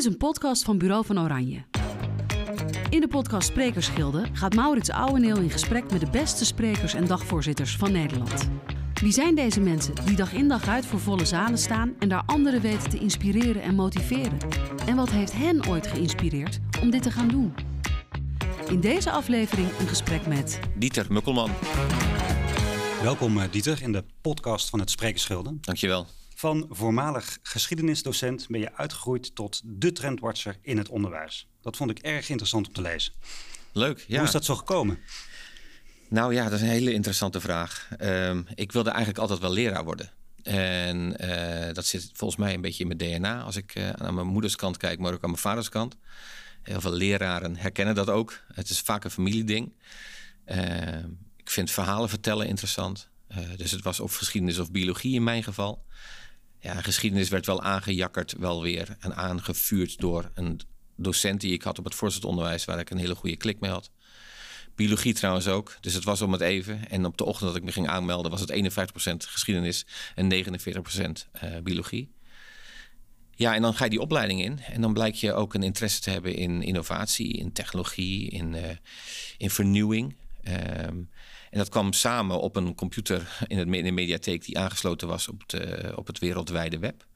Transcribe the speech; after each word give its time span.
is 0.00 0.06
een 0.06 0.16
podcast 0.16 0.62
van 0.62 0.78
Bureau 0.78 1.04
van 1.04 1.20
Oranje. 1.20 1.64
In 2.90 3.00
de 3.00 3.08
podcast 3.08 3.48
Sprekersgilde 3.48 4.24
gaat 4.32 4.54
Maurits 4.54 4.90
Ouweneel 4.90 5.36
in 5.36 5.50
gesprek 5.50 5.90
met 5.90 6.00
de 6.00 6.10
beste 6.10 6.44
sprekers 6.44 6.94
en 6.94 7.06
dagvoorzitters 7.06 7.76
van 7.76 7.92
Nederland. 7.92 8.50
Wie 8.94 9.12
zijn 9.12 9.34
deze 9.34 9.60
mensen 9.60 9.94
die 10.04 10.16
dag 10.16 10.32
in 10.32 10.48
dag 10.48 10.68
uit 10.68 10.86
voor 10.86 11.00
volle 11.00 11.24
zalen 11.24 11.58
staan 11.58 11.94
en 11.98 12.08
daar 12.08 12.22
anderen 12.26 12.60
weten 12.60 12.90
te 12.90 12.98
inspireren 12.98 13.62
en 13.62 13.74
motiveren? 13.74 14.38
En 14.86 14.96
wat 14.96 15.10
heeft 15.10 15.32
hen 15.32 15.66
ooit 15.68 15.86
geïnspireerd 15.86 16.58
om 16.82 16.90
dit 16.90 17.02
te 17.02 17.10
gaan 17.10 17.28
doen? 17.28 17.54
In 18.68 18.80
deze 18.80 19.10
aflevering 19.10 19.68
een 19.78 19.88
gesprek 19.88 20.26
met 20.26 20.60
Dieter 20.76 21.06
Mukkelman. 21.08 21.50
Welkom 23.02 23.38
eh, 23.38 23.50
Dieter 23.50 23.82
in 23.82 23.92
de 23.92 24.04
podcast 24.20 24.68
van 24.68 24.80
het 24.80 24.90
Sprekersgilde. 24.90 25.56
Dankjewel. 25.60 26.06
Van 26.40 26.66
voormalig 26.70 27.38
geschiedenisdocent 27.42 28.48
ben 28.48 28.60
je 28.60 28.74
uitgegroeid 28.74 29.34
tot 29.34 29.60
de 29.64 29.92
trendwatcher 29.92 30.56
in 30.62 30.78
het 30.78 30.88
onderwijs. 30.88 31.48
Dat 31.60 31.76
vond 31.76 31.90
ik 31.90 31.98
erg 31.98 32.28
interessant 32.28 32.66
om 32.66 32.72
te 32.72 32.80
lezen. 32.80 33.12
Leuk, 33.72 34.04
ja. 34.08 34.16
Hoe 34.16 34.26
is 34.26 34.32
dat 34.32 34.44
zo 34.44 34.56
gekomen? 34.56 34.98
Nou 36.08 36.34
ja, 36.34 36.44
dat 36.44 36.52
is 36.52 36.60
een 36.60 36.68
hele 36.68 36.92
interessante 36.92 37.40
vraag. 37.40 37.88
Um, 38.02 38.46
ik 38.54 38.72
wilde 38.72 38.88
eigenlijk 38.90 39.18
altijd 39.18 39.40
wel 39.40 39.52
leraar 39.52 39.84
worden. 39.84 40.10
En 40.42 41.24
uh, 41.24 41.74
dat 41.74 41.86
zit 41.86 42.10
volgens 42.12 42.40
mij 42.40 42.54
een 42.54 42.60
beetje 42.60 42.84
in 42.84 42.96
mijn 42.96 43.20
DNA. 43.20 43.42
Als 43.42 43.56
ik 43.56 43.74
uh, 43.74 43.90
aan 43.90 44.14
mijn 44.14 44.26
moeders 44.26 44.56
kant 44.56 44.76
kijk, 44.76 44.98
maar 44.98 45.12
ook 45.12 45.22
aan 45.22 45.30
mijn 45.30 45.42
vaders 45.42 45.68
kant. 45.68 45.96
Heel 46.62 46.80
veel 46.80 46.92
leraren 46.92 47.56
herkennen 47.56 47.94
dat 47.94 48.10
ook. 48.10 48.40
Het 48.52 48.70
is 48.70 48.80
vaak 48.80 49.04
een 49.04 49.10
familieding. 49.10 49.72
Uh, 50.46 50.96
ik 51.36 51.50
vind 51.50 51.70
verhalen 51.70 52.08
vertellen 52.08 52.46
interessant. 52.46 53.08
dus 53.56 53.70
het 53.70 53.82
was 53.82 54.00
of 54.00 54.16
geschiedenis 54.16 54.58
of 54.58 54.70
biologie 54.70 55.14
in 55.14 55.24
mijn 55.24 55.42
geval. 55.42 55.84
Ja, 56.60 56.80
geschiedenis 56.80 57.28
werd 57.28 57.46
wel 57.46 57.62
aangejakkerd, 57.62 58.34
wel 58.38 58.62
weer 58.62 58.96
en 58.98 59.16
aangevuurd 59.16 59.98
door 59.98 60.30
een 60.34 60.60
docent 60.96 61.40
die 61.40 61.52
ik 61.52 61.62
had 61.62 61.78
op 61.78 61.84
het 61.84 61.94
voorzitteronderwijs, 61.94 62.64
waar 62.64 62.78
ik 62.78 62.90
een 62.90 62.98
hele 62.98 63.14
goede 63.14 63.36
klik 63.36 63.60
mee 63.60 63.70
had. 63.70 63.90
Biologie 64.74 65.14
trouwens 65.14 65.48
ook, 65.48 65.76
dus 65.80 65.94
het 65.94 66.04
was 66.04 66.22
om 66.22 66.32
het 66.32 66.40
even. 66.40 66.88
En 66.88 67.04
op 67.04 67.16
de 67.16 67.24
ochtend 67.24 67.48
dat 67.48 67.56
ik 67.56 67.64
me 67.64 67.72
ging 67.72 67.88
aanmelden 67.88 68.30
was 68.30 68.40
het 68.40 68.52
51% 68.52 69.28
geschiedenis 69.28 69.86
en 70.14 70.32
49% 70.32 70.36
uh, 71.44 71.58
biologie. 71.62 72.12
Ja, 73.34 73.54
en 73.54 73.62
dan 73.62 73.74
ga 73.74 73.84
je 73.84 73.90
die 73.90 74.00
opleiding 74.00 74.42
in. 74.42 74.60
En 74.60 74.80
dan 74.80 74.92
blijkt 74.92 75.20
je 75.20 75.32
ook 75.32 75.54
een 75.54 75.62
interesse 75.62 76.00
te 76.00 76.10
hebben 76.10 76.34
in 76.34 76.62
innovatie, 76.62 77.32
in 77.32 77.52
technologie, 77.52 78.30
in, 78.30 78.54
uh, 78.54 78.64
in 79.38 79.50
vernieuwing. 79.50 80.16
Um, 80.88 81.10
en 81.50 81.58
dat 81.58 81.68
kwam 81.68 81.92
samen 81.92 82.40
op 82.40 82.56
een 82.56 82.74
computer 82.74 83.44
in, 83.46 83.58
het, 83.58 83.68
in 83.68 83.84
de 83.84 83.90
mediatheek 83.90 84.44
die 84.44 84.58
aangesloten 84.58 85.08
was 85.08 85.28
op, 85.28 85.42
de, 85.48 85.92
op 85.96 86.06
het 86.06 86.18
wereldwijde 86.18 86.78
web. 86.78 87.06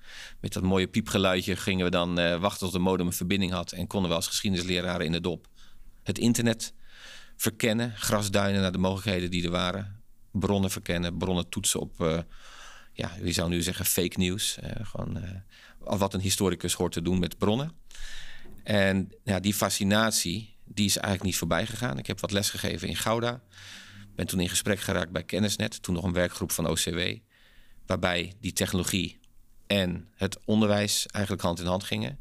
Met 0.41 0.53
dat 0.53 0.63
mooie 0.63 0.87
piepgeluidje 0.87 1.57
gingen 1.57 1.85
we 1.85 1.91
dan 1.91 2.21
uh, 2.21 2.41
wachten 2.41 2.61
tot 2.61 2.73
de 2.73 2.79
modem 2.79 3.07
een 3.07 3.13
verbinding 3.13 3.53
had. 3.53 3.73
En 3.73 3.87
konden 3.87 4.11
we 4.11 4.17
als 4.17 4.27
geschiedenisleraren 4.27 5.07
in 5.07 5.13
de 5.13 5.21
dop 5.21 5.47
het 6.03 6.19
internet 6.19 6.75
verkennen. 7.37 7.93
Grasduinen 7.97 8.61
naar 8.61 8.73
de 8.73 8.79
mogelijkheden 8.79 9.31
die 9.31 9.45
er 9.45 9.51
waren. 9.51 10.03
Bronnen 10.31 10.71
verkennen, 10.71 11.17
bronnen 11.17 11.49
toetsen 11.49 11.81
op, 11.81 12.01
uh, 12.01 12.19
ja, 12.93 13.11
wie 13.21 13.33
zou 13.33 13.49
nu 13.49 13.63
zeggen, 13.63 13.85
fake. 13.85 14.23
Uh, 14.23 14.35
gewoon 14.83 15.43
wat 15.79 16.15
een 16.15 16.21
historicus 16.21 16.73
hoort 16.73 16.93
te 16.93 17.03
doen 17.03 17.19
met 17.19 17.39
bronnen. 17.39 17.73
En 18.63 19.13
ja, 19.25 19.41
die 19.41 19.55
fascinatie, 19.55 20.57
die 20.65 20.87
is 20.87 20.97
eigenlijk 20.97 21.25
niet 21.25 21.37
voorbij 21.37 21.67
gegaan. 21.67 21.99
Ik 21.99 22.07
heb 22.07 22.21
wat 22.21 22.31
lesgegeven 22.31 22.89
in 22.89 22.97
Gouda. 22.97 23.43
Ben 24.15 24.27
toen 24.27 24.41
in 24.41 24.49
gesprek 24.49 24.81
geraakt 24.81 25.11
bij 25.11 25.25
Kennisnet, 25.25 25.83
toen 25.83 25.95
nog 25.95 26.05
een 26.05 26.13
werkgroep 26.13 26.53
van 26.53 26.69
OCW, 26.69 27.01
waarbij 27.87 28.33
die 28.41 28.53
technologie 28.53 29.21
en 29.67 30.09
het 30.15 30.39
onderwijs 30.45 31.07
eigenlijk 31.07 31.45
hand 31.45 31.61
in 31.61 31.67
hand 31.67 31.85
gingen. 31.85 32.19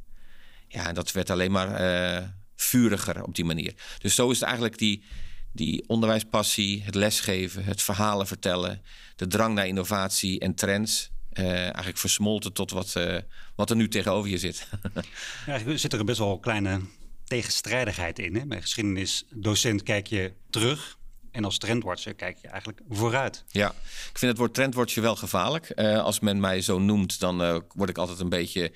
Ja, 0.68 0.88
en 0.88 0.94
dat 0.94 1.12
werd 1.12 1.30
alleen 1.30 1.52
maar 1.52 1.82
uh, 1.82 2.28
vuriger 2.56 3.24
op 3.24 3.36
die 3.36 3.46
manier. 3.46 3.74
Dus 3.98 4.16
zo 4.16 4.30
is 4.30 4.36
het 4.36 4.46
eigenlijk 4.46 4.78
die, 4.78 5.04
die 5.52 5.84
onderwijspassie, 5.88 6.84
het 6.84 6.96
lesgeven, 6.96 7.64
het 7.64 7.82
verhalen 7.82 8.28
vertellen, 8.28 8.82
de 9.16 9.28
drang 9.28 9.56
naar 9.56 9.68
innovatie 9.68 10.40
en 10.40 10.56
trends. 10.56 11.12
Uh, 11.34 11.62
eigenlijk 11.62 11.98
versmolten 11.98 12.54
tot 12.54 12.72
wat, 12.72 12.94
uh, 12.98 13.18
wat 13.56 13.70
er 13.70 13.76
nu 13.76 13.88
tegenover 13.88 14.30
je 14.30 14.38
zit. 14.38 14.68
ja, 15.46 15.78
zit 15.78 15.94
er 15.94 16.06
best 16.06 16.18
wel 16.18 16.40
kleine 16.40 16.82
tegenstrijdigheid 17.24 18.20
in. 18.20 18.48
Bij 18.48 18.62
geschiedenisdocent 18.62 19.84
kijk 19.84 20.08
je 20.08 20.34
terug 20.50 20.98
en 21.34 21.46
als 21.46 21.58
trendwatcher 21.58 22.14
kijk 22.14 22.38
je 22.42 22.48
eigenlijk 22.48 22.82
vooruit. 22.90 23.44
Ja, 23.48 23.70
ik 24.12 24.18
vind 24.18 24.32
het 24.32 24.38
woord 24.38 24.54
trendwatcher 24.54 25.02
wel 25.02 25.16
gevaarlijk. 25.16 25.72
Uh, 25.76 26.04
als 26.04 26.20
men 26.20 26.40
mij 26.40 26.62
zo 26.62 26.80
noemt, 26.80 27.20
dan 27.20 27.42
uh, 27.42 27.58
word 27.76 27.90
ik 27.90 27.98
altijd 27.98 28.20
een 28.20 28.30
beetje, 28.30 28.72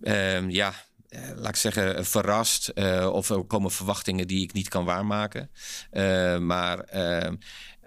uh, 0.00 0.50
ja, 0.50 0.72
eh, 1.08 1.20
laat 1.36 1.48
ik 1.48 1.56
zeggen, 1.56 2.06
verrast. 2.06 2.72
of 3.12 3.30
er 3.30 3.44
komen 3.44 3.70
verwachtingen 3.70 4.26
die 4.26 4.42
ik 4.42 4.52
niet 4.52 4.68
kan 4.68 4.84
waarmaken. 4.84 5.50
maar 6.46 6.78
ehm, 6.78 7.34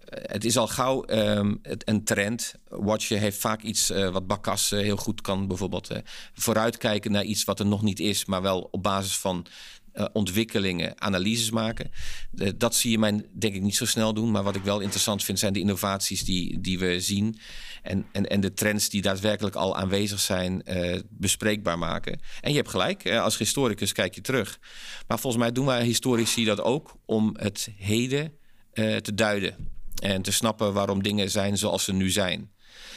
het 0.05 0.45
is 0.45 0.57
al 0.57 0.67
gauw 0.67 1.03
um, 1.09 1.59
een 1.63 2.03
trend. 2.03 2.55
Watcher 2.67 3.19
heeft 3.19 3.39
vaak 3.39 3.61
iets 3.61 3.89
wat 4.11 4.69
uh, 4.73 4.79
heel 4.79 4.97
goed 4.97 5.21
kan. 5.21 5.47
Bijvoorbeeld 5.47 5.89
vooruitkijken 6.33 7.11
naar 7.11 7.23
iets 7.23 7.43
wat 7.43 7.59
er 7.59 7.65
nog 7.65 7.81
niet 7.81 7.99
is, 7.99 8.25
maar 8.25 8.41
wel 8.41 8.67
op 8.71 8.83
basis 8.83 9.17
van 9.17 9.45
uh, 9.93 10.05
ontwikkelingen, 10.13 11.01
analyses 11.01 11.51
maken. 11.51 11.91
Uh, 12.35 12.49
dat 12.57 12.75
zie 12.75 12.91
je 12.91 12.99
mij 12.99 13.25
denk 13.31 13.55
ik 13.55 13.61
niet 13.61 13.75
zo 13.75 13.85
snel 13.85 14.13
doen. 14.13 14.31
Maar 14.31 14.43
wat 14.43 14.55
ik 14.55 14.63
wel 14.63 14.79
interessant 14.79 15.23
vind 15.23 15.39
zijn 15.39 15.53
de 15.53 15.59
innovaties 15.59 16.23
die, 16.23 16.61
die 16.61 16.79
we 16.79 16.99
zien. 16.99 17.37
En, 17.81 18.05
en, 18.11 18.25
en 18.29 18.41
de 18.41 18.53
trends 18.53 18.89
die 18.89 19.01
daadwerkelijk 19.01 19.55
al 19.55 19.77
aanwezig 19.77 20.19
zijn, 20.19 20.61
uh, 20.65 20.99
bespreekbaar 21.09 21.77
maken. 21.77 22.19
En 22.41 22.51
je 22.51 22.57
hebt 22.57 22.69
gelijk, 22.69 23.09
als 23.09 23.37
historicus 23.37 23.91
kijk 23.91 24.15
je 24.15 24.21
terug. 24.21 24.59
Maar 25.07 25.19
volgens 25.19 25.43
mij 25.43 25.51
doen 25.51 25.65
wij 25.65 25.83
historici 25.83 26.45
dat 26.45 26.61
ook 26.61 26.95
om 27.05 27.35
het 27.39 27.69
heden 27.77 28.33
te 28.73 29.13
duiden. 29.13 29.71
En 30.01 30.21
te 30.21 30.31
snappen 30.31 30.73
waarom 30.73 31.03
dingen 31.03 31.31
zijn 31.31 31.57
zoals 31.57 31.83
ze 31.83 31.93
nu 31.93 32.09
zijn. 32.09 32.51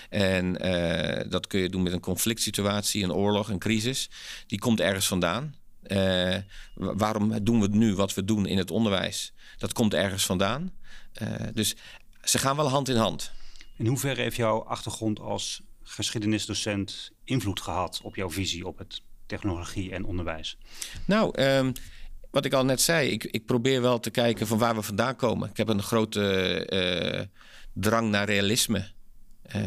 En 0.09 0.53
dat 1.29 1.47
kun 1.47 1.61
je 1.61 1.69
doen 1.69 1.83
met 1.83 1.93
een 1.93 2.01
conflict 2.01 2.43
situatie, 2.43 3.05
een 3.05 3.13
oorlog, 3.13 3.49
een 3.49 3.59
crisis. 3.59 4.11
Die 4.47 4.59
komt 4.59 4.81
ergens 4.81 5.07
vandaan. 5.07 5.55
Uh, 5.89 6.37
waarom 6.75 7.45
doen 7.45 7.61
we 7.61 7.69
nu 7.69 7.95
wat 7.95 8.15
we 8.15 8.25
doen 8.25 8.47
in 8.47 8.59
het 8.59 8.71
onderwijs? 8.71 9.33
Dat 9.59 9.73
komt 9.73 9.95
ergens 9.95 10.27
vandaan. 10.27 10.73
Uh, 11.23 11.29
dus 11.53 11.77
ze 12.23 12.39
gaan 12.39 12.57
wel 12.57 12.69
hand 12.69 12.89
in 12.89 12.97
hand. 12.97 13.33
In 13.77 13.87
hoeverre 13.87 14.23
heeft 14.23 14.37
jouw 14.37 14.65
achtergrond 14.65 15.21
als 15.21 15.63
geschiedenisdocent 15.83 17.11
invloed 17.25 17.61
gehad 17.61 18.01
op 18.03 18.17
jouw 18.17 18.31
visie 18.31 18.67
op 18.67 18.79
het 18.79 19.03
technologie 19.27 19.93
en 19.93 20.05
onderwijs? 20.05 20.59
Nou, 21.05 21.43
um, 21.43 21.73
wat 22.31 22.45
ik 22.45 22.53
al 22.53 22.65
net 22.65 22.81
zei, 22.81 23.11
ik, 23.11 23.25
ik, 23.25 23.47
probeer 23.47 23.83
wel 23.83 24.01
te 24.01 24.11
kijken 24.11 24.47
van 24.47 24.59
waar 24.59 24.75
we 24.75 24.83
vandaan 24.83 25.17
komen. 25.17 25.51
Ik 25.51 25.57
heb 25.57 25.69
een 25.69 25.83
grote 25.83 26.67
uh, 26.73 27.43
drang 27.73 28.11
naar 28.11 28.27
realisme. 28.27 28.95
Uh, 29.55 29.63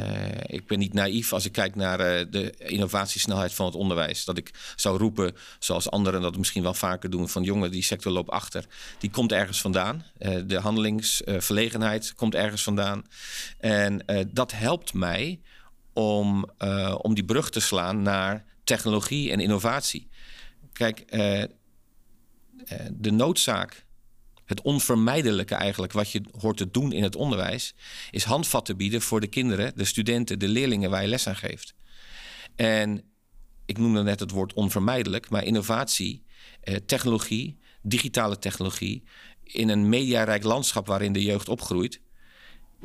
ik 0.45 0.67
ben 0.67 0.79
niet 0.79 0.94
naïef 0.94 1.34
als 1.34 1.45
ik 1.45 1.51
kijk 1.51 1.75
naar 1.75 2.00
uh, 2.00 2.25
de 2.29 2.53
innovatiesnelheid 2.57 3.53
van 3.53 3.66
het 3.66 3.75
onderwijs. 3.75 4.25
Dat 4.25 4.38
ik 4.38 4.73
zou 4.75 4.97
roepen, 4.97 5.35
zoals 5.59 5.90
anderen 5.90 6.22
dat 6.22 6.38
misschien 6.38 6.63
wel 6.63 6.73
vaker 6.73 7.09
doen, 7.09 7.29
van 7.29 7.44
jongen, 7.44 7.72
die 7.72 7.84
sector 7.84 8.12
loopt 8.12 8.29
achter. 8.29 8.66
Die 8.97 9.09
komt 9.09 9.31
ergens 9.31 9.62
vandaan. 9.62 10.06
Uh, 10.19 10.35
de 10.45 10.59
handelingsverlegenheid 10.59 12.13
komt 12.13 12.35
ergens 12.35 12.63
vandaan. 12.63 13.03
En 13.59 14.06
dat 14.31 14.51
helpt 14.51 14.94
mij 14.94 15.39
om, 15.94 16.50
om 16.97 17.13
die 17.13 17.25
brug 17.25 17.50
te 17.50 17.59
slaan 17.59 18.01
naar 18.01 18.45
technologie 18.63 19.31
en 19.31 19.39
innovatie. 19.39 20.09
Kijk, 20.73 21.03
de 22.91 23.12
noodzaak 23.12 23.85
het 24.50 24.62
onvermijdelijke 24.62 25.56
eigenlijk 25.56 25.94
wat 25.94 26.12
je 26.12 26.22
hoort 26.40 26.58
te 26.58 26.72
doen 26.72 26.92
in 26.92 27.04
het 27.04 27.16
onderwijs, 27.16 27.76
is 28.12 28.24
handvatten 28.24 28.78
bieden 28.78 29.02
voor 29.02 29.20
de 29.20 29.28
kinderen, 29.28 29.74
de 29.76 29.86
studenten, 29.86 30.40
de 30.40 30.48
leerlingen 30.48 30.90
waar 30.90 31.02
je 31.02 31.08
les 31.08 31.28
aan 31.28 31.36
geeft. 31.36 31.74
En 32.56 33.02
ik 33.66 33.78
noemde 33.78 34.04
net 34.04 34.20
het 34.20 34.32
woord 34.32 34.54
onvermijdelijk, 34.54 35.30
maar 35.30 35.44
innovatie, 35.44 36.24
eh, 36.62 36.75
technologie, 36.75 37.57
digitale 37.81 38.40
technologie, 38.40 39.04
in 39.44 39.69
een 39.69 39.90
mediarijk 39.90 40.44
landschap 40.44 40.88
waarin 40.88 41.13
de 41.13 41.24
jeugd 41.24 41.50
opgroeit, 41.50 42.02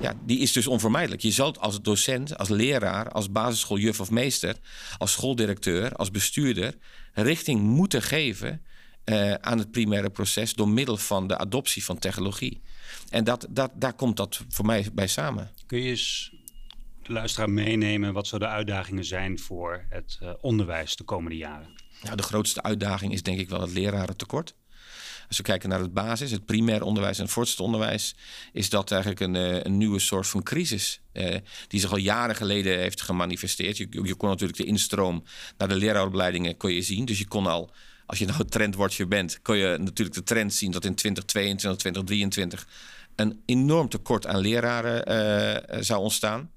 ja, 0.01 0.15
die 0.25 0.39
is 0.39 0.53
dus 0.53 0.67
onvermijdelijk. 0.67 1.23
Je 1.23 1.31
zal 1.31 1.57
als 1.57 1.83
docent, 1.83 2.39
als 2.39 2.49
leraar, 2.49 3.11
als 3.11 3.31
basisschooljuf 3.31 4.01
of 4.01 4.11
meester, 4.11 4.57
als 4.99 5.13
schooldirecteur, 5.13 5.93
als 5.93 6.11
bestuurder 6.11 6.75
richting 7.13 7.61
moeten 7.61 8.03
geven 8.03 8.63
uh, 9.05 9.35
aan 9.35 9.59
het 9.59 9.71
primaire 9.71 10.11
proces 10.11 10.55
door 10.55 10.69
middel 10.69 10.97
van 10.97 11.27
de 11.27 11.39
adoptie 11.39 11.85
van 11.85 11.99
technologie. 11.99 12.63
En 13.11 13.25
dat, 13.25 13.47
dat, 13.51 13.71
daar 13.75 13.95
komt 13.95 14.17
dat 14.17 14.41
voor 14.49 14.67
mij 14.67 14.87
bij 14.93 15.07
samen. 15.07 15.51
Kun 15.67 15.83
je 15.83 15.89
eens 15.89 16.33
de 17.03 17.13
luisteraar 17.13 17.51
meenemen 17.51 18.13
wat 18.13 18.27
zo 18.27 18.39
de 18.39 18.47
uitdagingen 18.47 19.05
zijn 19.05 19.39
voor 19.39 19.85
het 19.89 20.19
uh, 20.23 20.31
onderwijs 20.41 20.97
de 20.97 21.05
komende 21.05 21.37
jaren? 21.37 21.69
Nou, 22.03 22.17
de 22.17 22.23
grootste 22.23 22.63
uitdaging 22.63 23.13
is 23.13 23.23
denk 23.23 23.39
ik 23.39 23.49
wel 23.49 23.61
het 23.61 23.73
lerarentekort. 23.73 24.55
Als 25.29 25.37
we 25.37 25.43
kijken 25.43 25.69
naar 25.69 25.81
het 25.81 25.95
basis, 25.95 26.31
het 26.31 26.45
primair 26.45 26.83
onderwijs 26.83 27.17
en 27.19 27.25
het 27.25 27.33
voortgezet 27.33 27.65
onderwijs, 27.65 28.17
is 28.53 28.71
dat 28.71 28.91
eigenlijk 28.91 29.21
een, 29.21 29.67
een 29.67 29.77
nieuwe 29.77 29.99
soort 29.99 30.27
van 30.27 30.43
crisis. 30.43 31.01
die 31.69 31.81
zich 31.81 31.91
al 31.91 31.97
jaren 31.97 32.37
geleden 32.37 32.79
heeft 32.79 33.03
gemanifesteerd. 33.03 33.77
Je, 33.77 33.89
je 34.03 34.15
kon 34.15 34.29
natuurlijk 34.29 34.59
de 34.59 34.65
instroom 34.65 35.25
naar 35.59 35.69
de 35.69 35.77
leraaropleidingen 35.77 36.57
kon 36.57 36.73
je 36.73 36.83
zien. 36.83 37.05
Dus 37.05 37.19
je 37.19 37.27
kon 37.27 37.47
al 37.47 37.71
als 38.07 38.19
je 38.19 38.27
nou 38.27 38.45
trendwatcher 38.45 39.09
bent, 39.09 39.43
kun 39.43 39.57
je 39.57 39.77
natuurlijk 39.79 40.17
de 40.17 40.23
trend 40.23 40.55
zien 40.55 40.71
dat 40.71 40.85
in 40.85 40.95
2022, 40.95 41.81
2023 41.81 42.67
een 43.17 43.43
enorm 43.47 43.89
tekort 43.89 44.27
aan 44.27 44.39
leraren 44.39 45.13
uh, 45.77 45.83
zou 45.83 46.03
ontstaan. 46.03 46.51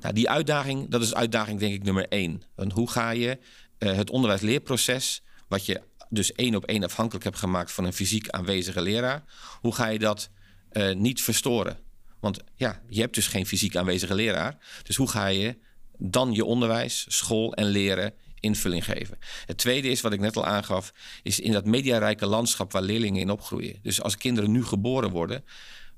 Nou, 0.00 0.14
die 0.14 0.30
uitdaging, 0.30 0.88
dat 0.88 1.02
is 1.02 1.14
uitdaging 1.14 1.60
denk 1.60 1.74
ik 1.74 1.82
nummer 1.82 2.08
één. 2.08 2.42
Hoe 2.72 2.90
ga 2.90 3.10
je 3.10 3.38
uh, 3.78 3.92
het 3.94 4.10
onderwijsleerproces, 4.10 5.22
wat 5.48 5.66
je 5.66 5.80
dus 6.08 6.32
één 6.32 6.54
op 6.54 6.64
één 6.64 6.84
afhankelijk 6.84 7.24
hebt 7.24 7.38
gemaakt 7.38 7.72
van 7.72 7.84
een 7.84 7.92
fysiek 7.92 8.28
aanwezige 8.28 8.82
leraar, 8.82 9.24
hoe 9.60 9.74
ga 9.74 9.86
je 9.86 9.98
dat 9.98 10.30
uh, 10.72 10.94
niet 10.94 11.22
verstoren? 11.22 11.78
Want 12.20 12.40
ja, 12.54 12.82
je 12.88 13.00
hebt 13.00 13.14
dus 13.14 13.26
geen 13.26 13.46
fysiek 13.46 13.76
aanwezige 13.76 14.14
leraar. 14.14 14.56
Dus 14.82 14.96
hoe 14.96 15.08
ga 15.08 15.26
je 15.26 15.58
dan 15.98 16.32
je 16.32 16.44
onderwijs, 16.44 17.06
school 17.08 17.54
en 17.54 17.66
leren 17.66 18.14
invulling 18.46 18.84
geven. 18.84 19.18
Het 19.46 19.58
tweede 19.58 19.88
is, 19.88 20.00
wat 20.00 20.12
ik 20.12 20.20
net 20.20 20.36
al 20.36 20.46
aangaf, 20.46 20.92
is 21.22 21.40
in 21.40 21.52
dat 21.52 21.64
mediarijke 21.64 22.26
landschap 22.26 22.72
waar 22.72 22.82
leerlingen 22.82 23.20
in 23.20 23.30
opgroeien. 23.30 23.78
Dus 23.82 24.02
als 24.02 24.16
kinderen 24.16 24.50
nu 24.50 24.64
geboren 24.64 25.10
worden, 25.10 25.44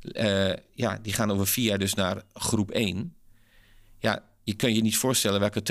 uh, 0.03 0.53
ja, 0.75 0.99
die 1.03 1.12
gaan 1.12 1.31
over 1.31 1.47
vier 1.47 1.65
jaar 1.65 1.79
dus 1.79 1.95
naar 1.95 2.23
groep 2.33 2.71
1. 2.71 3.15
Ja, 3.99 4.25
je 4.45 4.55
kan 4.55 4.75
je 4.75 4.81
niet 4.81 4.97
voorstellen 4.97 5.41
welke 5.41 5.62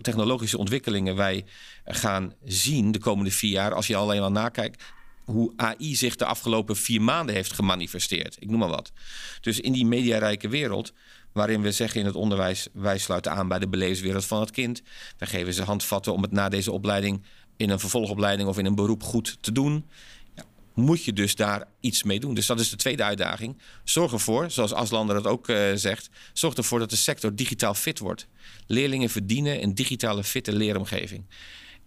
technologische 0.00 0.58
ontwikkelingen 0.58 1.16
wij 1.16 1.44
gaan 1.84 2.34
zien 2.44 2.92
de 2.92 2.98
komende 2.98 3.30
vier 3.30 3.50
jaar. 3.50 3.74
Als 3.74 3.86
je 3.86 3.96
alleen 3.96 4.20
al 4.20 4.30
nakijkt 4.30 4.82
hoe 5.24 5.52
AI 5.56 5.96
zich 5.96 6.16
de 6.16 6.24
afgelopen 6.24 6.76
vier 6.76 7.02
maanden 7.02 7.34
heeft 7.34 7.52
gemanifesteerd. 7.52 8.36
Ik 8.38 8.50
noem 8.50 8.58
maar 8.58 8.68
wat. 8.68 8.92
Dus 9.40 9.60
in 9.60 9.72
die 9.72 9.86
mediarijke 9.86 10.48
wereld 10.48 10.92
waarin 11.36 11.62
we 11.62 11.72
zeggen 11.72 12.00
in 12.00 12.06
het 12.06 12.14
onderwijs: 12.14 12.68
wij 12.72 12.98
sluiten 12.98 13.32
aan 13.32 13.48
bij 13.48 13.58
de 13.58 13.68
beleefswereld 13.68 14.24
van 14.24 14.40
het 14.40 14.50
kind. 14.50 14.82
Wij 15.18 15.28
geven 15.28 15.54
ze 15.54 15.62
handvatten 15.62 16.12
om 16.12 16.22
het 16.22 16.32
na 16.32 16.48
deze 16.48 16.72
opleiding 16.72 17.22
in 17.56 17.70
een 17.70 17.78
vervolgopleiding 17.78 18.48
of 18.48 18.58
in 18.58 18.66
een 18.66 18.74
beroep 18.74 19.02
goed 19.02 19.36
te 19.40 19.52
doen. 19.52 19.86
Ja, 20.34 20.44
moet 20.74 21.04
je 21.04 21.12
dus 21.12 21.34
daar 21.34 21.68
iets 21.80 22.02
mee 22.02 22.20
doen. 22.20 22.34
Dus 22.34 22.46
dat 22.46 22.60
is 22.60 22.70
de 22.70 22.76
tweede 22.76 23.04
uitdaging. 23.04 23.58
Zorg 23.84 24.12
ervoor, 24.12 24.50
zoals 24.50 24.72
Aslander 24.72 25.16
het 25.16 25.26
ook 25.26 25.48
uh, 25.48 25.72
zegt, 25.74 26.08
zorg 26.32 26.54
ervoor 26.54 26.78
dat 26.78 26.90
de 26.90 26.96
sector 26.96 27.34
digitaal 27.34 27.74
fit 27.74 27.98
wordt. 27.98 28.26
Leerlingen 28.66 29.10
verdienen 29.10 29.62
een 29.62 29.74
digitale 29.74 30.24
fitte 30.24 30.52
leeromgeving. 30.52 31.24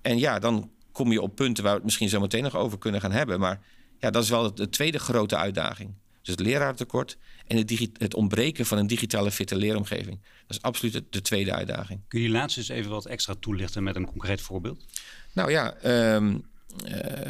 En 0.02 0.20
ja, 0.20 0.40
dan 0.40 0.72
kom 0.92 1.12
je 1.12 1.22
op 1.22 1.36
punten 1.36 1.64
waar 1.64 1.72
we 1.72 1.78
het 1.78 1.86
misschien 1.86 2.10
zo 2.10 2.20
meteen 2.20 2.44
nog 2.44 2.56
over 2.56 2.78
kunnen 2.78 3.02
gaan 3.02 3.12
hebben. 3.12 3.40
Maar 3.40 3.62
ja, 4.00 4.10
dat 4.10 4.24
is 4.24 4.30
wel 4.30 4.54
de 4.54 4.70
tweede 4.70 5.00
grote 5.00 5.36
uitdaging. 5.36 5.94
Dus 6.22 6.36
het 6.36 6.40
leraartekort 6.40 7.18
en 7.48 7.58
het, 7.58 7.90
het, 7.98 8.14
ontbreken 8.14 8.66
van 8.66 8.78
een 8.78 8.88
digitale 8.88 9.32
fitte 9.32 9.56
leeromgeving. 9.56 10.20
Dat 10.48 10.58
is 10.58 10.62
absoluut 10.62 11.04
de, 11.10 11.22
tweede 11.22 11.54
uitdaging. 11.54 12.02
Kun 12.08 12.20
je 12.20 12.26
die 12.26 12.36
laatste 12.36 12.60
eens 12.60 12.70
even 12.70 12.92
wat 12.92 13.06
extra 13.06 13.36
toelichten 13.40 13.84
met 13.84 13.96
een 13.96 14.06
concreet 14.06 14.42
voorbeeld? 14.42 14.86
Nou 15.34 15.52
ja, 15.52 15.76
um, 16.16 16.46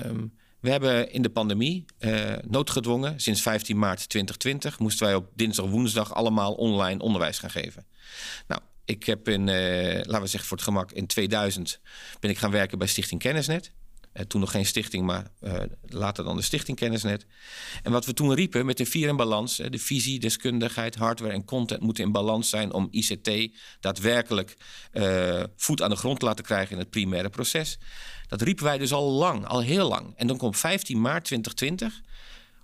um, 0.06 0.34
we 0.60 0.70
hebben 0.70 1.12
in 1.12 1.22
de 1.22 1.30
pandemie 1.30 1.86
uh, 2.00 2.36
noodgedwongen, 2.48 3.20
sinds 3.20 3.42
15 3.42 3.80
maart 3.80 4.10
2020, 4.10 4.80
moesten 4.80 5.06
wij 5.06 5.16
op 5.16 5.30
dinsdag 5.36 5.66
woensdag 5.66 6.14
allemaal 6.14 6.54
online 6.54 7.00
onderwijs 7.00 7.40
gaan 7.40 7.52
geven. 7.52 7.86
Nou, 8.48 8.62
ik 8.86 9.04
heb 9.04 9.28
in, 9.28 9.48
uh, 9.48 9.94
laten 9.94 10.22
we 10.22 10.28
zeggen 10.28 10.50
voor 10.50 10.58
het 10.58 10.66
gemak, 10.66 10.92
in 10.92 11.08
2000 11.08 11.80
ben 12.20 12.30
ik 12.30 12.38
gaan 12.38 12.52
werken 12.52 12.78
bij 12.78 12.88
Stichting 12.88 13.22
Kennisnet. 13.22 13.72
Uh, 14.14 14.24
toen 14.24 14.42
nog 14.42 14.52
geen 14.52 14.66
stichting, 14.66 15.06
maar 15.06 15.32
uh, 15.42 15.54
later 15.82 16.24
dan 16.24 16.36
de 16.36 16.42
Stichting 16.42 16.78
Kennisnet. 16.78 17.26
En 17.84 17.92
wat 17.92 18.06
we 18.06 18.14
toen 18.14 18.34
riepen 18.34 18.66
met 18.66 18.78
de 18.78 18.86
vier 18.86 19.08
in 19.08 19.16
balans, 19.16 19.56
de 19.56 19.80
visie, 19.80 20.20
deskundigheid, 20.20 20.96
hardware 20.96 21.34
en 21.34 21.46
content 21.46 21.82
moeten 21.82 22.04
in 22.04 22.12
balans 22.12 22.50
zijn 22.50 22.74
om 22.74 22.88
ICT 22.92 23.58
daadwerkelijk 23.80 24.58
uh, 24.94 25.44
voet 25.56 25.82
aan 25.82 25.90
de 25.90 25.96
grond 25.96 26.20
te 26.20 26.26
laten 26.26 26.46
krijgen 26.46 26.72
in 26.72 26.80
het 26.80 26.90
primaire 26.90 27.30
proces. 27.30 27.78
Dat 28.28 28.42
riepen 28.42 28.64
wij 28.64 28.78
dus 28.78 28.94
al 28.94 29.12
lang, 29.12 29.46
al 29.46 29.62
heel 29.62 29.88
lang. 29.88 30.14
En 30.16 30.28
dan 30.28 30.38
komt 30.38 30.58
15 30.58 31.02
maart 31.02 31.26
2020 31.26 32.02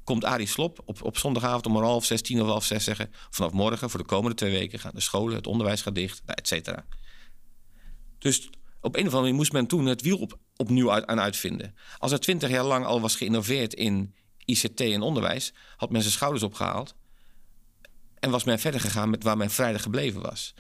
komt 0.05 0.23
Arie 0.23 0.47
Slop 0.47 0.81
op, 0.85 1.03
op 1.03 1.17
zondagavond 1.17 1.65
om 1.65 1.75
half 1.75 2.05
zes, 2.05 2.21
tien 2.21 2.41
of 2.41 2.47
half 2.47 2.65
zes 2.65 2.83
zeggen... 2.83 3.11
vanaf 3.29 3.51
morgen 3.51 3.89
voor 3.89 3.99
de 3.99 4.05
komende 4.05 4.35
twee 4.35 4.51
weken 4.51 4.79
gaan 4.79 4.91
de 4.93 5.01
scholen, 5.01 5.35
het 5.35 5.47
onderwijs 5.47 5.81
gaat 5.81 5.95
dicht, 5.95 6.21
nou, 6.25 6.37
et 6.37 6.47
cetera. 6.47 6.85
Dus 8.19 8.49
op 8.85 8.95
een 8.95 9.07
of 9.07 9.13
andere 9.13 9.21
manier 9.21 9.35
moest 9.35 9.51
men 9.51 9.67
toen 9.67 9.85
het 9.85 10.01
wiel 10.01 10.17
op, 10.17 10.37
opnieuw 10.55 10.91
aan 10.91 11.19
uitvinden. 11.19 11.75
Als 11.97 12.11
er 12.11 12.19
twintig 12.19 12.49
jaar 12.49 12.63
lang 12.63 12.85
al 12.85 13.01
was 13.01 13.15
geïnnoveerd 13.15 13.73
in 13.73 14.13
ICT 14.45 14.81
en 14.81 15.01
onderwijs, 15.01 15.53
had 15.77 15.89
men 15.89 16.01
zijn 16.01 16.13
schouders 16.13 16.43
opgehaald. 16.43 16.95
En 18.19 18.29
was 18.29 18.43
men 18.43 18.59
verder 18.59 18.79
gegaan 18.79 19.09
met 19.09 19.23
waar 19.23 19.37
men 19.37 19.49
vrijdag 19.49 19.81
gebleven 19.81 20.21
was. 20.21 20.53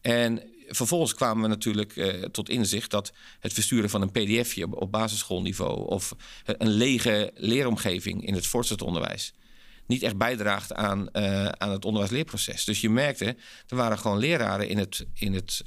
En 0.00 0.42
vervolgens 0.68 1.14
kwamen 1.14 1.42
we 1.42 1.48
natuurlijk 1.48 1.96
uh, 1.96 2.22
tot 2.22 2.48
inzicht 2.48 2.90
dat 2.90 3.12
het 3.40 3.52
versturen 3.52 3.90
van 3.90 4.02
een 4.02 4.10
pdfje 4.10 4.64
op, 4.64 4.82
op 4.82 4.92
basisschoolniveau 4.92 5.88
of 5.88 6.14
een 6.44 6.70
lege 6.70 7.30
leeromgeving 7.34 8.26
in 8.26 8.34
het 8.34 8.46
voortgezet 8.46 8.82
onderwijs 8.82 9.34
niet 9.86 10.02
echt 10.02 10.16
bijdraagt 10.16 10.72
aan, 10.72 11.08
uh, 11.12 11.46
aan 11.46 11.70
het 11.70 11.84
onderwijsleerproces. 11.84 12.64
Dus 12.64 12.80
je 12.80 12.90
merkte, 12.90 13.36
er 13.66 13.76
waren 13.76 13.98
gewoon 13.98 14.18
leraren 14.18 14.68
in 14.68 14.78
het, 14.78 15.06
in 15.14 15.34
het, 15.34 15.62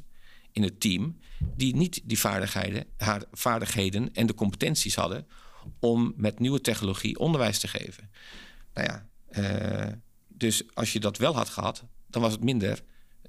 in 0.51 0.63
het 0.63 0.79
team 0.79 1.17
die 1.55 1.75
niet 1.75 2.01
die 2.03 2.19
vaardigheden, 2.19 2.85
haar 2.97 3.23
vaardigheden 3.31 4.13
en 4.13 4.25
de 4.25 4.33
competenties 4.33 4.95
hadden 4.95 5.27
om 5.79 6.13
met 6.17 6.39
nieuwe 6.39 6.61
technologie 6.61 7.19
onderwijs 7.19 7.59
te 7.59 7.67
geven. 7.67 8.09
Nou 8.73 8.87
ja, 8.87 9.07
uh, 9.39 9.93
dus 10.27 10.63
als 10.73 10.93
je 10.93 10.99
dat 10.99 11.17
wel 11.17 11.35
had 11.35 11.49
gehad, 11.49 11.83
dan 12.07 12.21
was 12.21 12.31
het 12.31 12.43
minder 12.43 12.81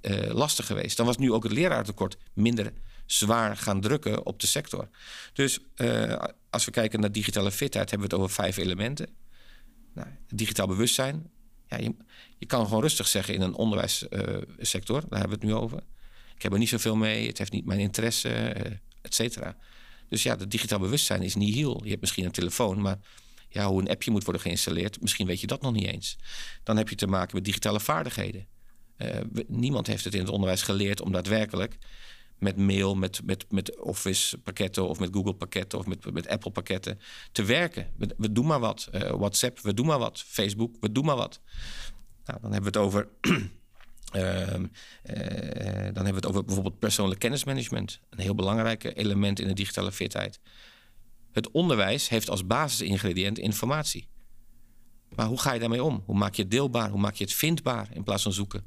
uh, 0.02 0.30
lastig 0.32 0.66
geweest. 0.66 0.96
Dan 0.96 1.06
was 1.06 1.16
nu 1.16 1.32
ook 1.32 1.42
het 1.42 1.52
leraartekort 1.52 2.16
minder 2.32 2.72
zwaar 3.06 3.56
gaan 3.56 3.80
drukken 3.80 4.26
op 4.26 4.40
de 4.40 4.46
sector. 4.46 4.88
Dus 5.32 5.58
uh, 5.76 6.22
als 6.50 6.64
we 6.64 6.70
kijken 6.70 7.00
naar 7.00 7.12
digitale 7.12 7.50
fitheid, 7.50 7.90
hebben 7.90 8.08
we 8.08 8.14
het 8.14 8.22
over 8.24 8.34
vijf 8.34 8.56
elementen. 8.56 9.08
Nou, 9.94 10.08
digitaal 10.28 10.66
bewustzijn. 10.66 11.30
Ja, 11.66 11.78
je, 11.78 11.94
je, 12.38 12.46
kan 12.46 12.64
gewoon 12.64 12.82
rustig 12.82 13.08
zeggen 13.08 13.34
in 13.34 13.40
een 13.40 13.54
onderwijssector, 13.54 15.00
daar 15.08 15.18
hebben 15.20 15.38
we 15.38 15.46
het 15.46 15.54
nu 15.54 15.54
over. 15.54 15.82
Ik 16.36 16.42
heb 16.42 16.52
er 16.52 16.58
niet 16.58 16.68
zoveel 16.68 16.96
mee, 16.96 17.26
het 17.26 17.38
heeft 17.38 17.52
niet 17.52 17.64
mijn 17.64 17.80
interesse, 17.80 18.28
uh, 18.28 18.72
et 19.02 19.14
cetera. 19.14 19.56
Dus 20.08 20.22
ja, 20.22 20.36
het 20.36 20.50
digitaal 20.50 20.78
bewustzijn 20.78 21.22
is 21.22 21.34
niet 21.34 21.54
heel. 21.54 21.80
Je 21.82 21.88
hebt 21.88 22.00
misschien 22.00 22.24
een 22.24 22.30
telefoon, 22.30 22.80
maar 22.80 22.98
ja, 23.48 23.66
hoe 23.66 23.80
een 23.80 23.88
appje 23.88 24.10
moet 24.10 24.24
worden 24.24 24.42
geïnstalleerd, 24.42 25.00
misschien 25.00 25.26
weet 25.26 25.40
je 25.40 25.46
dat 25.46 25.62
nog 25.62 25.72
niet 25.72 25.86
eens. 25.86 26.18
Dan 26.62 26.76
heb 26.76 26.88
je 26.88 26.94
te 26.94 27.06
maken 27.06 27.34
met 27.34 27.44
digitale 27.44 27.80
vaardigheden. 27.80 28.46
Uh, 28.98 29.08
niemand 29.46 29.86
heeft 29.86 30.04
het 30.04 30.14
in 30.14 30.20
het 30.20 30.28
onderwijs 30.28 30.62
geleerd 30.62 31.00
om 31.00 31.12
daadwerkelijk 31.12 31.78
met 32.38 32.56
mail, 32.56 32.94
met, 32.94 33.20
met, 33.24 33.44
met 33.48 33.80
Office 33.80 34.38
pakketten 34.38 34.88
of 34.88 34.98
met 34.98 35.08
Google 35.12 35.34
pakketten 35.34 35.78
of 35.78 35.86
met, 35.86 36.12
met 36.12 36.28
Apple 36.28 36.50
pakketten 36.50 37.00
te 37.32 37.44
werken. 37.44 37.92
We, 38.16 38.32
doen 38.32 38.46
maar 38.46 38.60
wat. 38.60 38.88
Uh, 38.94 39.00
WhatsApp, 39.00 39.60
we 39.60 39.74
doen 39.74 39.86
maar 39.86 39.98
wat. 39.98 40.24
Facebook, 40.26 40.76
we 40.80 40.92
doen 40.92 41.04
maar 41.04 41.16
wat. 41.16 41.40
Nou, 42.24 42.40
dan 42.40 42.52
hebben 42.52 42.72
we 42.72 42.78
het 42.78 42.86
over. 42.86 43.08
Uh, 44.14 44.22
dan 45.92 46.04
hebben 46.04 46.04
we 46.04 46.14
het 46.14 46.26
over 46.26 46.44
bijvoorbeeld 46.44 46.78
persoonlijk 46.78 47.20
kennismanagement. 47.20 48.00
Een 48.10 48.18
heel 48.18 48.34
belangrijk 48.34 48.96
element 48.96 49.40
in 49.40 49.46
de 49.46 49.52
digitale 49.52 49.92
fitheid. 49.92 50.40
Het 51.32 51.50
onderwijs 51.50 52.08
heeft 52.08 52.30
als 52.30 52.46
basisingrediënt 52.46 53.38
informatie. 53.38 54.08
Maar 55.08 55.26
hoe 55.26 55.40
ga 55.40 55.52
je 55.52 55.60
daarmee 55.60 55.82
om? 55.82 56.02
Hoe 56.06 56.16
maak 56.16 56.34
je 56.34 56.42
het 56.42 56.50
deelbaar? 56.50 56.90
Hoe 56.90 57.00
maak 57.00 57.14
je 57.14 57.24
het 57.24 57.32
vindbaar 57.32 57.88
in 57.92 58.02
plaats 58.02 58.22
van 58.22 58.32
zoeken? 58.32 58.66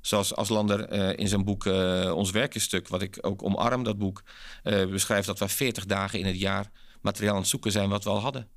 Zoals 0.00 0.34
Aslander 0.34 0.92
uh, 0.92 1.18
in 1.18 1.28
zijn 1.28 1.44
boek 1.44 1.64
uh, 1.64 2.12
Ons 2.14 2.30
Werkenstuk, 2.30 2.88
wat 2.88 3.02
ik 3.02 3.18
ook 3.20 3.42
omarm, 3.42 3.82
dat 3.82 3.98
boek, 3.98 4.22
beschrijft 4.62 5.26
dat 5.26 5.38
we 5.38 5.48
40 5.48 5.86
dagen 5.86 6.18
in 6.18 6.26
het 6.26 6.38
jaar 6.38 6.70
materiaal 7.00 7.34
aan 7.34 7.40
het 7.40 7.48
zoeken 7.48 7.72
zijn 7.72 7.88
wat 7.88 8.04
we 8.04 8.10
al 8.10 8.20
hadden. 8.20 8.48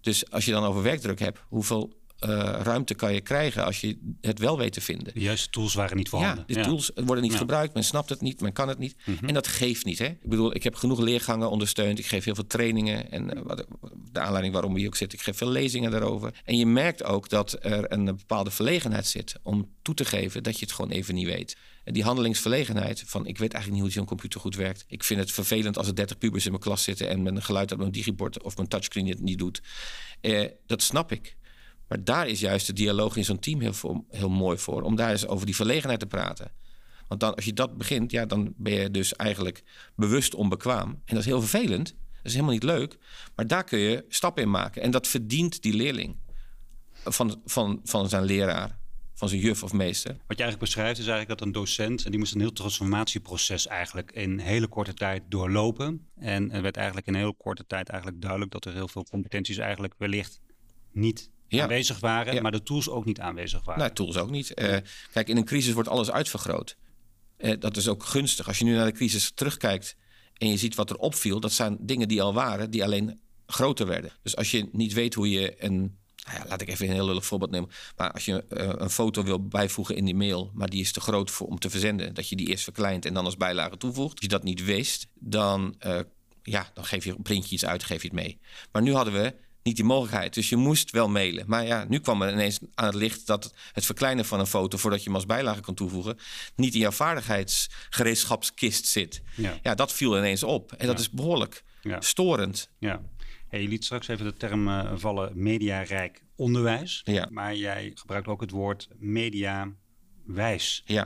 Dus 0.00 0.30
als 0.30 0.44
je 0.44 0.50
dan 0.50 0.64
over 0.64 0.82
werkdruk 0.82 1.18
hebt, 1.18 1.40
hoeveel 1.48 1.92
ruimte 2.18 2.94
kan 2.94 3.14
je 3.14 3.20
krijgen 3.20 3.64
als 3.64 3.80
je 3.80 3.98
het 4.20 4.38
wel 4.38 4.58
weet 4.58 4.72
te 4.72 4.80
vinden. 4.80 5.14
De 5.14 5.20
juiste 5.20 5.50
tools 5.50 5.74
waren 5.74 5.96
niet 5.96 6.08
voorhanden. 6.08 6.44
Ja, 6.46 6.54
de 6.54 6.68
tools 6.68 6.90
worden 6.94 7.22
niet 7.22 7.32
ja. 7.32 7.38
gebruikt, 7.38 7.74
men 7.74 7.84
snapt 7.84 8.08
het 8.08 8.20
niet, 8.20 8.40
men 8.40 8.52
kan 8.52 8.68
het 8.68 8.78
niet. 8.78 8.96
Mm 9.04 9.16
-hmm. 9.18 9.28
En 9.28 9.34
dat 9.34 9.46
geeft 9.46 9.84
niet. 9.84 9.98
Hè? 9.98 10.06
Ik 10.06 10.28
bedoel, 10.28 10.54
ik 10.54 10.62
heb 10.62 10.74
genoeg 10.74 11.00
leergangen 11.00 11.50
ondersteund, 11.50 11.98
ik 11.98 12.06
geef 12.06 12.24
heel 12.24 12.34
veel 12.34 12.46
trainingen. 12.46 13.10
En 13.10 13.42
wat, 13.42 13.66
de 14.12 14.20
aanleiding 14.20 14.52
waarom 14.52 14.72
we 14.72 14.78
hier 14.78 14.88
ook 14.88 14.96
zitten, 14.96 15.18
ik 15.18 15.24
geef 15.24 15.36
veel 15.36 15.48
lezingen 15.48 15.90
daarover. 15.90 16.34
En 16.44 16.56
je 16.56 16.66
merkt 16.66 17.04
ook 17.04 17.28
dat 17.28 17.56
er 17.60 17.92
een 17.92 18.04
bepaalde 18.04 18.50
verlegenheid 18.50 19.06
zit 19.06 19.34
om 19.42 19.68
toe 19.82 19.94
te 19.94 20.04
geven 20.04 20.42
dat 20.42 20.58
je 20.58 20.64
het 20.64 20.74
gewoon 20.74 20.90
even 20.90 21.14
niet 21.14 21.26
weet. 21.26 21.56
En 21.84 21.94
die 21.94 22.02
handelingsverlegenheid 22.02 23.02
van 23.06 23.26
ik 23.26 23.38
weet 23.38 23.52
eigenlijk 23.52 23.72
niet 23.72 23.92
hoe 23.92 24.02
zo'n 24.02 24.08
computer 24.08 24.40
goed 24.40 24.56
werkt. 24.56 24.84
Ik 24.88 25.04
vind 25.04 25.20
het 25.20 25.32
vervelend 25.32 25.78
als 25.78 25.86
er 25.86 25.94
30 25.94 26.18
pubers 26.18 26.44
in 26.44 26.50
mijn 26.50 26.62
klas 26.62 26.82
zitten 26.82 27.08
en 27.08 27.22
met 27.22 27.36
een 27.36 27.42
geluid 27.42 27.70
uit 27.70 27.80
mijn 27.80 27.92
digibord 27.92 28.42
of 28.42 28.56
mijn 28.56 28.68
touchscreen 28.68 29.08
het 29.08 29.20
niet 29.20 29.38
doet. 29.38 29.62
Uh, 30.22 30.44
dat 30.66 30.82
snap 30.82 31.12
ik. 31.12 31.36
Maar 31.88 32.04
daar 32.04 32.28
is 32.28 32.40
juist 32.40 32.66
de 32.66 32.72
dialoog 32.72 33.16
in 33.16 33.24
zo'n 33.24 33.38
team 33.38 33.60
heel, 33.60 34.06
heel 34.10 34.30
mooi 34.30 34.58
voor. 34.58 34.82
Om 34.82 34.96
daar 34.96 35.10
eens 35.10 35.26
over 35.26 35.46
die 35.46 35.56
verlegenheid 35.56 36.00
te 36.00 36.06
praten. 36.06 36.52
Want 37.08 37.20
dan, 37.20 37.34
als 37.34 37.44
je 37.44 37.52
dat 37.52 37.76
begint, 37.76 38.10
ja, 38.10 38.26
dan 38.26 38.54
ben 38.56 38.72
je 38.72 38.90
dus 38.90 39.16
eigenlijk 39.16 39.62
bewust 39.96 40.34
onbekwaam. 40.34 40.88
En 40.88 41.14
dat 41.14 41.18
is 41.18 41.24
heel 41.24 41.40
vervelend. 41.40 41.88
Dat 41.88 42.26
is 42.26 42.32
helemaal 42.32 42.52
niet 42.52 42.62
leuk. 42.62 42.98
Maar 43.34 43.46
daar 43.46 43.64
kun 43.64 43.78
je 43.78 44.04
stappen 44.08 44.42
in 44.42 44.50
maken. 44.50 44.82
En 44.82 44.90
dat 44.90 45.06
verdient 45.06 45.62
die 45.62 45.74
leerling 45.74 46.16
van, 47.04 47.40
van, 47.44 47.80
van 47.84 48.08
zijn 48.08 48.24
leraar, 48.24 48.78
van 49.14 49.28
zijn 49.28 49.40
juf 49.40 49.62
of 49.62 49.72
meester. 49.72 50.10
Wat 50.10 50.36
je 50.36 50.42
eigenlijk 50.42 50.58
beschrijft 50.58 50.98
is 50.98 51.06
eigenlijk 51.06 51.38
dat 51.38 51.46
een 51.46 51.52
docent... 51.52 52.04
en 52.04 52.10
die 52.10 52.18
moest 52.18 52.34
een 52.34 52.40
heel 52.40 52.52
transformatieproces 52.52 53.66
eigenlijk 53.66 54.12
in 54.12 54.38
hele 54.38 54.68
korte 54.68 54.94
tijd 54.94 55.22
doorlopen. 55.28 56.06
En 56.16 56.50
er 56.50 56.62
werd 56.62 56.76
eigenlijk 56.76 57.06
in 57.06 57.14
heel 57.14 57.34
korte 57.34 57.66
tijd 57.66 57.88
eigenlijk 57.88 58.22
duidelijk... 58.22 58.52
dat 58.52 58.64
er 58.64 58.72
heel 58.72 58.88
veel 58.88 59.04
competenties 59.04 59.58
eigenlijk 59.58 59.94
wellicht 59.98 60.40
niet 60.92 61.30
aanwezig 61.48 62.00
waren... 62.00 62.42
maar 62.42 62.52
de 62.52 62.62
tools 62.62 62.88
ook 62.88 63.04
niet 63.04 63.20
aanwezig 63.20 63.64
waren. 63.64 63.80
Nou, 63.80 63.94
tools 63.94 64.16
ook 64.16 64.30
niet. 64.30 64.52
Uh, 64.54 64.76
kijk, 65.12 65.28
in 65.28 65.36
een 65.36 65.44
crisis 65.44 65.72
wordt 65.72 65.88
alles 65.88 66.10
uitvergroot. 66.10 66.76
Uh, 67.38 67.54
dat 67.58 67.76
is 67.76 67.88
ook 67.88 68.04
gunstig. 68.04 68.46
Als 68.46 68.58
je 68.58 68.64
nu 68.64 68.74
naar 68.74 68.86
de 68.86 68.92
crisis 68.92 69.32
terugkijkt 69.34 69.96
en 70.34 70.48
je 70.48 70.56
ziet 70.56 70.74
wat 70.74 70.90
er 70.90 70.96
opviel... 70.96 71.40
dat 71.40 71.52
zijn 71.52 71.76
dingen 71.80 72.08
die 72.08 72.22
al 72.22 72.34
waren, 72.34 72.70
die 72.70 72.84
alleen 72.84 73.20
groter 73.46 73.86
werden. 73.86 74.12
Dus 74.22 74.36
als 74.36 74.50
je 74.50 74.68
niet 74.72 74.92
weet 74.92 75.14
hoe 75.14 75.30
je 75.30 75.64
een 75.64 75.96
nou 76.28 76.40
ja, 76.40 76.48
laat 76.48 76.60
ik 76.60 76.68
even 76.68 76.86
een 76.86 76.92
heel 76.92 77.06
lullig 77.06 77.26
voorbeeld 77.26 77.50
nemen. 77.50 77.70
Maar 77.96 78.12
als 78.12 78.24
je 78.24 78.44
uh, 78.50 78.72
een 78.76 78.90
foto 78.90 79.22
wil 79.22 79.46
bijvoegen 79.46 79.96
in 79.96 80.04
die 80.04 80.14
mail, 80.14 80.50
maar 80.54 80.68
die 80.68 80.80
is 80.80 80.92
te 80.92 81.00
groot 81.00 81.30
voor, 81.30 81.46
om 81.46 81.58
te 81.58 81.70
verzenden, 81.70 82.14
dat 82.14 82.28
je 82.28 82.36
die 82.36 82.46
eerst 82.46 82.64
verkleint 82.64 83.04
en 83.04 83.14
dan 83.14 83.24
als 83.24 83.36
bijlage 83.36 83.76
toevoegt. 83.76 84.12
Als 84.12 84.20
je 84.22 84.28
dat 84.28 84.42
niet 84.42 84.64
wist, 84.64 85.06
dan, 85.14 85.74
uh, 85.86 86.00
ja, 86.42 86.70
dan 86.74 86.84
geef 86.84 87.04
je 87.04 87.10
een 87.10 87.22
printje 87.22 87.54
iets 87.54 87.64
uit, 87.64 87.84
geef 87.84 88.02
je 88.02 88.08
het 88.08 88.16
mee. 88.16 88.38
Maar 88.72 88.82
nu 88.82 88.94
hadden 88.94 89.14
we 89.14 89.34
niet 89.62 89.76
die 89.76 89.84
mogelijkheid. 89.84 90.34
Dus 90.34 90.48
je 90.48 90.56
moest 90.56 90.90
wel 90.90 91.08
mailen. 91.08 91.44
Maar 91.46 91.66
ja, 91.66 91.84
nu 91.88 91.98
kwam 91.98 92.22
er 92.22 92.32
ineens 92.32 92.58
aan 92.74 92.86
het 92.86 92.94
licht 92.94 93.26
dat 93.26 93.54
het 93.72 93.84
verkleinen 93.84 94.24
van 94.24 94.40
een 94.40 94.46
foto 94.46 94.78
voordat 94.78 94.98
je 94.98 95.06
hem 95.06 95.14
als 95.14 95.26
bijlage 95.26 95.60
kan 95.60 95.74
toevoegen, 95.74 96.18
niet 96.54 96.74
in 96.74 96.80
jouw 96.80 96.90
vaardigheidsgereedschapskist 96.90 98.86
zit. 98.86 99.22
Ja, 99.34 99.58
ja 99.62 99.74
dat 99.74 99.92
viel 99.92 100.16
ineens 100.16 100.42
op. 100.42 100.72
En 100.72 100.86
dat 100.86 100.98
is 100.98 101.10
behoorlijk 101.10 101.64
ja. 101.82 102.00
storend. 102.00 102.68
Ja. 102.78 103.00
Hey, 103.48 103.62
je 103.62 103.68
liet 103.68 103.84
straks 103.84 104.08
even 104.08 104.24
de 104.24 104.34
term 104.34 104.68
uh, 104.68 104.92
vallen 104.94 105.32
mediarijk 105.34 106.22
onderwijs. 106.36 107.00
Ja. 107.04 107.28
Maar 107.30 107.54
jij 107.54 107.92
gebruikt 107.94 108.28
ook 108.28 108.40
het 108.40 108.50
woord 108.50 108.88
mediawijs. 108.98 110.82
Ja. 110.84 111.04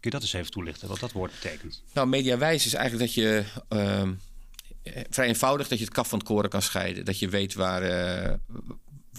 Kun 0.00 0.12
je 0.12 0.18
dat 0.18 0.22
eens 0.22 0.32
even 0.32 0.50
toelichten, 0.50 0.88
wat 0.88 1.00
dat 1.00 1.12
woord 1.12 1.32
betekent? 1.40 1.82
Nou, 1.92 2.08
mediawijs 2.08 2.66
is 2.66 2.74
eigenlijk 2.74 3.06
dat 3.06 3.14
je... 3.14 3.44
Uh, 3.72 4.08
vrij 5.10 5.26
eenvoudig 5.26 5.68
dat 5.68 5.78
je 5.78 5.84
het 5.84 5.94
kaf 5.94 6.08
van 6.08 6.18
het 6.18 6.28
koren 6.28 6.50
kan 6.50 6.62
scheiden. 6.62 7.04
Dat 7.04 7.18
je 7.18 7.28
weet 7.28 7.54
waar... 7.54 7.82
Uh, 7.82 8.34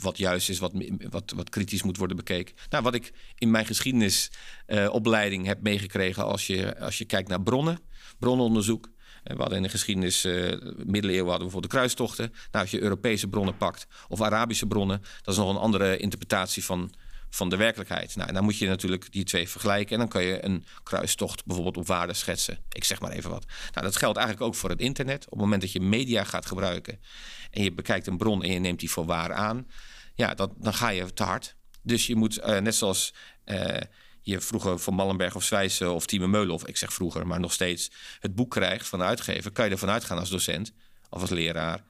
wat 0.01 0.17
juist 0.17 0.49
is, 0.49 0.59
wat, 0.59 0.71
wat, 1.09 1.33
wat 1.35 1.49
kritisch 1.49 1.83
moet 1.83 1.97
worden 1.97 2.15
bekeken. 2.15 2.55
Nou, 2.69 2.83
wat 2.83 2.93
ik 2.93 3.13
in 3.37 3.51
mijn 3.51 3.65
geschiedenisopleiding 3.65 5.45
heb 5.45 5.61
meegekregen 5.61 6.25
als 6.25 6.47
je, 6.47 6.79
als 6.79 6.97
je 6.97 7.05
kijkt 7.05 7.29
naar 7.29 7.41
bronnen, 7.41 7.79
bronnenonderzoek, 8.19 8.89
we 9.23 9.35
hadden 9.35 9.57
in 9.57 9.63
de 9.63 9.69
geschiedenis, 9.69 10.25
uh, 10.25 10.33
middeleeuwen 10.85 11.29
hadden 11.29 11.47
we 11.47 11.53
bijvoorbeeld 11.53 11.71
de 11.71 11.77
kruistochten. 11.77 12.29
Nou, 12.51 12.63
als 12.63 12.71
je 12.71 12.81
Europese 12.81 13.27
bronnen 13.27 13.57
pakt 13.57 13.87
of 14.07 14.21
Arabische 14.21 14.67
bronnen, 14.67 15.01
dat 15.21 15.33
is 15.33 15.39
nog 15.39 15.49
een 15.49 15.61
andere 15.61 15.97
interpretatie 15.97 16.63
van, 16.63 16.91
van 17.29 17.49
de 17.49 17.55
werkelijkheid. 17.55 18.15
Nou, 18.15 18.27
en 18.27 18.33
dan 18.33 18.43
moet 18.43 18.57
je 18.57 18.67
natuurlijk 18.67 19.11
die 19.11 19.23
twee 19.23 19.49
vergelijken 19.49 19.93
en 19.93 19.99
dan 19.99 20.07
kan 20.07 20.23
je 20.23 20.45
een 20.45 20.65
kruistocht 20.83 21.45
bijvoorbeeld 21.45 21.77
op 21.77 21.87
waarde 21.87 22.13
schetsen. 22.13 22.57
Ik 22.71 22.83
zeg 22.83 22.99
maar 22.99 23.11
even 23.11 23.29
wat. 23.29 23.45
Nou, 23.71 23.85
dat 23.85 23.95
geldt 23.95 24.17
eigenlijk 24.17 24.47
ook 24.47 24.55
voor 24.55 24.69
het 24.69 24.79
internet. 24.79 25.25
Op 25.25 25.31
het 25.31 25.39
moment 25.39 25.61
dat 25.61 25.71
je 25.71 25.79
media 25.79 26.23
gaat 26.23 26.45
gebruiken 26.45 26.99
en 27.51 27.63
je 27.63 27.73
bekijkt 27.73 28.07
een 28.07 28.17
bron 28.17 28.43
en 28.43 28.51
je 28.51 28.59
neemt 28.59 28.79
die 28.79 28.91
voor 28.91 29.05
waar 29.05 29.33
aan, 29.33 29.67
ja, 30.15 30.33
dat, 30.33 30.51
dan 30.57 30.73
ga 30.73 30.89
je 30.89 31.13
te 31.13 31.23
hard. 31.23 31.55
Dus 31.81 32.07
je 32.07 32.15
moet, 32.15 32.37
uh, 32.37 32.57
net 32.57 32.75
zoals 32.75 33.13
uh, 33.45 33.77
je 34.21 34.41
vroeger 34.41 34.79
van 34.79 34.93
Mallenberg 34.93 35.35
of 35.35 35.43
Zwijsen 35.43 35.93
of 35.93 36.05
Tieme 36.05 36.27
Meulen, 36.27 36.53
of 36.53 36.67
ik 36.67 36.77
zeg 36.77 36.93
vroeger, 36.93 37.27
maar 37.27 37.39
nog 37.39 37.53
steeds 37.53 37.91
het 38.19 38.35
boek 38.35 38.51
krijgt 38.51 38.87
van 38.87 38.99
de 38.99 39.05
uitgever, 39.05 39.51
kan 39.51 39.65
je 39.65 39.71
ervan 39.71 39.89
uitgaan 39.89 40.19
als 40.19 40.29
docent 40.29 40.73
of 41.09 41.21
als 41.21 41.29
leraar. 41.29 41.83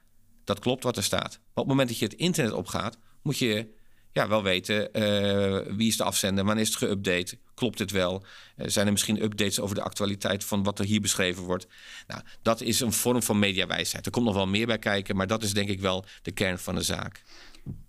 Dat 0.44 0.60
klopt 0.60 0.84
wat 0.84 0.98
er 0.98 1.04
staat. 1.04 1.32
Maar 1.32 1.40
op 1.54 1.56
het 1.56 1.68
moment 1.68 1.88
dat 1.88 1.98
je 1.98 2.06
het 2.06 2.14
internet 2.14 2.54
opgaat, 2.54 2.98
moet 3.22 3.38
je 3.38 3.74
ja, 4.16 4.28
wel 4.28 4.44
weten 4.44 4.90
uh, 4.94 5.76
wie 5.76 5.88
is 5.88 5.98
de 5.98 6.04
afzender, 6.04 6.46
wanneer 6.46 6.64
is 6.64 6.80
het 6.80 6.90
geüpdate, 6.90 7.38
klopt 7.54 7.80
het 7.80 7.92
wel, 7.92 8.24
uh, 8.58 8.68
zijn 8.68 8.86
er 8.86 8.92
misschien 8.92 9.24
updates 9.24 9.60
over 9.60 9.76
de 9.76 9.82
actualiteit 9.82 10.44
van 10.44 10.64
wat 10.64 10.80
er 10.80 10.86
hier 10.86 11.02
beschreven 11.02 11.44
wordt. 11.44 11.68
Nou, 12.08 12.22
dat 12.42 12.62
is 12.62 12.80
een 12.80 12.94
vorm 12.94 13.24
van 13.24 13.40
mediawijsheid. 13.40 14.06
Er 14.06 14.12
komt 14.12 14.26
nog 14.26 14.36
wel 14.36 14.48
meer 14.48 14.66
bij 14.66 14.80
kijken, 14.80 15.16
maar 15.16 15.28
dat 15.28 15.44
is 15.44 15.54
denk 15.54 15.70
ik 15.70 15.80
wel 15.80 16.06
de 16.22 16.32
kern 16.32 16.60
van 16.60 16.76
de 16.76 16.82
zaak. 16.82 17.24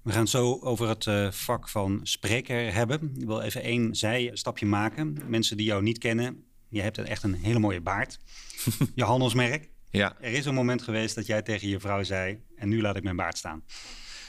We 0.03 0.13
gaan 0.13 0.29
zo 0.29 0.59
over 0.61 0.89
het 0.89 1.07
uh, 1.07 1.31
vak 1.31 1.69
van 1.69 2.01
spreker 2.03 2.75
hebben. 2.75 3.15
Ik 3.19 3.27
wil 3.27 3.41
even 3.41 3.63
één 3.63 3.95
zijstapje 3.95 4.67
maken. 4.67 5.19
Mensen 5.27 5.57
die 5.57 5.67
jou 5.67 5.83
niet 5.83 5.99
kennen, 5.99 6.45
je 6.69 6.81
hebt 6.81 6.99
echt 6.99 7.23
een 7.23 7.35
hele 7.35 7.59
mooie 7.59 7.81
baard. 7.81 8.19
je 8.95 9.05
handelsmerk. 9.05 9.69
Ja. 9.91 10.17
Er 10.21 10.33
is 10.33 10.45
een 10.45 10.55
moment 10.55 10.83
geweest 10.83 11.15
dat 11.15 11.27
jij 11.27 11.43
tegen 11.43 11.69
je 11.69 11.81
vrouw 11.81 12.03
zei: 12.03 12.39
En 12.57 12.69
nu 12.69 12.81
laat 12.81 12.97
ik 12.97 13.03
mijn 13.03 13.17
baard 13.17 13.39
staan. 13.39 13.65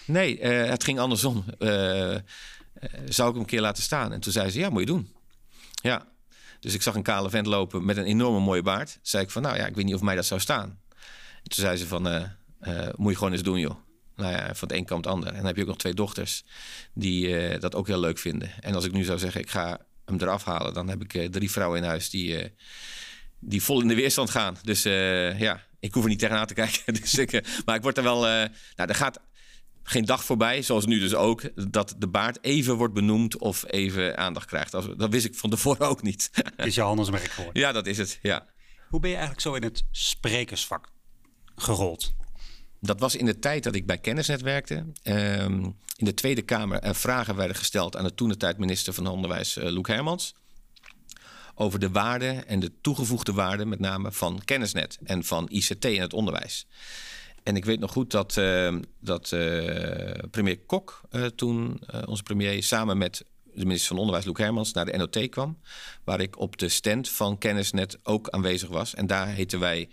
Nee, 0.08 0.40
uh, 0.40 0.70
het 0.70 0.84
ging 0.84 1.00
andersom. 1.00 1.46
Uh, 1.60 2.16
zou 3.06 3.28
ik 3.28 3.34
hem 3.34 3.38
een 3.38 3.46
keer 3.46 3.62
laten 3.62 3.84
staan? 3.84 4.14
En 4.14 4.20
toen 4.20 4.32
zei 4.32 4.50
ze: 4.50 4.60
Ja, 4.60 4.70
moet 4.70 4.80
je 4.80 4.86
doen. 4.86 5.12
Ja. 5.82 6.08
Dus 6.60 6.74
ik 6.74 6.82
zag 6.82 6.96
een 6.96 7.04
kale 7.04 7.30
vent 7.30 7.46
lopen 7.46 7.86
met 7.86 7.98
een 7.98 8.06
enorme 8.06 8.40
mooie 8.40 8.62
baard. 8.62 8.92
Toen 8.92 9.00
zei 9.02 9.24
ik 9.24 9.32
van, 9.32 9.42
nou 9.42 9.56
ja, 9.56 9.66
ik 9.66 9.76
weet 9.76 9.86
niet 9.86 9.96
of 9.96 10.02
mij 10.02 10.16
dat 10.16 10.26
zou 10.26 10.40
staan. 10.40 10.80
En 11.44 11.50
toen 11.50 11.64
zei 11.64 11.78
ze 11.78 11.88
van, 11.88 12.02
moet 12.96 13.12
je 13.12 13.18
gewoon 13.18 13.32
eens 13.32 13.44
doen, 13.44 13.60
joh 13.60 13.76
nou 14.18 14.32
ja, 14.32 14.56
van 14.56 14.68
het 14.68 14.78
een 14.78 14.86
kant 14.86 15.06
het 15.06 15.14
ander. 15.14 15.30
En 15.30 15.36
dan 15.36 15.46
heb 15.46 15.56
je 15.56 15.62
ook 15.62 15.68
nog 15.68 15.78
twee 15.78 15.94
dochters 15.94 16.44
die 16.94 17.58
dat 17.60 17.76
ook 17.76 17.88
heel 17.88 18.00
leuk 18.00 18.18
vinden. 18.18 18.50
En 18.60 18.76
als 18.76 18.86
ik 18.86 18.92
nu 18.92 19.04
zou 19.04 19.20
zeggen, 19.20 19.42
ik 19.42 19.50
ga 19.50 19.80
hem 20.06 20.18
eraf 20.20 20.44
halen, 20.44 20.74
dan 20.74 20.88
heb 20.88 21.02
ik 21.02 21.32
drie 21.32 21.52
vrouwen 21.52 21.80
in 21.80 21.88
huis 21.88 22.10
die, 22.10 22.54
die 23.40 23.64
vol 23.64 23.82
in 23.82 23.88
de 23.88 23.96
weerstand 23.96 24.30
gaan. 24.30 24.58
Dus 24.64 24.84
ja, 25.38 25.64
ik 25.80 25.94
hoef 25.94 26.04
er 26.04 26.10
niet 26.10 26.20
tegenaan 26.20 26.48
te 26.48 26.54
kijken. 26.64 26.94
dus 26.94 27.18
ik, 27.18 27.62
maar 27.66 27.76
ik 27.76 27.82
word 27.82 27.98
er 27.98 28.04
wel. 28.04 28.22
nou, 28.22 28.50
er 28.76 28.96
gaat 28.96 29.20
geen 29.90 30.06
dag 30.06 30.24
voorbij, 30.24 30.62
zoals 30.62 30.86
nu 30.86 31.00
dus 31.00 31.16
ook, 31.16 31.72
dat 31.72 31.96
de 31.98 32.08
baard 32.08 32.38
even 32.42 32.76
wordt 32.76 32.94
benoemd 32.94 33.38
of 33.38 33.64
even 33.68 34.18
aandacht 34.18 34.46
krijgt. 34.46 34.72
Dat 34.72 35.10
wist 35.10 35.26
ik 35.26 35.36
van 35.36 35.50
tevoren 35.50 35.88
ook 35.88 36.02
niet. 36.02 36.30
is 36.58 36.76
je 36.76 36.82
handelsmerk 36.82 37.32
geworden? 37.32 37.62
Ja, 37.62 37.72
dat 37.72 37.88
is 37.88 37.98
het. 37.98 38.20
Ja. 38.22 38.46
Hoe 38.90 39.00
ben 39.00 39.10
je 39.10 39.16
eigenlijk 39.16 39.46
zo 39.46 39.54
in 39.54 39.64
het 39.64 39.84
sprekersvak 39.92 40.88
gerold? 41.56 42.14
Dat 42.80 43.00
was 43.00 43.16
in 43.16 43.26
de 43.26 43.40
tijd 43.40 43.64
dat 43.64 43.76
ik 43.76 43.86
bij 43.86 43.98
Kennisnet 43.98 44.42
werkte. 44.42 44.86
Ehm, 45.04 45.64
in 45.96 46.06
de 46.06 46.14
Tweede 46.14 46.42
Kamer 46.42 46.80
er 46.80 46.96
vragen 46.96 47.36
werden 47.36 47.56
gesteld 47.56 47.96
aan 47.96 48.04
de 48.04 48.14
toentertijd 48.14 48.58
minister 48.58 48.94
van 48.94 49.08
Onderwijs, 49.08 49.58
uh, 49.58 49.70
Loek 49.70 49.88
Hermans. 49.88 50.36
Over 51.56 51.80
de 51.80 51.90
waarde 51.90 52.28
en 52.28 52.60
de 52.60 52.72
toegevoegde 52.82 53.34
waarde, 53.34 53.66
met 53.66 53.80
name 53.80 54.12
van 54.12 54.42
Kennisnet 54.46 54.98
en 55.04 55.24
van 55.24 55.50
ICT 55.50 55.86
in 55.86 56.02
het 56.02 56.14
onderwijs. 56.14 56.68
En 57.48 57.56
ik 57.56 57.66
weet 57.66 57.80
nog 57.80 57.92
goed 57.92 58.12
dat, 58.12 58.36
uh, 58.36 58.76
dat 59.00 59.32
uh, 59.32 60.12
premier 60.32 60.60
Kok 60.60 61.02
toen, 61.36 61.80
onze 62.06 62.24
premier, 62.24 62.64
samen 62.64 62.98
met 62.98 63.26
de 63.44 63.66
minister 63.66 63.88
van 63.88 63.98
Onderwijs, 63.98 64.26
Loek 64.26 64.38
Hermans, 64.38 64.74
naar 64.74 64.86
de 64.86 64.98
NOT 64.98 65.30
kwam. 65.30 65.58
Waar 66.04 66.20
ik 66.20 66.40
op 66.40 66.58
de 66.58 66.70
stand 66.70 67.10
van 67.10 67.38
Kennisnet 67.38 68.00
ook 68.04 68.30
aanwezig 68.30 68.70
was. 68.70 68.96
En 68.96 69.08
daar 69.08 69.28
heten 69.28 69.60
wij 69.60 69.90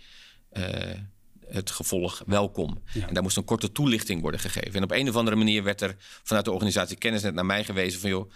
het 1.47 1.71
gevolg 1.71 2.23
welkom. 2.25 2.81
En 3.07 3.13
daar 3.13 3.23
moest 3.23 3.37
een 3.37 3.45
korte 3.45 3.71
toelichting 3.71 4.21
worden 4.21 4.39
gegeven. 4.39 4.73
En 4.73 4.83
op 4.83 4.91
een 4.91 5.09
of 5.09 5.15
andere 5.15 5.35
manier 5.35 5.63
werd 5.63 5.81
er 5.81 5.95
vanuit 6.23 6.45
de 6.45 6.51
organisatie 6.51 6.97
Kennisnet 6.97 7.33
naar 7.33 7.45
mij 7.45 7.63
gewezen 7.63 7.99
van 7.99 8.09
joh, 8.09 8.31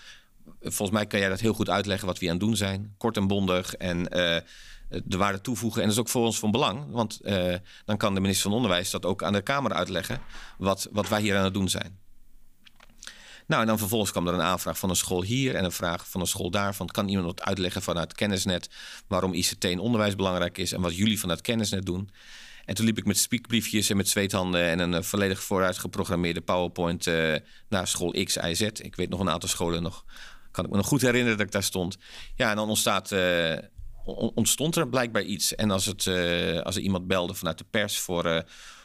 volgens 0.61 0.97
mij 0.97 1.07
kan 1.07 1.19
jij 1.19 1.29
dat 1.29 1.39
heel 1.39 1.53
goed 1.53 1.69
uitleggen 1.69 2.07
wat 2.07 2.19
we 2.19 2.25
aan 2.25 2.31
het 2.31 2.39
doen 2.39 2.55
zijn. 2.55 2.93
Kort 2.97 3.17
en 3.17 3.27
bondig 3.27 3.75
en 3.75 4.07
de 4.89 5.17
waarde 5.17 5.41
toevoegen. 5.41 5.81
En 5.81 5.87
dat 5.87 5.97
is 5.97 6.03
ook 6.03 6.09
voor 6.09 6.25
ons 6.25 6.39
van 6.39 6.51
belang, 6.51 6.91
want 6.91 7.19
uh, 7.21 7.55
dan 7.85 7.97
kan 7.97 8.13
de 8.13 8.19
minister 8.19 8.49
van 8.49 8.55
Onderwijs 8.55 8.89
dat 8.89 9.05
ook 9.05 9.23
aan 9.23 9.33
de 9.33 9.41
Kamer 9.41 9.73
uitleggen 9.73 10.21
wat, 10.57 10.87
wat 10.91 11.09
wij 11.09 11.21
hier 11.21 11.37
aan 11.37 11.43
het 11.43 11.53
doen 11.53 11.69
zijn. 11.69 11.99
Nou, 13.47 13.61
en 13.61 13.67
dan 13.67 13.77
vervolgens 13.77 14.11
kwam 14.11 14.27
er 14.27 14.33
een 14.33 14.41
aanvraag 14.41 14.77
van 14.77 14.89
een 14.89 14.95
school 14.95 15.23
hier 15.23 15.55
en 15.55 15.63
een 15.63 15.71
vraag 15.71 16.09
van 16.09 16.21
een 16.21 16.27
school 16.27 16.51
daar. 16.51 16.75
Van, 16.75 16.87
kan 16.87 17.07
iemand 17.07 17.27
wat 17.27 17.41
uitleggen 17.41 17.81
vanuit 17.81 18.13
Kennisnet 18.13 18.69
waarom 19.07 19.33
ICT 19.33 19.63
in 19.63 19.79
onderwijs 19.79 20.15
belangrijk 20.15 20.57
is 20.57 20.71
en 20.71 20.81
wat 20.81 20.95
jullie 20.95 21.19
vanuit 21.19 21.41
Kennisnet 21.41 21.85
doen? 21.85 22.09
En 22.65 22.75
toen 22.75 22.85
liep 22.85 22.97
ik 22.97 23.05
met 23.05 23.17
spiekbriefjes 23.17 23.89
en 23.89 23.97
met 23.97 24.07
zweethanden 24.07 24.63
en 24.63 24.79
een 24.79 24.93
uh, 24.93 25.01
volledig 25.01 25.43
vooruit 25.43 25.77
geprogrammeerde 25.77 26.41
PowerPoint 26.41 27.07
uh, 27.07 27.35
naar 27.69 27.87
school 27.87 28.11
X, 28.23 28.37
Y, 28.37 28.53
Z. 28.53 28.61
Ik 28.61 28.95
weet 28.95 29.09
nog 29.09 29.19
een 29.19 29.29
aantal 29.29 29.49
scholen 29.49 29.83
nog. 29.83 30.05
Kan 30.51 30.65
ik 30.65 30.71
me 30.71 30.77
nog 30.77 30.87
goed 30.87 31.01
herinneren 31.01 31.37
dat 31.37 31.45
ik 31.45 31.51
daar 31.51 31.63
stond. 31.63 31.97
Ja, 32.35 32.49
en 32.49 32.55
dan 32.55 32.69
ontstaat, 32.69 33.11
ontstond 34.15 34.75
er 34.75 34.89
blijkbaar 34.89 35.23
iets. 35.23 35.55
En 35.55 35.71
als, 35.71 35.85
het, 35.85 36.07
als 36.63 36.75
er 36.75 36.81
iemand 36.81 37.07
belde 37.07 37.33
vanuit 37.33 37.57
de 37.57 37.65
pers 37.69 37.99
voor, 37.99 38.43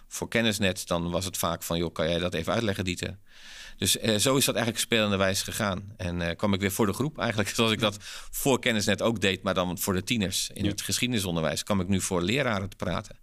voor 0.08 0.28
kennisnet, 0.28 0.86
dan 0.86 1.10
was 1.10 1.24
het 1.24 1.36
vaak 1.36 1.62
van: 1.62 1.78
joh, 1.78 1.92
kan 1.92 2.08
jij 2.08 2.18
dat 2.18 2.34
even 2.34 2.52
uitleggen, 2.52 2.84
Dieter? 2.84 3.18
Dus 3.76 3.92
zo 3.92 4.36
is 4.36 4.44
dat 4.44 4.54
eigenlijk 4.54 4.84
spelende 4.84 5.16
wijs 5.16 5.42
gegaan. 5.42 5.92
En 5.96 6.36
kwam 6.36 6.54
ik 6.54 6.60
weer 6.60 6.72
voor 6.72 6.86
de 6.86 6.92
groep, 6.92 7.18
eigenlijk 7.18 7.48
zoals 7.54 7.72
ik 7.72 7.80
dat 7.80 7.96
voor 8.30 8.58
kennisnet 8.58 9.02
ook 9.02 9.20
deed, 9.20 9.42
maar 9.42 9.54
dan 9.54 9.78
voor 9.78 9.94
de 9.94 10.02
tieners 10.02 10.50
in 10.52 10.66
het 10.66 10.82
geschiedenisonderwijs, 10.82 11.62
kwam 11.62 11.80
ik 11.80 11.88
nu 11.88 12.00
voor 12.00 12.22
leraren 12.22 12.68
te 12.68 12.76
praten. 12.76 13.16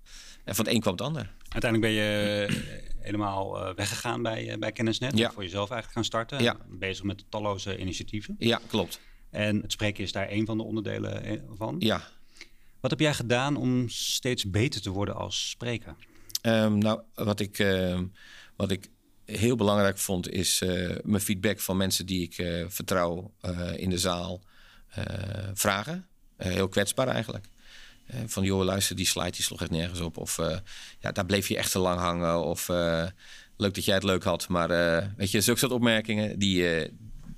En 0.43 0.55
van 0.55 0.65
het 0.65 0.73
een 0.73 0.81
kwam 0.81 0.93
het 0.93 1.01
ander. 1.01 1.33
Uiteindelijk 1.49 1.93
ben 1.93 2.03
je 2.03 2.45
eh, 2.47 2.55
helemaal 2.99 3.65
eh, 3.65 3.75
weggegaan 3.75 4.21
bij, 4.21 4.49
eh, 4.49 4.57
bij 4.57 4.71
Kennisnet. 4.71 5.17
Ja. 5.17 5.31
Voor 5.31 5.43
jezelf 5.43 5.69
eigenlijk 5.69 5.93
gaan 5.93 6.03
starten. 6.03 6.43
Ja. 6.43 6.57
Bezig 6.69 7.03
met 7.03 7.23
talloze 7.29 7.77
initiatieven. 7.77 8.35
Ja, 8.37 8.59
klopt. 8.67 8.99
En 9.31 9.61
het 9.61 9.71
spreken 9.71 10.03
is 10.03 10.11
daar 10.11 10.31
een 10.31 10.45
van 10.45 10.57
de 10.57 10.63
onderdelen 10.63 11.41
van. 11.57 11.75
Ja. 11.79 12.03
Wat 12.79 12.91
heb 12.91 12.99
jij 12.99 13.13
gedaan 13.13 13.55
om 13.55 13.89
steeds 13.89 14.49
beter 14.49 14.81
te 14.81 14.89
worden 14.89 15.15
als 15.15 15.49
spreker? 15.49 15.95
Ehm, 16.41 16.77
nou, 16.77 17.01
wat 17.13 17.39
ik, 17.39 17.59
ehm, 17.59 18.05
wat 18.55 18.71
ik 18.71 18.89
heel 19.25 19.55
belangrijk 19.55 19.97
vond, 19.97 20.29
is 20.29 20.61
uh, 20.61 20.95
mijn 21.03 21.21
feedback 21.21 21.59
van 21.59 21.77
mensen 21.77 22.05
die 22.05 22.21
ik 22.21 22.37
uh, 22.37 22.65
vertrouw 22.67 23.33
in 23.75 23.89
de 23.89 23.97
zaal 23.97 24.41
vragen. 25.53 26.07
heel 26.37 26.67
kwetsbaar 26.67 27.07
eigenlijk. 27.07 27.45
van 28.25 28.43
joh, 28.43 28.63
luister, 28.63 28.95
die 28.95 29.05
slide 29.05 29.31
die 29.31 29.43
sloeg 29.43 29.61
echt 29.61 29.71
nergens 29.71 29.99
op. 29.99 30.17
Of 30.17 30.37
ja, 30.99 31.11
daar 31.11 31.25
bleef 31.25 31.47
je 31.47 31.57
echt 31.57 31.71
te 31.71 31.79
lang 31.79 31.99
hangen. 31.99 32.43
Of 32.43 32.67
leuk 33.57 33.73
dat 33.73 33.85
jij 33.85 33.95
het 33.95 34.03
leuk 34.03 34.23
had. 34.23 34.47
Maar 34.47 34.67
weet 35.17 35.31
je, 35.31 35.41
zulke 35.41 35.59
soort 35.59 35.71
opmerkingen, 35.71 36.39
die, 36.39 36.89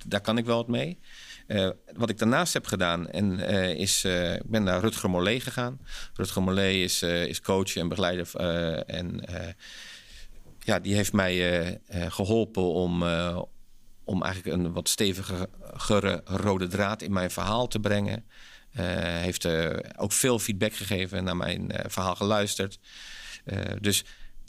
daar 0.06 0.20
kan 0.20 0.38
ik 0.38 0.44
wel 0.44 0.56
wat 0.56 0.68
mee. 0.68 0.98
Uh, 1.46 1.68
wat 1.92 2.10
ik 2.10 2.18
daarnaast 2.18 2.52
heb 2.52 2.66
gedaan, 2.66 3.08
en, 3.08 3.32
uh, 3.32 3.70
is, 3.70 4.04
uh, 4.04 4.34
ik 4.34 4.50
ben 4.50 4.62
naar 4.62 4.80
Rutger 4.80 5.10
Mollet 5.10 5.42
gegaan. 5.42 5.80
Rutger 6.14 6.42
Mollet 6.42 6.74
is, 6.74 7.02
is 7.02 7.40
coach 7.40 7.76
en 7.76 7.88
begeleider. 7.88 8.36
en 8.86 9.24
ja, 10.58 10.78
die 10.78 10.94
heeft 10.94 11.12
mij 11.12 11.80
geholpen 11.90 12.62
om, 12.62 13.02
om 14.04 14.22
eigenlijk 14.22 14.56
een 14.56 14.72
wat 14.72 14.88
stevigere 14.88 16.20
rode 16.24 16.66
draad 16.66 17.02
in 17.02 17.12
mijn 17.12 17.30
verhaal 17.30 17.66
te 17.66 17.80
brengen. 17.80 18.24
heeft 19.20 19.46
ook 19.96 20.12
veel 20.12 20.38
feedback 20.38 20.74
gegeven, 20.74 21.24
naar 21.24 21.36
mijn 21.36 21.72
verhaal 21.86 22.14
geluisterd. 22.14 22.78
dus 23.80 24.04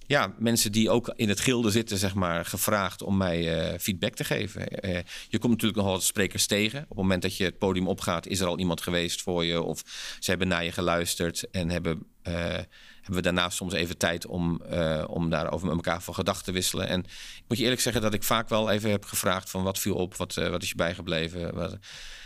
ja, 0.08 0.34
mensen 0.38 0.72
die 0.72 0.90
ook 0.90 1.14
in 1.16 1.30
het 1.30 1.40
gilde 1.40 1.72
zitten, 1.72 1.98
zeg 1.98 2.14
maar, 2.14 2.46
gevraagd 2.46 3.02
om 3.02 3.18
mij 3.18 3.72
uh, 3.72 3.80
feedback 3.80 4.14
te 4.14 4.24
geven. 4.24 4.62
Uh, 4.90 5.00
je 5.28 5.38
komt 5.38 5.52
natuurlijk 5.52 5.76
nogal 5.76 5.94
wat 5.94 6.04
sprekers 6.04 6.46
tegen. 6.46 6.82
Op 6.82 6.90
het 6.90 6.98
moment 6.98 7.22
dat 7.22 7.38
je 7.38 7.44
het 7.44 7.58
podium 7.58 7.88
opgaat, 7.88 8.28
is 8.28 8.40
er 8.40 8.48
al 8.48 8.60
iemand 8.60 8.82
geweest 8.82 9.22
voor 9.22 9.46
je. 9.46 9.62
Of 9.62 9.84
ze 10.20 10.30
hebben 10.30 10.48
naar 10.48 10.64
je 10.64 10.72
geluisterd 10.72 11.50
en 11.50 11.70
hebben, 11.70 12.04
hebben 12.22 12.76
we 13.06 13.22
daarna 13.22 13.50
soms 13.50 13.74
even 13.74 13.98
tijd 13.98 14.26
om, 14.26 14.62
om 15.08 15.30
daarover 15.30 15.68
met 15.68 15.76
elkaar 15.76 16.02
van 16.02 16.14
gedachten 16.14 16.46
te 16.46 16.52
wisselen. 16.52 16.88
En 16.88 17.00
ik 17.00 17.44
moet 17.48 17.58
je 17.58 17.64
eerlijk 17.64 17.82
zeggen 17.82 18.02
dat 18.02 18.14
ik 18.14 18.24
vaak 18.24 18.50
wel 18.50 18.70
even 18.70 18.90
heb 18.90 19.06
gevraagd 19.06 19.50
van 19.50 19.64
wat 19.64 19.80
viel 19.80 19.96
op, 19.96 20.16
wat, 20.16 20.34
wat 20.34 20.64
is 20.64 20.70
je 20.70 20.76
bijgebleven. 20.76 21.56
Wat, 21.56 21.78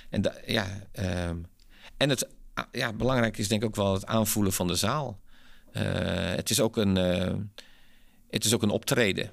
en 0.09 0.33
ja, 0.45 0.67
ehm, 0.91 1.37
en 1.97 2.09
het 2.09 2.27
ja, 2.71 2.93
belangrijk 2.93 3.37
is 3.37 3.47
denk 3.47 3.61
ik 3.61 3.67
ook 3.67 3.75
wel 3.75 3.93
het 3.93 4.05
aanvoelen 4.05 4.53
van 4.53 4.67
de 4.67 4.75
zaal. 4.75 5.19
het 5.71 6.49
is 6.49 6.59
ook 6.59 6.77
een 6.77 6.97
het 8.29 8.45
is 8.45 8.53
ook 8.53 8.63
een 8.63 8.69
optreden. 8.69 9.31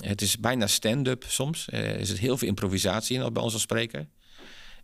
Het 0.00 0.22
is 0.22 0.38
bijna 0.38 0.66
stand-up 0.66 1.24
soms. 1.26 1.66
Er 1.70 2.00
is 2.00 2.18
heel 2.18 2.36
veel 2.36 2.48
improvisatie 2.48 3.20
in 3.20 3.32
bij 3.32 3.42
ons 3.42 3.52
als 3.52 3.62
spreker. 3.62 4.08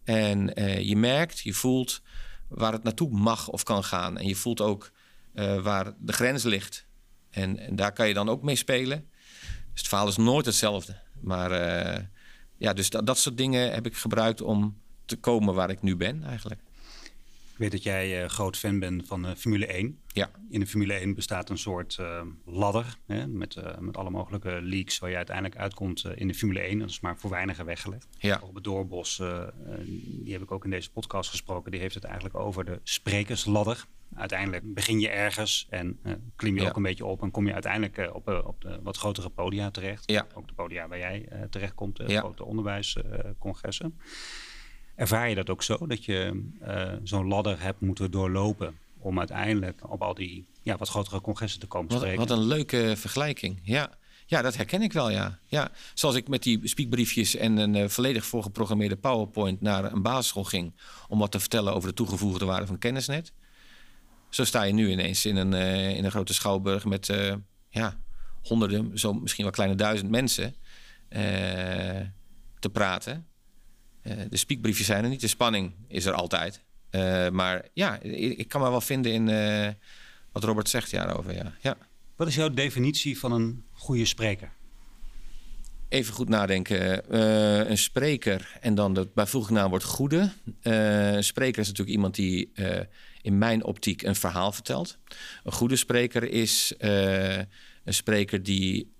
En 0.04 0.60
uh, 0.60 0.80
je 0.80 0.96
merkt, 0.96 1.40
je 1.40 1.52
voelt 1.52 2.02
waar 2.48 2.72
het 2.72 2.82
naartoe 2.82 3.10
mag 3.10 3.48
of 3.48 3.62
kan 3.62 3.84
gaan. 3.84 4.18
En 4.18 4.26
je 4.26 4.36
voelt 4.36 4.60
ook 4.60 4.90
uh, 5.34 5.62
waar 5.62 5.92
de 5.98 6.12
grens 6.12 6.42
ligt. 6.42 6.86
En, 7.30 7.76
daar 7.76 7.92
kan 7.92 8.08
je 8.08 8.14
dan 8.14 8.28
ook 8.28 8.42
mee 8.42 8.56
spelen. 8.56 9.08
Dus 9.40 9.80
het 9.80 9.88
verhaal 9.88 10.08
is 10.08 10.16
nooit 10.16 10.46
hetzelfde. 10.46 10.98
Maar 11.20 11.50
ja, 12.56 12.72
dus 12.72 12.90
dat 12.90 13.18
soort 13.18 13.36
dingen 13.36 13.72
heb 13.72 13.86
ik 13.86 13.96
gebruikt 13.96 14.40
om 14.40 14.80
te 15.04 15.16
komen 15.16 15.54
waar 15.54 15.70
ik 15.70 15.82
nu 15.82 15.96
ben 15.96 16.24
eigenlijk 16.24 16.60
weet 17.60 17.70
dat 17.70 17.82
jij 17.82 18.22
uh, 18.22 18.28
groot 18.28 18.56
fan 18.56 18.78
bent 18.78 19.06
van 19.06 19.26
uh, 19.26 19.34
Formule 19.36 19.66
1. 19.66 19.98
Ja. 20.06 20.30
In 20.50 20.60
de 20.60 20.66
Formule 20.66 20.92
1 20.92 21.14
bestaat 21.14 21.50
een 21.50 21.58
soort 21.58 21.96
uh, 22.00 22.22
ladder 22.44 22.96
hè, 23.06 23.26
met, 23.26 23.56
met 23.78 23.96
alle 23.96 24.10
mogelijke 24.10 24.58
leaks 24.62 24.98
waar 24.98 25.10
je 25.10 25.16
uiteindelijk 25.16 25.56
uitkomt 25.56 26.04
in 26.14 26.26
de 26.26 26.34
Formule 26.34 26.60
1. 26.60 26.78
Dat 26.78 26.90
is 26.90 27.00
maar 27.00 27.18
voor 27.18 27.30
weinigen 27.30 27.64
weggelegd. 27.64 28.08
Ja. 28.18 28.40
Op 28.42 28.54
het 28.54 28.64
Doorbos, 28.64 29.22
die 30.22 30.32
heb 30.32 30.42
ik 30.42 30.50
ook 30.50 30.64
in 30.64 30.70
deze 30.70 30.90
podcast 30.90 31.30
gesproken, 31.30 31.70
die 31.70 31.80
heeft 31.80 31.94
het 31.94 32.04
eigenlijk 32.04 32.34
over 32.34 32.64
de 32.64 32.80
sprekersladder. 32.82 33.86
Uiteindelijk 34.14 34.74
begin 34.74 35.00
je 35.00 35.08
ergens 35.08 35.66
en 35.70 36.00
klim 36.36 36.54
je 36.54 36.62
ja. 36.62 36.68
ook 36.68 36.76
een 36.76 36.82
beetje 36.82 37.06
op 37.06 37.22
en 37.22 37.30
kom 37.30 37.46
je 37.46 37.52
uiteindelijk 37.52 38.14
op, 38.14 38.28
op 38.28 38.60
de 38.60 38.80
wat 38.82 38.96
grotere 38.96 39.28
podia 39.28 39.70
terecht. 39.70 40.10
Ja. 40.10 40.26
Ook 40.34 40.48
de 40.48 40.54
podia 40.54 40.88
waar 40.88 40.98
jij 40.98 41.28
terechtkomt, 41.50 41.96
de 41.96 42.08
ja. 42.08 42.20
grote 42.20 42.44
onderwijscongressen. 42.44 43.98
Ervaar 45.00 45.28
je 45.28 45.34
dat 45.34 45.50
ook 45.50 45.62
zo, 45.62 45.86
dat 45.86 46.04
je 46.04 46.42
uh, 46.62 46.92
zo'n 47.02 47.26
ladder 47.26 47.60
hebt 47.60 47.80
moeten 47.80 48.10
doorlopen 48.10 48.78
om 48.98 49.18
uiteindelijk 49.18 49.90
op 49.90 50.02
al 50.02 50.14
die 50.14 50.46
ja, 50.62 50.76
wat 50.76 50.88
grotere 50.88 51.20
congressen 51.20 51.60
te 51.60 51.66
komen 51.66 51.92
spreken? 51.92 52.18
Wat 52.18 52.30
een 52.30 52.46
leuke 52.46 52.92
vergelijking, 52.96 53.60
ja. 53.62 53.90
Ja, 54.26 54.42
dat 54.42 54.56
herken 54.56 54.82
ik 54.82 54.92
wel, 54.92 55.10
ja. 55.10 55.38
ja. 55.46 55.70
Zoals 55.94 56.14
ik 56.14 56.28
met 56.28 56.42
die 56.42 56.68
speakbriefjes 56.68 57.36
en 57.36 57.56
een 57.56 57.74
uh, 57.74 57.88
volledig 57.88 58.24
voorgeprogrammeerde 58.24 58.96
PowerPoint 58.96 59.60
naar 59.60 59.92
een 59.92 60.02
basisschool 60.02 60.44
ging 60.44 60.72
om 61.08 61.18
wat 61.18 61.30
te 61.30 61.40
vertellen 61.40 61.74
over 61.74 61.88
de 61.88 61.94
toegevoegde 61.94 62.44
waarde 62.44 62.66
van 62.66 62.78
kennisnet. 62.78 63.32
Zo 64.28 64.44
sta 64.44 64.62
je 64.62 64.72
nu 64.72 64.90
ineens 64.90 65.26
in 65.26 65.36
een, 65.36 65.52
uh, 65.52 65.96
in 65.96 66.04
een 66.04 66.10
grote 66.10 66.34
schouwburg 66.34 66.84
met 66.84 67.12
ja, 67.70 67.96
honderden, 68.42 68.98
zo 68.98 69.12
misschien 69.12 69.44
wel 69.44 69.52
kleine 69.52 69.76
duizend 69.76 70.10
mensen 70.10 70.54
te 72.58 72.70
praten. 72.72 73.29
Uh, 74.02 74.12
de 74.30 74.36
spiekbriefjes 74.36 74.86
zijn 74.86 75.04
er 75.04 75.10
niet, 75.10 75.20
de 75.20 75.26
spanning 75.26 75.72
is 75.88 76.04
er 76.04 76.12
altijd. 76.12 76.60
Uh, 76.90 77.28
maar 77.28 77.68
ja, 77.72 78.00
ik, 78.00 78.38
ik, 78.38 78.48
kan 78.48 78.60
me 78.60 78.70
wel 78.70 78.80
vinden 78.80 79.12
in 79.12 79.28
uh, 79.28 79.68
wat 80.32 80.44
Robert 80.44 80.68
zegt 80.68 80.90
daarover. 80.90 81.34
Ja. 81.34 81.52
ja. 81.60 81.76
Wat 82.16 82.28
is 82.28 82.34
jouw 82.34 82.50
definitie 82.50 83.18
van 83.18 83.32
een 83.32 83.64
goede 83.72 84.04
spreker? 84.04 84.52
Even 85.88 86.14
goed 86.14 86.28
nadenken. 86.28 87.14
een 87.70 87.78
spreker 87.78 88.58
en 88.60 88.74
dan 88.74 88.94
de 88.94 89.08
bijvoeglijke 89.14 89.60
naam 89.60 89.70
wordt 89.70 89.84
goede. 89.84 90.32
een 90.62 91.24
spreker 91.24 91.60
is 91.60 91.66
natuurlijk 91.66 91.96
iemand 91.96 92.14
die 92.14 92.52
in 93.22 93.38
mijn 93.38 93.64
optiek 93.64 94.02
een 94.02 94.16
verhaal 94.16 94.52
vertelt. 94.52 94.98
Een 95.44 95.52
goede 95.52 95.76
spreker 95.76 96.30
is 96.30 96.74
een 96.78 97.94
spreker 97.94 98.42
die 98.42 98.92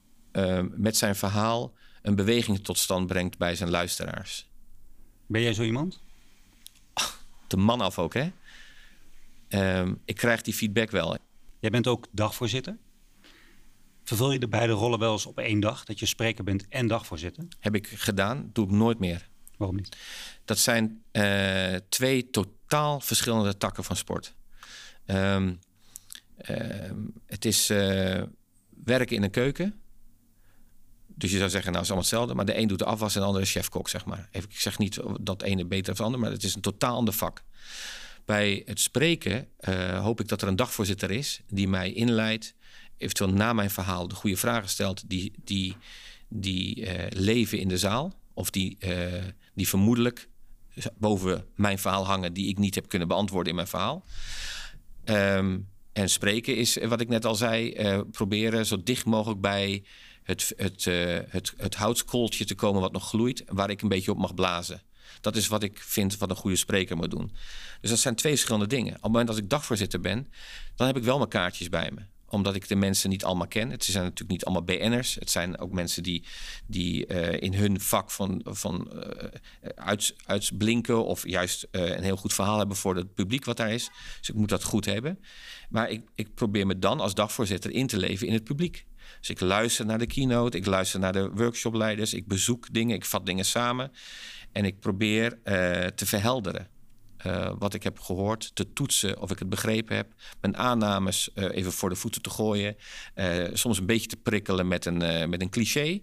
met 0.77 0.97
zijn 0.97 1.17
verhaal 1.17 1.73
een 2.03 2.15
beweging 2.15 2.65
tot 2.65 2.79
stand 2.79 3.07
brengt 3.07 3.39
bij 3.39 3.55
zijn 3.55 3.71
luisteraars. 3.71 4.50
Ben 5.31 5.43
jij 5.43 5.55
zo 5.55 5.63
iemand? 5.63 6.01
De 7.47 7.57
man 7.57 7.81
af 7.81 7.99
ook, 7.99 8.15
hè? 8.15 8.31
Um, 9.81 10.01
ik 10.05 10.17
krijg 10.17 10.43
die 10.43 10.55
feedback 10.55 10.91
wel. 10.91 11.17
Jij 11.59 11.71
bent 11.71 11.87
ook 11.87 12.07
dagvoorzitter. 12.11 12.77
Vervul 14.05 14.33
je 14.33 14.39
de 14.39 14.49
beide 14.49 14.73
rollen 14.73 14.99
wel 14.99 15.13
eens 15.13 15.27
op 15.27 15.39
één 15.39 15.61
dag? 15.61 15.85
Dat 15.85 15.99
je 15.99 16.07
spreker 16.07 16.45
bent 16.45 16.69
en 16.69 16.87
dagvoorzitter? 16.87 17.45
Heb 17.59 17.75
ik 17.75 17.87
gedaan, 17.87 18.51
doe 18.53 18.65
ik 18.65 18.71
nooit 18.71 18.99
meer. 18.99 19.29
Waarom 19.57 19.77
niet? 19.77 19.97
Dat 20.45 20.59
zijn 20.59 21.03
uh, 21.13 21.75
twee 21.89 22.31
totaal 22.31 23.01
verschillende 23.01 23.57
takken 23.57 23.85
van 23.85 23.97
sport. 23.97 24.35
Um, 25.07 25.59
um, 26.49 27.13
het 27.27 27.45
is 27.45 27.71
uh, 27.71 28.23
werken 28.85 29.17
in 29.17 29.23
een 29.23 29.31
keuken 29.31 29.81
dus 31.21 31.31
je 31.31 31.39
zou 31.39 31.51
zeggen, 31.51 31.73
nou, 31.73 31.85
is 31.85 31.91
allemaal 31.91 32.09
hetzelfde. 32.09 32.35
Maar 32.35 32.45
de 32.45 32.59
een 32.59 32.69
doet 32.69 32.79
de 32.79 32.85
afwas 32.85 33.15
en 33.15 33.21
de 33.21 33.27
andere 33.27 33.45
is 33.45 33.51
chef-kok, 33.51 33.89
zeg 33.89 34.05
maar. 34.05 34.29
Ik 34.31 34.45
zeg 34.49 34.79
niet 34.79 35.01
dat 35.21 35.43
ene 35.43 35.65
beter 35.65 35.85
dan 35.85 35.95
het 35.95 36.05
andere, 36.05 36.23
maar 36.23 36.33
het 36.33 36.43
is 36.45 36.55
een 36.55 36.61
totaal 36.61 36.97
ander 36.97 37.15
vak. 37.15 37.43
Bij 38.25 38.63
het 38.65 38.81
spreken 38.81 39.49
uh, 39.61 40.03
hoop 40.03 40.21
ik 40.21 40.29
dat 40.29 40.43
er 40.43 40.49
een 40.49 40.57
dagvoorzitter 40.57 41.11
is 41.11 41.41
die 41.49 41.69
mij 41.69 41.93
inleidt, 41.93 42.55
eventueel 42.97 43.31
na 43.31 43.53
mijn 43.53 43.71
verhaal 43.71 44.09
de 44.09 44.15
goede 44.15 44.37
vragen 44.37 44.69
stelt, 44.69 45.11
die, 45.11 45.33
die, 45.45 45.77
die 46.29 46.81
uh, 46.81 47.07
leven 47.09 47.59
in 47.59 47.69
de 47.69 47.79
zaal. 47.79 48.13
Of 48.35 48.51
die, 48.51 48.77
uh, 48.81 49.25
die 49.55 49.69
vermoedelijk 49.69 50.29
boven 50.99 51.47
mijn 51.55 51.79
verhaal 51.79 52.07
hangen, 52.07 52.33
die 52.33 52.49
ik 52.49 52.59
niet 52.59 52.75
heb 52.75 52.89
kunnen 52.89 53.09
beantwoorden 53.09 53.49
in 53.49 53.55
mijn 53.55 53.69
verhaal. 53.69 54.05
Um, 55.05 55.69
en 55.93 56.11
spreken 56.11 56.57
is, 56.57 56.77
wat 56.77 57.01
ik 57.01 57.09
net 57.09 57.25
al 57.25 57.35
zei, 57.35 57.75
proberen 58.11 58.67
zo 58.67 58.83
dicht 58.83 59.05
mogelijk 59.05 59.41
bij 59.41 59.83
het, 60.31 60.53
het, 60.57 60.85
uh, 60.87 61.19
het, 61.29 62.47
te 62.47 62.55
komen 62.57 62.81
wat 62.81 62.93
nog 62.93 63.09
gloeit, 63.09 63.43
waar 63.47 63.71
ik 63.71 63.83
een 63.83 63.89
beetje 63.89 64.11
op 64.11 64.19
mag 64.19 64.35
blazen. 64.35 64.83
Dat 65.21 65.37
is 65.37 65.47
wat 65.47 65.63
ik 65.63 65.79
vind 65.79 66.19
wat 66.19 66.31
een 66.31 66.37
goede 66.37 66.57
spreker 66.57 66.97
moet 66.97 67.11
doen. 67.11 67.33
Dus 67.81 67.91
dat 67.91 67.99
zijn 67.99 68.15
twee 68.15 68.33
verschillende 68.33 68.67
dingen. 68.67 68.89
Op 68.89 69.03
het 69.03 69.03
moment 69.03 69.27
dat 69.27 69.37
ik 69.37 69.49
dagvoorzitter 69.49 70.01
ben, 70.01 70.33
dan 70.77 70.87
heb 70.87 70.97
ik 70.97 71.03
wel 71.03 71.17
mijn 71.17 71.29
kaartjes 71.29 71.69
bij 71.69 71.91
me 71.95 72.03
omdat 72.33 72.55
ik 72.55 72.69
de 72.69 72.75
mensen 72.75 73.11
niet 73.11 73.25
allemaal 73.25 73.47
ken. 73.47 73.71
Het 73.71 73.85
zijn 73.85 74.05
natuurlijk 74.05 74.31
niet 74.31 74.45
allemaal 74.45 74.65
BN'ers. 74.65 75.15
Het 75.15 75.31
zijn 75.31 75.59
ook 75.59 75.73
mensen 75.73 76.03
die, 76.03 76.25
die 76.67 77.09
uh, 77.09 77.41
in 77.41 77.55
hun 77.55 77.81
vak 77.81 78.11
van, 78.11 78.41
van 78.45 78.91
uits, 79.75 80.15
uitsblinken... 80.27 81.05
of 81.05 81.29
juist 81.29 81.67
een 81.71 82.03
heel 82.03 82.17
goed 82.17 82.33
verhaal 82.33 82.59
hebben 82.59 82.77
voor 82.77 82.97
het 82.97 83.15
publiek 83.15 83.45
wat 83.45 83.57
daar 83.57 83.73
is. 83.73 83.91
Dus 84.19 84.29
ik 84.29 84.35
moet 84.35 84.49
dat 84.49 84.63
goed 84.63 84.85
hebben. 84.85 85.19
Maar 85.69 85.91
ik, 85.91 86.03
ik 86.15 86.35
probeer 86.35 86.67
me 86.67 86.79
dan 86.79 87.01
als 87.01 87.15
dagvoorzitter 87.15 87.71
in 87.71 87.87
te 87.87 87.97
leven 87.97 88.27
in 88.27 88.33
het 88.33 88.45
publiek. 88.45 88.87
Dus 89.19 89.31
ik 89.31 89.41
luister 89.41 89.87
naar 89.87 89.99
de 89.99 90.07
keynote, 90.07 90.57
ik 90.57 90.67
luister 90.67 91.01
naar 91.01 91.13
de 91.13 91.31
workshopleiders... 91.31 92.15
ik 92.15 92.27
bezoek 92.27 92.73
dingen, 92.73 92.97
ik 92.97 93.05
vat 93.05 93.27
dingen 93.27 93.45
samen... 93.45 93.93
en 94.53 94.65
ik 94.65 94.81
probeer 94.81 95.39
te 95.95 96.07
verhelderen. 96.07 96.69
Uh, 97.27 97.53
wat 97.59 97.75
ik 97.75 97.83
heb 97.83 97.99
gehoord, 97.99 98.55
te 98.55 98.73
toetsen 98.73 99.21
of 99.21 99.31
ik 99.31 99.39
het 99.39 99.49
begrepen 99.49 99.97
heb. 99.97 100.13
Mijn 100.41 100.57
aannames 100.57 101.31
uh, 101.35 101.45
even 101.57 101.73
voor 101.73 101.89
de 101.89 101.95
voeten 101.95 102.23
te 102.23 102.31
gooien. 102.31 102.77
Soms 103.53 103.79
een 103.79 103.87
beetje 103.87 104.09
te 104.09 104.17
prikkelen 104.17 104.69
met 104.69 104.85
een, 104.85 105.31
met 105.31 105.41
een 105.41 105.51
cliché. 105.51 106.01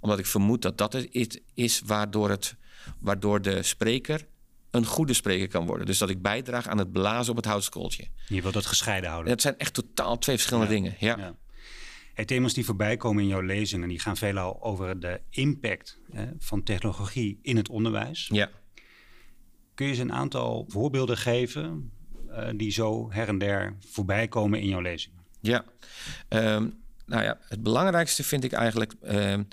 Omdat 0.00 0.18
ik 0.18 0.26
vermoed 0.26 0.62
dat 0.62 0.78
dat 0.78 0.92
het 0.92 1.42
is 1.54 1.82
waardoor, 1.84 2.30
het, 2.30 2.54
waardoor 2.98 3.42
de 3.42 3.62
spreker 3.62 4.26
een 4.70 4.86
goede 4.86 5.14
spreker 5.14 5.48
kan 5.48 5.66
worden. 5.66 5.86
Dus 5.86 5.98
dat 5.98 6.10
ik 6.10 6.22
bijdraag 6.22 6.68
aan 6.68 6.78
het 6.78 6.92
blazen 6.92 7.30
op 7.30 7.36
het 7.36 7.46
houtskooltje. 7.46 8.08
Je 8.28 8.42
wilt 8.42 8.54
dat 8.54 8.66
gescheiden 8.66 9.10
houden. 9.10 9.30
Dat 9.30 9.40
zijn 9.40 9.58
echt 9.58 9.74
totaal 9.74 10.18
twee 10.18 10.36
verschillende 10.36 10.68
ja. 10.68 10.74
dingen. 10.74 10.96
Ja. 10.98 11.16
ja. 11.18 11.34
Hey, 12.16 12.24
thema's 12.24 12.54
die 12.54 12.64
voorbij 12.64 12.96
komen 12.96 13.22
in 13.22 13.28
jouw 13.28 13.40
lezingen, 13.40 13.88
die 13.88 14.00
gaan 14.00 14.16
veelal 14.16 14.62
over 14.62 15.00
de 15.00 15.20
impact 15.30 15.98
hè, 16.10 16.26
van 16.38 16.62
technologie 16.62 17.38
in 17.42 17.56
het 17.56 17.68
onderwijs. 17.68 18.28
Ja. 18.32 18.50
Kun 19.74 19.86
je 19.86 19.92
eens 19.92 20.00
een 20.00 20.12
aantal 20.12 20.64
voorbeelden 20.68 21.16
geven 21.16 21.92
uh, 22.28 22.48
die 22.56 22.70
zo 22.70 23.12
her 23.12 23.28
en 23.28 23.38
der 23.38 23.76
voorbij 23.86 24.28
komen 24.28 24.60
in 24.60 24.68
jouw 24.68 24.80
lezingen? 24.80 25.18
Ja, 25.40 25.64
um, 26.28 26.74
nou 27.06 27.22
ja, 27.22 27.38
het 27.40 27.62
belangrijkste 27.62 28.24
vind 28.24 28.44
ik 28.44 28.52
eigenlijk. 28.52 28.94
Um, 29.02 29.48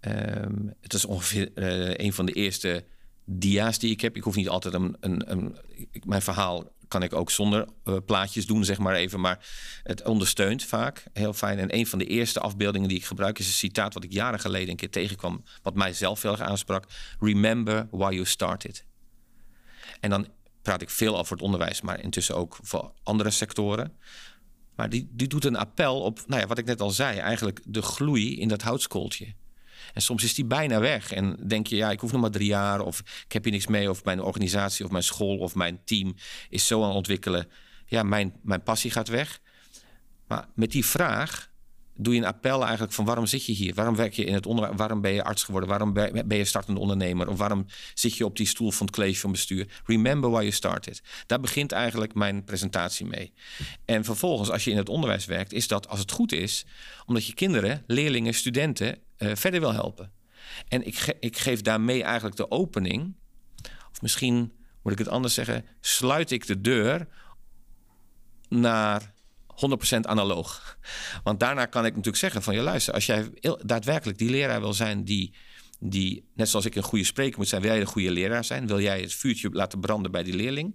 um, 0.00 0.74
het 0.80 0.94
is 0.94 1.04
ongeveer 1.04 1.50
uh, 1.54 1.94
een 1.96 2.12
van 2.12 2.26
de 2.26 2.32
eerste 2.32 2.84
dia's 3.24 3.78
die 3.78 3.90
ik 3.90 4.00
heb. 4.00 4.16
Ik 4.16 4.22
hoef 4.22 4.36
niet 4.36 4.48
altijd 4.48 4.74
een. 4.74 4.96
een, 5.00 5.30
een 5.30 5.56
mijn 6.04 6.22
verhaal 6.22 6.72
kan 6.88 7.02
ik 7.02 7.12
ook 7.12 7.30
zonder 7.30 7.68
uh, 7.84 7.96
plaatjes 8.06 8.46
doen, 8.46 8.64
zeg 8.64 8.78
maar 8.78 8.94
even. 8.94 9.20
Maar 9.20 9.46
het 9.82 10.04
ondersteunt 10.04 10.64
vaak. 10.64 11.04
Heel 11.12 11.32
fijn. 11.32 11.58
En 11.58 11.74
een 11.74 11.86
van 11.86 11.98
de 11.98 12.04
eerste 12.04 12.40
afbeeldingen 12.40 12.88
die 12.88 12.98
ik 12.98 13.04
gebruik 13.04 13.38
is 13.38 13.46
een 13.46 13.52
citaat 13.52 13.94
wat 13.94 14.04
ik 14.04 14.12
jaren 14.12 14.40
geleden 14.40 14.68
een 14.68 14.76
keer 14.76 14.90
tegenkwam. 14.90 15.44
Wat 15.62 15.74
mij 15.74 15.92
zelf 15.92 16.22
heel 16.22 16.30
erg 16.30 16.40
aansprak. 16.40 16.84
Remember 17.20 17.88
why 17.90 18.12
you 18.12 18.24
started. 18.24 18.84
En 20.00 20.10
dan 20.10 20.28
praat 20.62 20.82
ik 20.82 20.90
veel 20.90 21.18
over 21.18 21.32
het 21.32 21.42
onderwijs, 21.42 21.80
maar 21.80 22.02
intussen 22.02 22.36
ook 22.36 22.58
voor 22.62 22.92
andere 23.02 23.30
sectoren. 23.30 23.96
Maar 24.74 24.88
die, 24.88 25.08
die 25.10 25.28
doet 25.28 25.44
een 25.44 25.56
appel 25.56 26.00
op, 26.00 26.24
nou 26.26 26.40
ja, 26.40 26.46
wat 26.46 26.58
ik 26.58 26.66
net 26.66 26.80
al 26.80 26.90
zei, 26.90 27.18
eigenlijk 27.18 27.60
de 27.64 27.82
gloei 27.82 28.40
in 28.40 28.48
dat 28.48 28.62
houtskooltje. 28.62 29.34
En 29.94 30.02
soms 30.02 30.24
is 30.24 30.34
die 30.34 30.44
bijna 30.44 30.80
weg. 30.80 31.12
En 31.12 31.36
denk 31.46 31.66
je, 31.66 31.76
ja, 31.76 31.90
ik 31.90 32.00
hoef 32.00 32.12
nog 32.12 32.20
maar 32.20 32.30
drie 32.30 32.48
jaar. 32.48 32.80
Of 32.80 32.98
ik 33.24 33.32
heb 33.32 33.44
hier 33.44 33.52
niks 33.52 33.66
mee. 33.66 33.90
Of 33.90 34.04
mijn 34.04 34.22
organisatie 34.22 34.84
of 34.84 34.90
mijn 34.90 35.04
school 35.04 35.38
of 35.38 35.54
mijn 35.54 35.80
team 35.84 36.14
is 36.48 36.66
zo 36.66 36.80
aan 36.80 36.88
het 36.88 36.96
ontwikkelen. 36.96 37.48
Ja, 37.86 38.02
mijn, 38.02 38.32
mijn 38.42 38.62
passie 38.62 38.90
gaat 38.90 39.08
weg. 39.08 39.40
Maar 40.26 40.48
met 40.54 40.70
die 40.70 40.84
vraag 40.84 41.50
doe 41.98 42.14
je 42.14 42.20
een 42.20 42.26
appel 42.26 42.62
eigenlijk 42.62 42.92
van 42.92 43.04
waarom 43.04 43.26
zit 43.26 43.44
je 43.44 43.52
hier? 43.52 43.74
Waarom 43.74 43.96
werk 43.96 44.12
je 44.12 44.24
in 44.24 44.34
het 44.34 44.46
onderwijs? 44.46 44.76
Waarom 44.76 45.00
ben 45.00 45.12
je 45.12 45.24
arts 45.24 45.44
geworden? 45.44 45.68
Waarom 45.68 45.92
ben 45.92 46.36
je 46.36 46.44
startende 46.44 46.80
ondernemer? 46.80 47.28
Of 47.28 47.38
waarom 47.38 47.66
zit 47.94 48.16
je 48.16 48.24
op 48.24 48.36
die 48.36 48.46
stoel 48.46 48.70
van 48.70 48.86
het 48.86 48.94
college 48.94 49.20
van 49.20 49.32
bestuur? 49.32 49.68
Remember 49.84 50.30
why 50.30 50.40
you 50.40 50.52
started. 50.52 51.02
Daar 51.26 51.40
begint 51.40 51.72
eigenlijk 51.72 52.14
mijn 52.14 52.44
presentatie 52.44 53.06
mee. 53.06 53.32
En 53.84 54.04
vervolgens, 54.04 54.50
als 54.50 54.64
je 54.64 54.70
in 54.70 54.76
het 54.76 54.88
onderwijs 54.88 55.24
werkt, 55.24 55.52
is 55.52 55.68
dat 55.68 55.88
als 55.88 55.98
het 55.98 56.12
goed 56.12 56.32
is, 56.32 56.64
omdat 57.06 57.26
je 57.26 57.34
kinderen, 57.34 57.82
leerlingen, 57.86 58.34
studenten 58.34 58.98
uh, 59.18 59.34
verder 59.34 59.60
wil 59.60 59.72
helpen. 59.72 60.12
En 60.68 60.86
ik, 60.86 61.16
ik 61.20 61.38
geef 61.38 61.60
daarmee 61.60 62.02
eigenlijk 62.02 62.36
de 62.36 62.50
opening, 62.50 63.14
of 63.90 64.02
misschien 64.02 64.52
moet 64.82 64.92
ik 64.92 64.98
het 64.98 65.08
anders 65.08 65.34
zeggen, 65.34 65.64
sluit 65.80 66.30
ik 66.30 66.46
de 66.46 66.60
deur 66.60 67.08
naar 68.48 69.12
100% 69.96 70.00
analoog. 70.00 70.78
Want 71.24 71.40
daarna 71.40 71.66
kan 71.66 71.84
ik 71.84 71.90
natuurlijk 71.90 72.16
zeggen 72.16 72.42
van... 72.42 72.54
je 72.54 72.60
luister, 72.60 72.94
als 72.94 73.06
jij 73.06 73.30
daadwerkelijk 73.62 74.18
die 74.18 74.30
leraar 74.30 74.60
wil 74.60 74.72
zijn 74.72 75.04
die... 75.04 75.34
die 75.78 76.28
net 76.34 76.48
zoals 76.48 76.64
ik 76.64 76.74
een 76.74 76.82
goede 76.82 77.04
spreker 77.04 77.38
moet 77.38 77.48
zijn... 77.48 77.62
wil 77.62 77.70
jij 77.70 77.80
een 77.80 77.86
goede 77.86 78.10
leraar 78.10 78.44
zijn? 78.44 78.66
Wil 78.66 78.80
jij 78.80 79.00
het 79.00 79.14
vuurtje 79.14 79.50
laten 79.50 79.80
branden 79.80 80.10
bij 80.10 80.22
die 80.22 80.34
leerling? 80.34 80.74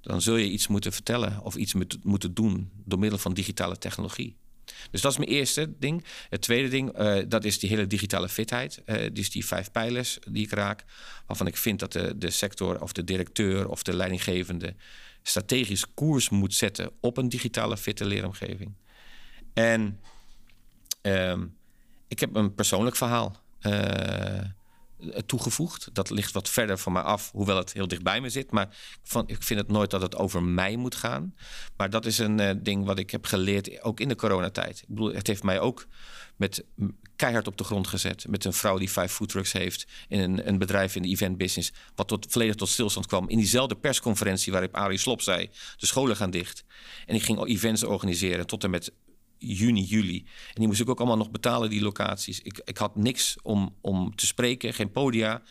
Dan 0.00 0.22
zul 0.22 0.36
je 0.36 0.50
iets 0.50 0.66
moeten 0.66 0.92
vertellen 0.92 1.40
of 1.42 1.54
iets 1.54 1.74
moeten 2.02 2.34
doen... 2.34 2.70
door 2.84 2.98
middel 2.98 3.18
van 3.18 3.34
digitale 3.34 3.78
technologie. 3.78 4.36
Dus 4.90 5.00
dat 5.00 5.12
is 5.12 5.18
mijn 5.18 5.30
eerste 5.30 5.72
ding. 5.78 6.04
Het 6.28 6.40
tweede 6.40 6.68
ding, 6.68 7.00
uh, 7.00 7.22
dat 7.28 7.44
is 7.44 7.58
die 7.58 7.68
hele 7.68 7.86
digitale 7.86 8.28
fitheid. 8.28 8.82
Uh, 8.86 8.96
dus 9.12 9.30
die 9.30 9.46
vijf 9.46 9.70
pijlers 9.70 10.18
die 10.30 10.44
ik 10.44 10.52
raak. 10.52 10.84
Waarvan 11.26 11.46
ik 11.46 11.56
vind 11.56 11.78
dat 11.78 11.92
de, 11.92 12.18
de 12.18 12.30
sector 12.30 12.80
of 12.80 12.92
de 12.92 13.04
directeur 13.04 13.68
of 13.68 13.82
de 13.82 13.96
leidinggevende 13.96 14.74
strategisch 15.22 15.94
koers 15.94 16.28
moet 16.28 16.54
zetten 16.54 16.90
op 17.00 17.16
een 17.16 17.28
digitale 17.28 17.76
fitte 17.76 18.04
leeromgeving. 18.04 18.74
En 19.54 20.00
uh, 21.02 21.36
ik 22.08 22.20
heb 22.20 22.34
een 22.34 22.54
persoonlijk 22.54 22.96
verhaal 22.96 23.40
uh, 23.62 24.40
toegevoegd. 25.26 25.88
Dat 25.92 26.10
ligt 26.10 26.32
wat 26.32 26.48
verder 26.48 26.78
van 26.78 26.92
mij 26.92 27.02
af, 27.02 27.30
hoewel 27.30 27.56
het 27.56 27.72
heel 27.72 27.88
dicht 27.88 28.02
bij 28.02 28.20
me 28.20 28.28
zit. 28.28 28.50
Maar 28.50 28.76
ik 29.26 29.42
vind 29.42 29.60
het 29.60 29.68
nooit 29.68 29.90
dat 29.90 30.02
het 30.02 30.16
over 30.16 30.42
mij 30.42 30.76
moet 30.76 30.94
gaan. 30.94 31.34
Maar 31.76 31.90
dat 31.90 32.06
is 32.06 32.18
een 32.18 32.40
uh, 32.40 32.50
ding 32.62 32.84
wat 32.84 32.98
ik 32.98 33.10
heb 33.10 33.26
geleerd, 33.26 33.82
ook 33.82 34.00
in 34.00 34.08
de 34.08 34.16
coronatijd. 34.16 34.78
Ik 34.78 34.88
bedoel, 34.88 35.14
het 35.14 35.26
heeft 35.26 35.42
mij 35.42 35.60
ook 35.60 35.86
met 36.36 36.64
keihard 37.16 37.46
op 37.46 37.56
de 37.56 37.64
grond 37.64 37.86
gezet. 37.86 38.28
Met 38.28 38.44
een 38.44 38.52
vrouw 38.52 38.78
die 38.78 38.90
vijf 38.90 39.12
foodtrucks 39.12 39.52
heeft 39.52 39.86
in 40.08 40.20
een, 40.20 40.48
een 40.48 40.58
bedrijf 40.58 40.96
in 40.96 41.02
de 41.02 41.08
event 41.08 41.36
business. 41.36 41.72
Wat 41.94 42.08
tot, 42.08 42.26
volledig 42.28 42.54
tot 42.54 42.68
stilstand 42.68 43.06
kwam. 43.06 43.28
In 43.28 43.36
diezelfde 43.36 43.74
persconferentie 43.74 44.52
waarop 44.52 44.74
Arie 44.74 44.98
Slop 44.98 45.20
zei: 45.20 45.50
de 45.76 45.86
scholen 45.86 46.16
gaan 46.16 46.30
dicht. 46.30 46.64
En 47.06 47.14
ik 47.14 47.22
ging 47.22 47.46
events 47.46 47.84
organiseren 47.84 48.46
tot 48.46 48.64
en 48.64 48.70
met 48.70 48.92
juni, 49.42 49.82
juli. 49.82 50.18
En 50.26 50.54
die 50.54 50.66
moest 50.66 50.80
ik 50.80 50.88
ook 50.88 50.98
allemaal 50.98 51.16
nog 51.16 51.30
betalen, 51.30 51.70
die 51.70 51.82
locaties. 51.82 52.40
Ik, 52.40 52.60
ik 52.64 52.78
had 52.78 52.96
niks 52.96 53.36
om, 53.42 53.74
om 53.80 54.16
te 54.16 54.26
spreken, 54.26 54.74
geen 54.74 54.90
podia. 54.90 55.42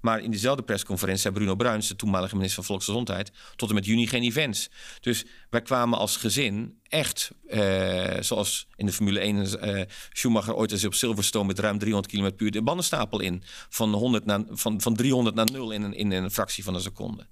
Maar 0.00 0.20
in 0.20 0.30
dezelfde 0.30 0.62
persconferentie 0.62 1.22
zei 1.22 1.34
Bruno 1.34 1.54
Bruins, 1.54 1.88
de 1.88 1.96
toenmalige 1.96 2.34
minister 2.34 2.56
van 2.56 2.64
Volksgezondheid, 2.64 3.32
tot 3.56 3.68
en 3.68 3.74
met 3.74 3.86
juni 3.86 4.06
geen 4.06 4.22
events. 4.22 4.70
Dus 5.00 5.24
wij 5.50 5.62
kwamen 5.62 5.98
als 5.98 6.16
gezin 6.16 6.78
echt, 6.82 7.30
uh, 7.48 8.20
zoals 8.20 8.66
in 8.76 8.86
de 8.86 8.92
Formule 8.92 9.20
1, 9.20 9.36
uh, 9.36 9.80
eh, 9.80 9.88
Schumacher 10.12 10.54
ooit 10.54 10.72
eens 10.72 10.84
op 10.84 10.94
Silverstone 10.94 11.46
met 11.46 11.58
ruim 11.58 11.78
300 11.78 12.12
km 12.14 12.36
per 12.36 12.46
uur 12.46 12.50
de 12.50 12.62
bandenstapel 12.62 13.20
in. 13.20 13.42
Van, 13.68 13.92
100 13.92 14.24
naar, 14.24 14.40
van, 14.50 14.80
van 14.80 14.94
300 14.94 15.36
naar 15.36 15.48
0 15.52 15.70
in 15.70 15.82
een, 15.82 15.94
in 15.94 16.10
een 16.10 16.30
fractie 16.30 16.64
van 16.64 16.74
een 16.74 16.80
seconde. 16.80 17.26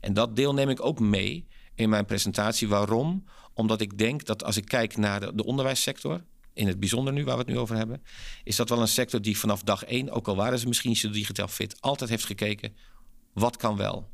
En 0.00 0.14
dat 0.14 0.36
deel 0.36 0.54
neem 0.54 0.68
ik 0.68 0.84
ook 0.84 1.00
mee 1.00 1.46
in 1.74 1.88
mijn 1.88 2.04
presentatie. 2.04 2.68
Waarom? 2.68 3.24
Omdat 3.54 3.80
ik 3.80 3.98
denk 3.98 4.24
dat 4.24 4.44
als 4.44 4.56
ik 4.56 4.64
kijk 4.64 4.96
naar 4.96 5.20
de, 5.20 5.34
de 5.34 5.44
onderwijssector, 5.44 6.24
in 6.52 6.66
het 6.66 6.80
bijzonder 6.80 7.12
nu, 7.12 7.24
waar 7.24 7.34
we 7.34 7.42
het 7.42 7.50
nu 7.50 7.58
over 7.58 7.76
hebben, 7.76 8.02
is 8.44 8.56
dat 8.56 8.68
wel 8.68 8.80
een 8.80 8.88
sector 8.88 9.22
die 9.22 9.38
vanaf 9.38 9.62
dag 9.62 9.84
één, 9.84 10.10
ook 10.10 10.28
al 10.28 10.36
waren 10.36 10.58
ze 10.58 10.68
misschien 10.68 10.96
zo 10.96 11.10
digitaal 11.10 11.48
fit, 11.48 11.80
altijd 11.80 12.10
heeft 12.10 12.24
gekeken: 12.24 12.76
wat 13.32 13.56
kan 13.56 13.76
wel? 13.76 14.08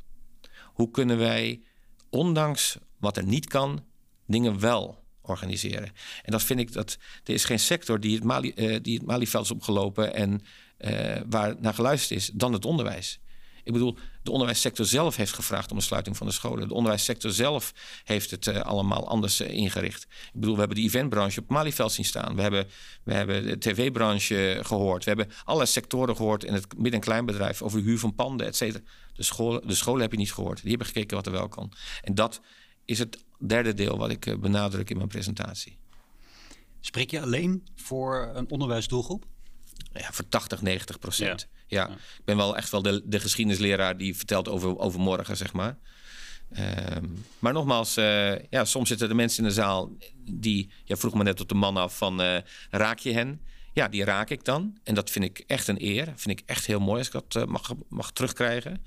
Hoe 0.63 0.91
kunnen 0.91 1.17
wij, 1.17 1.61
ondanks 2.09 2.77
wat 2.99 3.17
er 3.17 3.23
niet 3.23 3.47
kan, 3.47 3.85
dingen 4.25 4.59
wel 4.59 5.03
organiseren? 5.21 5.91
En 6.23 6.31
dat 6.31 6.43
vind 6.43 6.59
ik 6.59 6.73
dat 6.73 6.97
er 7.23 7.33
is 7.33 7.45
geen 7.45 7.59
sector 7.59 7.99
die 7.99 8.15
het, 8.15 8.23
Mali, 8.23 8.51
uh, 8.55 8.77
die 8.81 8.97
het 8.97 9.05
Malieveld 9.05 9.43
is 9.43 9.51
opgelopen 9.51 10.13
en 10.13 10.41
uh, 10.79 11.21
waar 11.29 11.55
naar 11.59 11.73
geluisterd 11.73 12.19
is 12.19 12.31
dan 12.33 12.53
het 12.53 12.65
onderwijs. 12.65 13.19
Ik 13.67 13.73
bedoel, 13.73 13.97
de 14.23 14.31
onderwijssector 14.31 14.85
zelf 14.85 15.15
heeft 15.15 15.33
gevraagd 15.33 15.71
om 15.71 15.77
een 15.77 15.83
sluiting 15.83 16.17
van 16.17 16.27
de 16.27 16.33
scholen. 16.33 16.67
De 16.67 16.73
onderwijssector 16.73 17.31
zelf 17.31 17.73
heeft 18.03 18.31
het 18.31 18.45
uh, 18.45 18.61
allemaal 18.61 19.07
anders 19.07 19.41
uh, 19.41 19.49
ingericht. 19.49 20.03
Ik 20.03 20.39
bedoel, 20.39 20.53
we 20.53 20.59
hebben 20.59 20.77
de 20.77 20.83
eventbranche 20.83 21.39
op 21.39 21.49
Malieveld 21.49 21.91
zien 21.91 22.05
staan. 22.05 22.35
We 22.35 22.41
hebben, 22.41 22.67
we 23.03 23.13
hebben 23.13 23.43
de 23.43 23.57
tv-branche 23.57 24.59
gehoord. 24.63 25.03
We 25.03 25.09
hebben 25.09 25.35
alle 25.43 25.65
sectoren 25.65 26.15
gehoord 26.15 26.43
in 26.43 26.53
het 26.53 26.73
midden- 26.73 26.93
en 26.93 26.99
kleinbedrijf 26.99 27.61
over 27.61 27.79
de 27.79 27.85
huur 27.85 27.99
van 27.99 28.15
panden, 28.15 28.47
et 28.47 28.55
cetera. 28.55 28.83
De 29.13 29.23
scholen, 29.23 29.67
de 29.67 29.75
scholen 29.75 30.01
heb 30.01 30.11
je 30.11 30.17
niet 30.17 30.33
gehoord. 30.33 30.61
Die 30.61 30.69
hebben 30.69 30.87
gekeken 30.87 31.15
wat 31.15 31.25
er 31.25 31.31
wel 31.31 31.47
kan. 31.47 31.71
En 32.01 32.15
dat 32.15 32.41
is 32.85 32.99
het 32.99 33.17
derde 33.39 33.73
deel 33.73 33.97
wat 33.97 34.09
ik 34.09 34.25
uh, 34.25 34.37
benadruk 34.37 34.89
in 34.89 34.97
mijn 34.97 35.09
presentatie. 35.09 35.77
Spreek 36.79 37.11
je 37.11 37.21
alleen 37.21 37.67
voor 37.75 38.31
een 38.33 38.49
onderwijsdoelgroep? 38.49 39.25
Ja, 39.93 40.11
voor 40.11 40.29
80, 40.29 40.61
90 40.61 40.99
procent. 40.99 41.47
Ja. 41.67 41.89
ik 41.89 42.25
ben 42.25 42.37
wel 42.37 42.57
echt 42.57 42.69
wel 42.69 42.81
de, 42.81 43.01
de 43.05 43.19
geschiedenisleraar 43.19 43.97
die 43.97 44.15
vertelt 44.15 44.47
over, 44.47 44.77
over 44.77 44.99
morgen, 44.99 45.37
zeg 45.37 45.53
maar. 45.53 45.77
Um, 46.95 47.25
maar 47.39 47.53
nogmaals, 47.53 47.97
uh, 47.97 48.39
ja, 48.49 48.65
soms 48.65 48.87
zitten 48.87 49.09
er 49.09 49.15
mensen 49.15 49.43
in 49.43 49.49
de 49.49 49.55
zaal 49.55 49.97
die... 50.31 50.69
Ja, 50.83 50.95
vroeg 50.95 51.13
me 51.13 51.23
net 51.23 51.41
op 51.41 51.49
de 51.49 51.55
man 51.55 51.77
af 51.77 51.97
van, 51.97 52.21
uh, 52.21 52.37
raak 52.69 52.99
je 52.99 53.13
hen? 53.13 53.41
Ja, 53.73 53.87
die 53.87 54.03
raak 54.03 54.29
ik 54.29 54.43
dan. 54.43 54.77
En 54.83 54.95
dat 54.95 55.09
vind 55.09 55.25
ik 55.25 55.43
echt 55.47 55.67
een 55.67 55.83
eer. 55.83 56.13
Vind 56.15 56.39
ik 56.39 56.43
echt 56.45 56.65
heel 56.65 56.79
mooi 56.79 56.97
als 56.97 57.07
ik 57.07 57.13
dat 57.13 57.35
uh, 57.35 57.43
mag, 57.43 57.73
mag 57.89 58.11
terugkrijgen. 58.11 58.85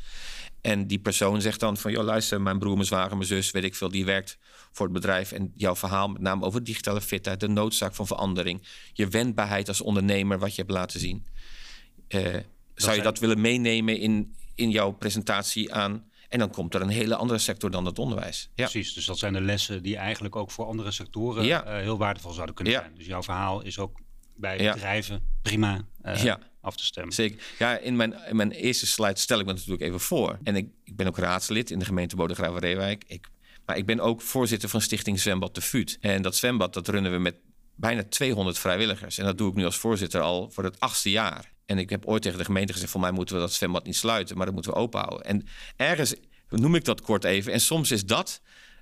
En 0.61 0.87
die 0.87 0.99
persoon 0.99 1.41
zegt 1.41 1.61
dan 1.61 1.77
van... 1.77 1.93
joh, 1.93 2.05
luister, 2.05 2.41
mijn 2.41 2.59
broer, 2.59 2.75
mijn 2.75 2.87
zwager, 2.87 3.17
mijn 3.17 3.29
zus, 3.29 3.51
weet 3.51 3.65
ik 3.65 3.75
veel... 3.75 3.89
die 3.89 4.05
werkt 4.05 4.39
voor 4.73 4.87
het 4.87 4.95
bedrijf. 4.95 5.33
En 5.33 5.53
jouw 5.57 5.77
verhaal 5.77 6.09
met 6.09 6.23
name 6.23 6.45
over 6.45 6.65
digitale 6.65 7.01
fitheid... 7.01 7.41
de 7.41 7.49
noodzaak 7.49 7.95
van 7.95 8.07
verandering... 8.07 8.67
je 8.93 9.09
wendbaarheid 9.09 9.69
als 9.69 9.81
ondernemer, 9.81 10.39
wat 10.39 10.55
je 10.55 10.61
hebt 10.61 10.75
laten 10.75 11.01
zien... 11.01 11.27
Uh, 12.09 12.37
zou 12.75 12.97
je 12.97 13.03
dat 13.03 13.19
willen 13.19 13.41
meenemen 13.41 13.99
in, 13.99 14.35
in 14.55 14.71
jouw 14.71 14.91
presentatie 14.91 15.75
aan? 15.75 16.11
En 16.29 16.39
dan 16.39 16.51
komt 16.51 16.75
er 16.75 16.81
een 16.81 16.89
hele 16.89 17.17
andere 17.17 17.39
sector 17.39 17.71
dan 17.71 17.85
het 17.85 17.99
onderwijs. 17.99 18.51
Ja. 18.55 18.65
Precies, 18.65 18.95
dus 18.95 19.05
dat 19.05 19.19
zijn 19.19 19.33
de 19.33 19.41
lessen 19.41 19.83
die 19.83 19.97
eigenlijk 19.97 20.37
ook 20.37 20.51
voor 20.51 20.65
andere 20.67 20.91
sectoren 20.91 21.45
ja. 21.45 21.67
uh, 21.67 21.83
heel 21.83 21.99
waardevol 21.99 22.33
zouden 22.33 22.55
kunnen 22.55 22.73
ja. 22.73 22.81
zijn. 22.81 22.95
Dus 22.95 23.07
jouw 23.07 23.23
verhaal 23.23 23.63
is 23.63 23.79
ook 23.79 24.01
bij 24.41 24.57
bedrijven 24.57 25.23
prima 25.43 25.85
uh, 26.05 26.35
af 26.61 26.77
te 26.77 26.85
stemmen. 26.85 27.15
Zeker. 27.15 27.43
Ja, 27.59 27.79
in 27.79 27.97
mijn, 27.97 28.15
in 28.29 28.37
mijn 28.37 28.51
eerste 28.51 28.87
slide 28.87 29.19
stel 29.19 29.39
ik 29.39 29.47
me 29.47 29.53
natuurlijk 29.53 29.83
even 29.83 30.01
voor. 30.01 30.39
En 30.43 30.57
ik, 30.57 30.69
ik 30.85 30.97
ben 30.97 31.07
ook 31.07 31.19
raadslid 31.19 31.71
in 31.71 31.79
de 31.79 31.85
gemeente 31.85 32.17
Bodegraven-Reewijk. 32.17 33.05
Ik, 33.07 33.29
maar 33.67 33.77
ik 33.77 33.87
ben 33.87 34.01
ook 34.01 34.21
voorzitter 34.21 34.69
van 34.69 34.81
Stichting 34.81 35.21
Zwembad 35.21 35.55
de 35.55 35.61
Vuut. 35.61 35.99
En 36.01 36.23
dat 36.23 36.37
zwembad 36.37 36.75
dat 36.75 36.89
runnen 36.89 37.13
we 37.13 37.19
met 37.19 37.35
bijna 37.75 38.03
200 38.03 38.59
vrijwilligers. 38.59 39.19
En 39.19 39.25
dat 39.25 39.39
doe 39.39 39.51
ik 39.51 39.57
nu 39.57 39.65
als 39.65 39.77
voorzitter 39.77 40.21
al 40.21 40.51
voor 40.51 40.65
het 40.65 40.81
achtste 40.81 41.11
jaar. 41.11 41.53
En 41.67 41.79
ik 41.79 41.91
heb 41.91 42.07
ooit 42.07 42.23
tegen 42.23 42.39
de 42.39 42.45
gemeente 42.45 42.73
gezegd: 42.73 42.91
voor 42.91 43.01
mij 43.01 43.11
moeten 43.11 43.35
we 43.35 43.41
dat 43.41 43.53
zwembad 43.53 43.85
niet 43.85 43.97
sluiten, 43.97 44.37
maar 44.37 44.47
dat 44.47 44.55
moeten 44.55 44.73
we 44.73 44.79
open 44.79 45.01
houden. 45.01 45.27
En 45.27 45.47
ergens 45.77 46.15
noem 46.49 46.75
ik 46.75 46.85
dat 46.85 47.01
kort 47.01 47.25
even. 47.25 47.53
En 47.53 47.61
soms 47.61 47.91
is 47.91 48.05
dat 48.05 48.41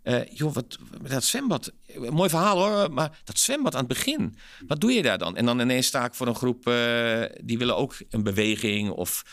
Uh, 0.09 0.21
joh, 0.33 0.53
wat, 0.53 0.79
dat 1.09 1.25
zwembad, 1.25 1.73
mooi 2.11 2.29
verhaal 2.29 2.59
hoor, 2.59 2.93
maar 2.93 3.21
dat 3.25 3.39
zwembad 3.39 3.75
aan 3.75 3.85
het 3.85 3.89
begin, 3.89 4.37
wat 4.67 4.81
doe 4.81 4.93
je 4.93 5.03
daar 5.03 5.19
dan? 5.19 5.37
En 5.37 5.45
dan 5.45 5.61
ineens 5.61 5.87
sta 5.87 6.05
ik 6.05 6.15
voor 6.15 6.27
een 6.27 6.35
groep 6.35 6.69
uh, 6.69 7.23
die 7.43 7.59
willen 7.59 7.77
ook 7.77 7.97
een 8.11 8.23
beweging 8.23 8.91
of 8.91 9.25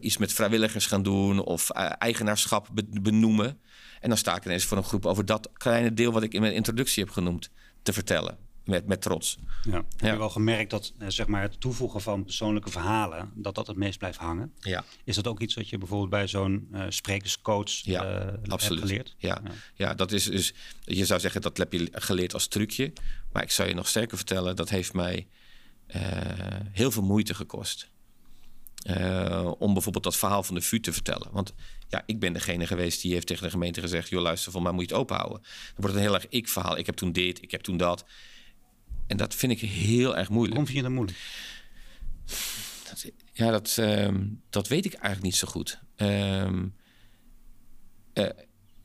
iets 0.00 0.16
met 0.16 0.32
vrijwilligers 0.32 0.86
gaan 0.86 1.02
doen 1.02 1.38
of 1.44 1.70
eigenaarschap 1.70 2.68
benoemen. 3.02 3.60
En 4.00 4.08
dan 4.08 4.18
sta 4.18 4.36
ik 4.36 4.44
ineens 4.44 4.64
voor 4.64 4.76
een 4.76 4.84
groep 4.84 5.06
over 5.06 5.24
dat 5.24 5.50
kleine 5.52 5.94
deel 5.94 6.12
wat 6.12 6.22
ik 6.22 6.34
in 6.34 6.40
mijn 6.40 6.54
introductie 6.54 7.04
heb 7.04 7.12
genoemd 7.12 7.50
te 7.82 7.92
vertellen 7.92 8.47
met, 8.68 8.86
met 8.86 9.02
trots. 9.02 9.38
Ja. 9.70 9.84
Heb 9.96 10.12
je 10.12 10.18
wel 10.18 10.30
gemerkt 10.30 10.70
dat 10.70 10.92
eh, 10.98 11.08
zeg 11.08 11.26
maar 11.26 11.42
het 11.42 11.60
toevoegen 11.60 12.00
van 12.00 12.24
persoonlijke 12.24 12.70
verhalen, 12.70 13.30
dat 13.34 13.54
dat 13.54 13.66
het 13.66 13.76
meest 13.76 13.98
blijft 13.98 14.18
hangen? 14.18 14.52
Ja. 14.60 14.84
Is 15.04 15.14
dat 15.14 15.26
ook 15.26 15.40
iets 15.40 15.54
wat 15.54 15.68
je 15.68 15.78
bijvoorbeeld 15.78 16.10
bij 16.10 16.26
zo'n 16.26 16.68
uh, 16.72 16.84
sprekerscoach 16.88 17.70
ja, 17.70 18.04
uh, 18.04 18.32
absoluut. 18.48 18.80
hebt 18.80 18.90
geleerd? 18.90 19.14
Ja. 19.18 19.40
ja. 19.44 19.50
Ja. 19.74 19.94
dat 19.94 20.12
is 20.12 20.24
dus, 20.24 20.54
je 20.80 21.04
zou 21.04 21.20
zeggen 21.20 21.40
dat 21.40 21.56
heb 21.56 21.72
je 21.72 21.88
geleerd 21.92 22.34
als 22.34 22.46
trucje. 22.46 22.92
Maar 23.32 23.42
ik 23.42 23.50
zou 23.50 23.68
je 23.68 23.74
nog 23.74 23.88
sterker 23.88 24.16
vertellen, 24.16 24.56
dat 24.56 24.68
heeft 24.68 24.92
mij 24.92 25.26
heel 26.72 26.90
veel 26.90 27.02
moeite 27.02 27.34
gekost. 27.34 27.90
om 29.58 29.72
bijvoorbeeld 29.72 30.04
dat 30.04 30.16
verhaal 30.16 30.42
van 30.42 30.54
de 30.54 30.60
VU 30.60 30.80
te 30.80 30.92
vertellen. 30.92 31.28
Want 31.32 31.54
ja, 31.88 32.02
ik 32.06 32.20
ben 32.20 32.32
degene 32.32 32.66
geweest 32.66 33.02
die 33.02 33.12
heeft 33.12 33.26
tegen 33.26 33.42
de 33.42 33.50
gemeente 33.50 33.80
gezegd: 33.80 34.08
joh, 34.08 34.22
luister, 34.22 34.52
van 34.52 34.62
mij 34.62 34.72
moet 34.72 34.88
je 34.88 34.94
het 34.94 35.00
openhouden. 35.00 35.42
Dan 35.42 35.74
wordt 35.76 35.94
het 35.94 35.96
een 35.96 36.10
heel 36.10 36.14
erg 36.14 36.26
ik-verhaal. 36.28 36.78
Ik 36.78 36.86
heb 36.86 36.94
toen 36.94 37.12
dit, 37.12 37.42
ik 37.42 37.50
heb 37.50 37.60
toen 37.60 37.76
dat. 37.76 38.04
En 39.08 39.16
dat 39.16 39.34
vind 39.34 39.52
ik 39.52 39.60
heel 39.60 40.16
erg 40.16 40.28
moeilijk. 40.28 40.56
Waarom 40.56 40.66
vind 40.66 40.76
je 40.76 40.82
dat 40.82 40.92
moeilijk? 40.92 41.18
ja, 43.32 43.50
dat, 43.50 43.76
uh, 43.80 44.08
dat 44.50 44.68
weet 44.68 44.84
ik 44.84 44.92
eigenlijk 44.92 45.22
niet 45.22 45.36
zo 45.36 45.48
goed. 45.48 45.80
Uh, 45.96 46.08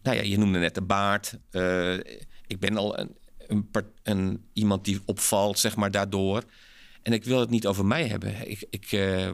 nou 0.03 0.17
ja, 0.17 0.21
je 0.21 0.37
noemde 0.37 0.59
net 0.59 0.75
de 0.75 0.81
baard. 0.81 1.37
Uh, 1.51 1.93
ik 2.47 2.59
ben 2.59 2.77
al 2.77 2.99
een, 2.99 3.15
een, 3.47 3.69
een, 4.03 4.45
iemand 4.53 4.85
die 4.85 5.01
opvalt, 5.05 5.59
zeg 5.59 5.75
maar, 5.75 5.91
daardoor. 5.91 6.43
En 7.01 7.13
ik 7.13 7.23
wil 7.23 7.39
het 7.39 7.49
niet 7.49 7.67
over 7.67 7.85
mij 7.85 8.07
hebben. 8.07 8.49
Ik, 8.49 8.65
ik, 8.69 8.91
uh, 8.91 9.29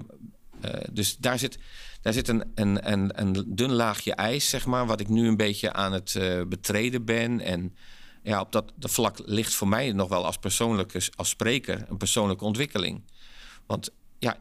dus 0.92 1.18
daar 1.18 1.40
zit, 1.40 1.60
daar 2.02 2.14
zit 2.14 2.28
een, 2.28 2.44
een, 2.56 2.92
een, 2.92 3.22
een 3.22 3.44
dun 3.48 3.72
laagje 3.72 4.14
ijs, 4.14 4.50
zeg 4.50 4.66
maar, 4.66 4.86
wat 4.86 5.00
ik 5.00 5.08
nu 5.08 5.28
een 5.28 5.38
beetje 5.38 5.74
aan 5.74 5.94
het 5.94 6.20
betreden 6.48 7.06
ben. 7.06 7.40
En 7.42 7.76
ja, 8.30 8.42
op 8.42 8.52
dat, 8.52 8.72
dat 8.76 8.92
vlak 8.92 9.20
ligt 9.26 9.54
voor 9.54 9.68
mij 9.68 9.92
nog 9.92 10.10
wel 10.10 10.26
als 10.26 10.38
persoonlijke, 10.38 11.02
als 11.16 11.30
spreker, 11.30 11.86
een 11.90 11.98
persoonlijke 11.98 12.46
ontwikkeling. 12.46 13.04
Want 13.66 13.90
ja, 14.20 14.38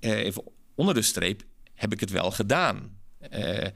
eh, 0.00 0.10
even 0.10 0.42
onder 0.74 0.94
de 0.94 1.02
streep 1.02 1.42
heb 1.74 1.92
ik 1.92 2.00
het 2.00 2.10
wel 2.10 2.30
gedaan. 2.30 2.96
Uh, 3.32 3.66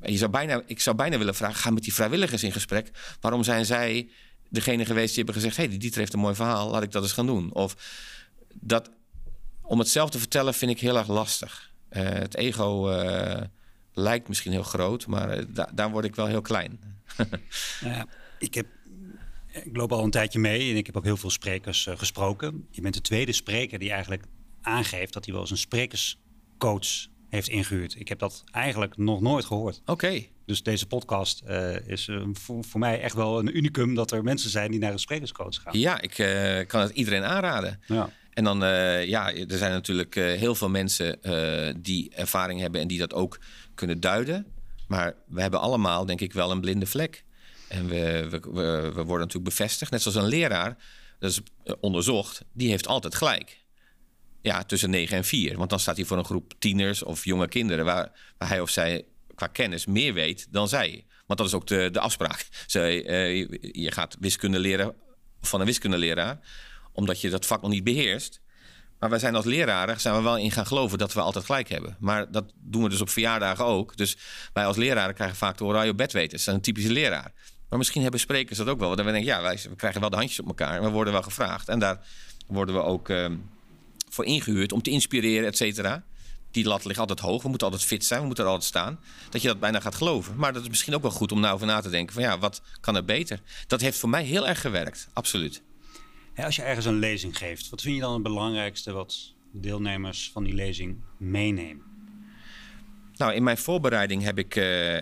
je 0.00 0.16
zou 0.16 0.30
bijna, 0.30 0.62
ik 0.66 0.80
zou 0.80 0.96
bijna 0.96 1.18
willen 1.18 1.34
vragen: 1.34 1.56
ga 1.56 1.70
met 1.70 1.82
die 1.82 1.94
vrijwilligers 1.94 2.42
in 2.42 2.52
gesprek. 2.52 2.90
Waarom 3.20 3.42
zijn 3.42 3.66
zij 3.66 4.10
degene 4.48 4.84
geweest 4.84 5.14
die 5.14 5.24
hebben 5.24 5.34
gezegd: 5.34 5.56
hé, 5.56 5.62
hey, 5.62 5.70
die 5.70 5.80
Dieter 5.80 6.00
heeft 6.00 6.12
een 6.12 6.20
mooi 6.20 6.34
verhaal, 6.34 6.70
laat 6.70 6.82
ik 6.82 6.92
dat 6.92 7.02
eens 7.02 7.12
gaan 7.12 7.26
doen? 7.26 7.52
Of 7.52 7.76
dat, 8.54 8.90
om 9.60 9.78
het 9.78 9.88
zelf 9.88 10.10
te 10.10 10.18
vertellen, 10.18 10.54
vind 10.54 10.70
ik 10.70 10.80
heel 10.80 10.96
erg 10.96 11.08
lastig. 11.08 11.72
Uh, 11.90 12.02
het 12.02 12.36
ego 12.36 12.88
lijkt 13.92 14.28
misschien 14.28 14.52
heel 14.52 14.62
groot, 14.62 15.06
maar 15.06 15.44
daar 15.74 15.90
word 15.90 16.04
ik 16.04 16.14
wel 16.14 16.26
heel 16.26 16.40
klein. 16.40 16.80
ja 17.80 18.06
ik, 18.42 18.54
heb, 18.54 18.66
ik 19.46 19.76
loop 19.76 19.92
al 19.92 20.04
een 20.04 20.10
tijdje 20.10 20.38
mee 20.38 20.70
en 20.70 20.76
ik 20.76 20.86
heb 20.86 20.96
ook 20.96 21.04
heel 21.04 21.16
veel 21.16 21.30
sprekers 21.30 21.86
uh, 21.86 21.96
gesproken. 21.96 22.66
Je 22.70 22.80
bent 22.80 22.94
de 22.94 23.00
tweede 23.00 23.32
spreker 23.32 23.78
die 23.78 23.90
eigenlijk 23.90 24.24
aangeeft 24.60 25.12
dat 25.12 25.24
hij 25.24 25.32
wel 25.32 25.42
eens 25.42 25.50
een 25.50 25.56
sprekerscoach 25.56 27.06
heeft 27.28 27.48
ingehuurd. 27.48 28.00
Ik 28.00 28.08
heb 28.08 28.18
dat 28.18 28.44
eigenlijk 28.50 28.96
nog 28.96 29.20
nooit 29.20 29.44
gehoord. 29.44 29.82
Oké. 29.86 30.26
Dus 30.46 30.62
deze 30.62 30.86
podcast 30.86 31.42
uh, 31.48 31.88
is 31.88 32.08
uh, 32.08 32.22
voor, 32.32 32.64
voor, 32.64 32.80
mij 32.80 33.00
echt 33.00 33.14
wel 33.14 33.38
een 33.38 33.56
unicum 33.56 33.94
dat 33.94 34.10
er 34.10 34.22
mensen 34.22 34.50
zijn 34.50 34.70
die 34.70 34.80
naar 34.80 34.92
een 34.92 34.98
sprekerscoach 34.98 35.62
gaan. 35.62 35.78
Ja, 35.78 36.00
ik 36.00 36.14
kan 36.68 36.80
het 36.80 36.90
iedereen 36.90 37.24
aanraden. 37.24 37.80
Ja. 37.86 38.10
En 38.30 38.44
dan, 38.44 38.58
ja, 39.06 39.34
er 39.34 39.58
zijn 39.58 39.72
natuurlijk 39.72 40.14
heel 40.14 40.54
veel 40.54 40.68
mensen 40.68 41.18
die 41.82 42.10
ervaring 42.14 42.60
hebben 42.60 42.80
en 42.80 42.88
die 42.88 42.98
dat 42.98 43.14
ook 43.14 43.40
kunnen 43.74 44.00
duiden. 44.00 44.46
Maar 44.88 45.14
we 45.26 45.40
hebben 45.40 45.60
allemaal, 45.60 46.06
denk 46.06 46.20
ik, 46.20 46.32
wel 46.32 46.50
een 46.50 46.60
blinde 46.60 46.86
vlek. 46.86 47.24
En 47.72 47.88
we, 47.88 48.26
we, 48.30 48.40
we, 48.40 49.04
worden 49.04 49.26
natuurlijk 49.26 49.44
bevestigd. 49.44 49.90
Net 49.90 50.02
zoals 50.02 50.16
een 50.16 50.26
leraar, 50.26 50.76
dat 51.18 51.30
is 51.30 51.40
eh, 51.64 51.74
onderzocht, 51.80 52.44
die 52.52 52.70
heeft 52.70 52.86
altijd 52.86 53.14
gelijk. 53.14 53.60
Ja, 54.42 54.64
tussen 54.64 54.90
9 54.90 55.16
en 55.16 55.24
4. 55.24 55.56
Want 55.56 55.70
dan 55.70 55.80
staat 55.80 55.96
hij 55.96 56.04
voor 56.04 56.18
een 56.18 56.24
groep 56.24 56.52
tieners 56.58 57.02
of 57.02 57.24
jonge 57.24 57.48
kinderen... 57.48 57.84
waar, 57.84 58.34
waar 58.38 58.48
hij 58.48 58.60
of 58.60 58.70
zij 58.70 59.04
qua 59.34 59.46
kennis 59.46 59.86
meer 59.86 60.14
weet 60.14 60.46
dan 60.50 60.68
zij. 60.68 61.06
Want 61.26 61.38
dat 61.38 61.48
is 61.48 61.54
ook 61.54 61.66
de, 61.66 61.88
de 61.92 62.00
afspraak. 62.00 62.48
Zij, 62.66 63.04
uh, 63.32 63.48
je 63.72 63.92
gaat 63.92 64.16
wiskunde 64.20 64.58
leren 64.58 64.94
van 65.40 65.60
een 65.60 65.66
wiskundeleraar... 65.66 66.38
omdat 66.92 67.20
je 67.20 67.30
dat 67.30 67.46
vak 67.46 67.62
nog 67.62 67.70
niet 67.70 67.84
beheerst. 67.84 68.40
Maar 69.02 69.10
wij 69.10 69.18
zijn 69.18 69.34
als 69.34 69.44
leraren 69.44 70.00
zijn 70.00 70.14
we 70.14 70.22
wel 70.22 70.38
in 70.38 70.50
gaan 70.50 70.66
geloven 70.66 70.98
dat 70.98 71.12
we 71.12 71.20
altijd 71.20 71.44
gelijk 71.44 71.68
hebben. 71.68 71.96
Maar 72.00 72.30
dat 72.30 72.52
doen 72.56 72.82
we 72.82 72.88
dus 72.88 73.00
op 73.00 73.08
verjaardagen 73.08 73.64
ook. 73.64 73.96
Dus 73.96 74.16
wij 74.52 74.66
als 74.66 74.76
leraren 74.76 75.14
krijgen 75.14 75.36
vaak 75.36 75.58
de 75.58 75.64
oranje 75.64 75.94
bedweters. 75.94 76.44
Dat 76.44 76.54
is 76.54 76.60
een 76.60 76.66
typische 76.66 76.92
leraar. 76.92 77.32
Maar 77.72 77.80
misschien 77.80 78.02
hebben 78.02 78.20
sprekers 78.20 78.58
dat 78.58 78.68
ook 78.68 78.78
wel. 78.78 78.96
Dat 78.96 79.04
we 79.04 79.12
denken, 79.12 79.24
ja, 79.24 79.42
wij 79.42 79.58
we 79.68 79.76
krijgen 79.76 80.00
wel 80.00 80.10
de 80.10 80.16
handjes 80.16 80.40
op 80.40 80.46
elkaar. 80.46 80.76
En 80.76 80.82
we 80.82 80.88
worden 80.88 81.12
wel 81.12 81.22
gevraagd. 81.22 81.68
En 81.68 81.78
daar 81.78 82.06
worden 82.46 82.74
we 82.74 82.82
ook 82.82 83.08
uh, 83.08 83.26
voor 84.08 84.24
ingehuurd 84.24 84.72
om 84.72 84.82
te 84.82 84.90
inspireren, 84.90 85.46
et 85.46 85.56
cetera. 85.56 86.04
Die 86.50 86.64
lat 86.64 86.84
ligt 86.84 86.98
altijd 86.98 87.20
hoog. 87.20 87.42
We 87.42 87.48
moeten 87.48 87.66
altijd 87.66 87.86
fit 87.86 88.04
zijn. 88.04 88.20
We 88.20 88.26
moeten 88.26 88.44
er 88.44 88.50
altijd 88.50 88.68
staan. 88.68 89.00
Dat 89.30 89.42
je 89.42 89.48
dat 89.48 89.60
bijna 89.60 89.80
gaat 89.80 89.94
geloven. 89.94 90.36
Maar 90.36 90.52
dat 90.52 90.62
is 90.62 90.68
misschien 90.68 90.94
ook 90.94 91.02
wel 91.02 91.10
goed 91.10 91.32
om 91.32 91.40
nou 91.40 91.54
over 91.54 91.66
na 91.66 91.80
te 91.80 91.90
denken. 91.90 92.14
Van 92.14 92.22
ja, 92.22 92.38
wat 92.38 92.62
kan 92.80 92.96
er 92.96 93.04
beter? 93.04 93.40
Dat 93.66 93.80
heeft 93.80 93.98
voor 93.98 94.08
mij 94.08 94.24
heel 94.24 94.48
erg 94.48 94.60
gewerkt. 94.60 95.08
Absoluut. 95.12 95.62
als 96.36 96.56
je 96.56 96.62
ergens 96.62 96.86
een 96.86 96.98
lezing 96.98 97.38
geeft, 97.38 97.68
wat 97.68 97.80
vind 97.80 97.94
je 97.94 98.00
dan 98.00 98.12
het 98.12 98.22
belangrijkste 98.22 98.92
wat 98.92 99.32
deelnemers 99.52 100.30
van 100.32 100.44
die 100.44 100.54
lezing 100.54 100.96
meenemen? 101.16 101.84
Nou, 103.16 103.34
in 103.34 103.42
mijn 103.42 103.58
voorbereiding 103.58 104.22
heb 104.22 104.38
ik 104.38 104.56
uh, 104.56 104.98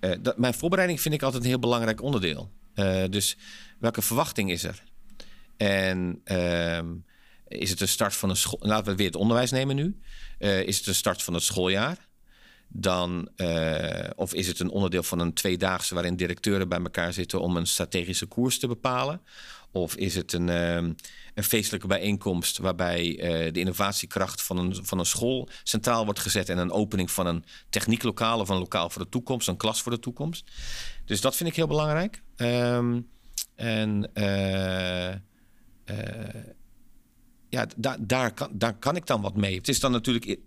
uh, 0.00 0.14
dat, 0.20 0.38
mijn 0.38 0.54
voorbereiding 0.54 1.00
vind 1.00 1.14
ik 1.14 1.22
altijd 1.22 1.42
een 1.42 1.48
heel 1.48 1.58
belangrijk 1.58 2.02
onderdeel. 2.02 2.50
Uh, 2.74 3.04
dus 3.10 3.36
welke 3.78 4.02
verwachting 4.02 4.50
is 4.50 4.64
er? 4.64 4.82
En 5.56 6.20
uh, 6.24 6.78
is 7.48 7.70
het 7.70 7.78
de 7.78 7.86
start 7.86 8.14
van 8.14 8.30
een 8.30 8.36
school? 8.36 8.58
Laten 8.62 8.90
we 8.90 8.96
weer 8.96 9.06
het 9.06 9.16
onderwijs 9.16 9.50
nemen 9.50 9.76
nu. 9.76 10.00
Uh, 10.38 10.62
is 10.62 10.76
het 10.76 10.84
de 10.84 10.92
start 10.92 11.22
van 11.22 11.34
het 11.34 11.42
schooljaar? 11.42 12.08
Dan, 12.72 13.28
of 14.16 14.34
is 14.34 14.46
het 14.46 14.60
een 14.60 14.70
onderdeel 14.70 15.02
van 15.02 15.18
een 15.18 15.32
tweedaagse 15.32 15.94
waarin 15.94 16.16
directeuren 16.16 16.68
bij 16.68 16.78
elkaar 16.78 17.12
zitten 17.12 17.40
om 17.40 17.56
een 17.56 17.66
strategische 17.66 18.26
koers 18.26 18.58
te 18.58 18.66
bepalen? 18.66 19.20
Of 19.72 19.96
is 19.96 20.14
het 20.14 20.32
een, 20.32 20.48
ehm, 20.48 20.92
een 21.34 21.44
feestelijke 21.44 21.86
bijeenkomst 21.86 22.58
waarbij 22.58 23.06
uh, 23.06 23.52
de 23.52 23.60
innovatiekracht 23.60 24.42
van 24.42 24.58
een, 24.58 24.84
van 24.86 24.98
een 24.98 25.06
school 25.06 25.48
centraal 25.62 26.04
wordt 26.04 26.20
gezet 26.20 26.48
en 26.48 26.58
een 26.58 26.72
opening 26.72 27.10
van 27.10 27.26
een 27.26 27.44
technieklokaal 27.68 28.40
of 28.40 28.48
een 28.48 28.58
lokaal 28.58 28.90
voor 28.90 29.02
de 29.02 29.08
toekomst, 29.08 29.48
een 29.48 29.56
klas 29.56 29.82
voor 29.82 29.92
de 29.92 29.98
toekomst. 29.98 30.50
Dus 31.04 31.20
dat 31.20 31.36
vind 31.36 31.48
ik 31.48 31.56
heel 31.56 31.66
belangrijk. 31.66 32.22
Um, 32.36 33.08
en 33.54 34.10
uh, 34.14 35.08
uh, 35.08 36.42
ja, 37.48 37.66
daar, 37.76 37.96
daar, 38.00 38.34
kan, 38.34 38.50
daar 38.52 38.74
kan 38.74 38.96
ik 38.96 39.06
dan 39.06 39.20
wat 39.20 39.36
mee. 39.36 39.56
Het 39.56 39.68
is 39.68 39.80
dan 39.80 39.92
natuurlijk 39.92 40.38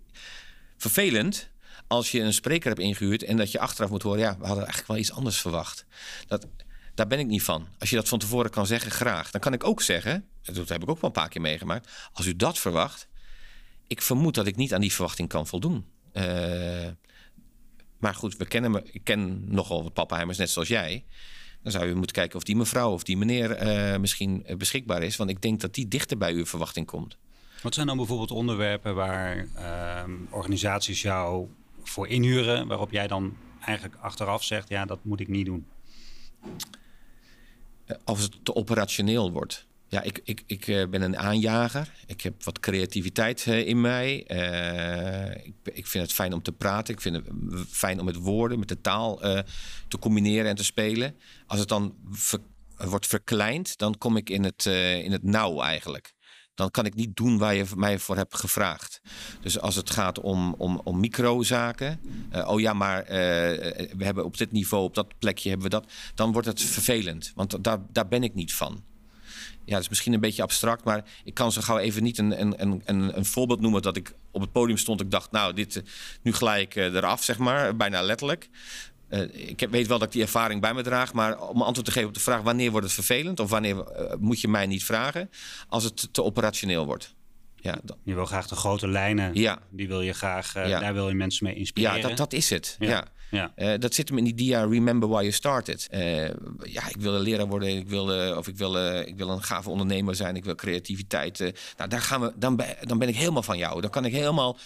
vervelend 0.76 1.50
als 1.86 2.10
je 2.10 2.20
een 2.20 2.32
spreker 2.32 2.68
hebt 2.68 2.80
ingehuurd 2.80 3.22
en 3.22 3.36
dat 3.36 3.52
je 3.52 3.58
achteraf 3.58 3.90
moet 3.90 4.02
horen, 4.02 4.20
ja, 4.20 4.36
we 4.38 4.46
hadden 4.46 4.64
eigenlijk 4.64 4.86
wel 4.86 4.96
iets 4.96 5.12
anders 5.12 5.40
verwacht. 5.40 5.84
Dat, 6.26 6.46
daar 6.94 7.06
ben 7.06 7.18
ik 7.18 7.26
niet 7.26 7.42
van. 7.42 7.68
Als 7.78 7.90
je 7.90 7.96
dat 7.96 8.08
van 8.08 8.18
tevoren 8.18 8.50
kan 8.50 8.66
zeggen, 8.66 8.90
graag. 8.90 9.30
Dan 9.30 9.40
kan 9.40 9.52
ik 9.52 9.64
ook 9.64 9.82
zeggen, 9.82 10.28
dat 10.42 10.68
heb 10.68 10.82
ik 10.82 10.88
ook 10.88 11.00
wel 11.00 11.10
een 11.10 11.20
paar 11.20 11.28
keer 11.28 11.40
meegemaakt. 11.40 11.90
Als 12.12 12.26
u 12.26 12.36
dat 12.36 12.58
verwacht, 12.58 13.08
ik 13.86 14.02
vermoed 14.02 14.34
dat 14.34 14.46
ik 14.46 14.56
niet 14.56 14.74
aan 14.74 14.80
die 14.80 14.92
verwachting 14.92 15.28
kan 15.28 15.46
voldoen. 15.46 15.86
Uh, 16.12 16.88
maar 17.98 18.14
goed, 18.14 18.36
we 18.36 18.46
kennen 18.46 18.70
me, 18.70 18.82
ik 18.92 19.04
ken 19.04 19.54
nogal 19.54 19.82
wat 19.82 19.92
pappenheimers, 19.92 20.38
net 20.38 20.50
zoals 20.50 20.68
jij. 20.68 21.04
Dan 21.62 21.72
zou 21.72 21.86
u 21.86 21.94
moeten 21.94 22.16
kijken 22.16 22.36
of 22.36 22.44
die 22.44 22.56
mevrouw 22.56 22.92
of 22.92 23.02
die 23.02 23.16
meneer 23.16 23.62
uh, 23.62 23.98
misschien 23.98 24.46
beschikbaar 24.58 25.02
is. 25.02 25.16
Want 25.16 25.30
ik 25.30 25.42
denk 25.42 25.60
dat 25.60 25.74
die 25.74 25.88
dichter 25.88 26.18
bij 26.18 26.32
uw 26.32 26.46
verwachting 26.46 26.86
komt. 26.86 27.16
Wat 27.62 27.74
zijn 27.74 27.86
dan 27.86 27.96
bijvoorbeeld 27.96 28.30
onderwerpen 28.30 28.94
waar 28.94 29.46
organisaties 30.30 31.02
jou 31.02 31.48
voor 31.82 32.08
inhuren, 32.08 32.66
waarop 32.66 32.90
jij 32.90 33.06
dan 33.06 33.36
eigenlijk 33.60 33.96
achteraf 34.00 34.44
zegt: 34.44 34.68
ja, 34.68 34.84
dat 34.84 35.04
moet 35.04 35.20
ik 35.20 35.28
niet 35.28 35.46
doen? 35.46 35.66
Eh, 37.84 37.96
als 38.04 38.22
het 38.22 38.44
te 38.44 38.54
operationeel 38.54 39.32
wordt. 39.32 39.66
Ja, 39.88 40.02
ik, 40.02 40.20
ik, 40.24 40.42
ik 40.46 40.66
eh, 40.66 40.88
ben 40.88 41.02
een 41.02 41.16
aanjager. 41.16 41.90
Ik 42.06 42.20
heb 42.20 42.44
wat 42.44 42.60
creativiteit 42.60 43.46
eh, 43.46 43.66
in 43.66 43.80
mij. 43.80 44.16
ik, 45.44 45.54
ik 45.62 45.86
vind 45.86 46.04
het 46.04 46.12
fijn 46.12 46.32
om 46.32 46.42
te 46.42 46.52
praten. 46.52 46.94
Ik 46.94 47.00
vind 47.00 47.16
het 47.16 47.24
fijn 47.68 47.98
om 47.98 48.04
met 48.04 48.16
woorden, 48.16 48.58
met 48.58 48.68
de 48.68 48.80
taal 48.80 49.18
te 49.88 49.98
combineren 49.98 50.50
en 50.50 50.56
te 50.56 50.64
spelen. 50.64 51.16
Als 51.46 51.58
het 51.58 51.68
dan 51.68 51.94
wordt 52.76 53.06
verkleind, 53.06 53.78
dan 53.78 53.98
kom 53.98 54.16
ik 54.16 54.30
in 54.30 54.44
het, 54.44 54.66
in 55.04 55.12
het 55.12 55.22
nauw 55.22 55.60
eigenlijk. 55.60 56.13
Dan 56.54 56.70
kan 56.70 56.84
ik 56.84 56.94
niet 56.94 57.16
doen 57.16 57.38
waar 57.38 57.54
je 57.54 57.64
mij 57.76 57.98
voor 57.98 58.16
hebt 58.16 58.36
gevraagd. 58.36 59.00
Dus 59.40 59.60
als 59.60 59.74
het 59.74 59.90
gaat 59.90 60.20
om, 60.20 60.54
om, 60.58 60.80
om 60.84 61.00
microzaken, 61.00 62.00
uh, 62.34 62.48
oh 62.48 62.60
ja, 62.60 62.72
maar 62.72 63.02
uh, 63.02 63.08
we 63.96 64.04
hebben 64.04 64.24
op 64.24 64.36
dit 64.36 64.52
niveau, 64.52 64.84
op 64.84 64.94
dat 64.94 65.18
plekje 65.18 65.48
hebben 65.48 65.70
we 65.70 65.74
dat, 65.74 65.92
dan 66.14 66.32
wordt 66.32 66.46
het 66.46 66.62
vervelend, 66.62 67.32
want 67.34 67.64
daar, 67.64 67.78
daar 67.92 68.08
ben 68.08 68.22
ik 68.22 68.34
niet 68.34 68.54
van. 68.54 68.82
Ja, 69.64 69.72
dat 69.72 69.82
is 69.82 69.88
misschien 69.88 70.12
een 70.12 70.20
beetje 70.20 70.42
abstract, 70.42 70.84
maar 70.84 71.04
ik 71.24 71.34
kan 71.34 71.52
zo 71.52 71.60
gauw 71.60 71.78
even 71.78 72.02
niet 72.02 72.18
een, 72.18 72.40
een, 72.40 72.82
een, 72.84 73.16
een 73.16 73.24
voorbeeld 73.24 73.60
noemen 73.60 73.82
dat 73.82 73.96
ik 73.96 74.14
op 74.30 74.40
het 74.40 74.52
podium 74.52 74.76
stond. 74.76 75.00
Ik 75.00 75.10
dacht, 75.10 75.30
nou, 75.30 75.52
dit, 75.52 75.82
nu 76.22 76.32
gelijk 76.32 76.74
eraf, 76.74 77.22
zeg 77.22 77.38
maar, 77.38 77.76
bijna 77.76 78.02
letterlijk. 78.02 78.48
Uh, 79.14 79.48
ik 79.48 79.66
weet 79.70 79.86
wel 79.86 79.98
dat 79.98 80.06
ik 80.06 80.12
die 80.12 80.22
ervaring 80.22 80.60
bij 80.60 80.74
me 80.74 80.82
draag, 80.82 81.12
maar 81.12 81.40
om 81.40 81.62
antwoord 81.62 81.86
te 81.86 81.92
geven 81.92 82.08
op 82.08 82.14
de 82.14 82.20
vraag 82.20 82.42
wanneer 82.42 82.70
wordt 82.70 82.86
het 82.86 82.94
vervelend 82.94 83.40
of 83.40 83.50
wanneer 83.50 83.76
uh, 83.76 84.12
moet 84.18 84.40
je 84.40 84.48
mij 84.48 84.66
niet 84.66 84.84
vragen 84.84 85.30
als 85.68 85.84
het 85.84 86.08
te 86.12 86.22
operationeel 86.22 86.86
wordt. 86.86 87.14
Ja, 87.56 87.78
je 88.02 88.14
wil 88.14 88.26
graag 88.26 88.46
de 88.46 88.54
grote 88.54 88.88
lijnen, 88.88 89.34
ja. 89.34 89.58
die 89.70 89.88
wil 89.88 90.00
je 90.00 90.12
graag, 90.12 90.56
uh, 90.56 90.68
ja. 90.68 90.80
daar 90.80 90.94
wil 90.94 91.08
je 91.08 91.14
mensen 91.14 91.46
mee 91.46 91.54
inspireren. 91.54 91.96
Ja, 91.96 92.08
dat, 92.08 92.16
dat 92.16 92.32
is 92.32 92.50
het. 92.50 92.76
Ja. 92.78 93.04
ja. 93.30 93.78
dat 93.78 93.94
zit 93.94 94.08
hem 94.08 94.18
in 94.18 94.24
die 94.24 94.34
dia 94.34 94.64
Remember 94.64 95.08
Why 95.08 95.20
You 95.20 95.32
Started. 95.32 95.86
ja, 96.62 96.88
ik 96.88 96.96
wil 96.98 97.14
een 97.14 97.20
leraar 97.20 97.46
worden, 97.46 97.68
ik 97.68 97.88
wil, 97.88 98.36
of 98.36 98.48
ik 98.48 98.56
wil, 98.56 98.98
ik 98.98 99.16
wil 99.16 99.28
een 99.28 99.42
gave 99.42 99.70
ondernemer 99.70 100.14
zijn, 100.14 100.36
ik 100.36 100.44
wil 100.44 100.54
creativiteit. 100.54 101.38
nou, 101.76 101.90
daar 101.90 102.00
gaan 102.00 102.20
we, 102.20 102.32
dan, 102.36 102.60
dan 102.80 102.98
ben 102.98 103.08
ik 103.08 103.16
helemaal 103.16 103.42
van 103.42 103.58
jou. 103.58 103.80
Dan 103.80 103.90
kan 103.90 104.04
ik 104.04 104.12
helemaal 104.12 104.58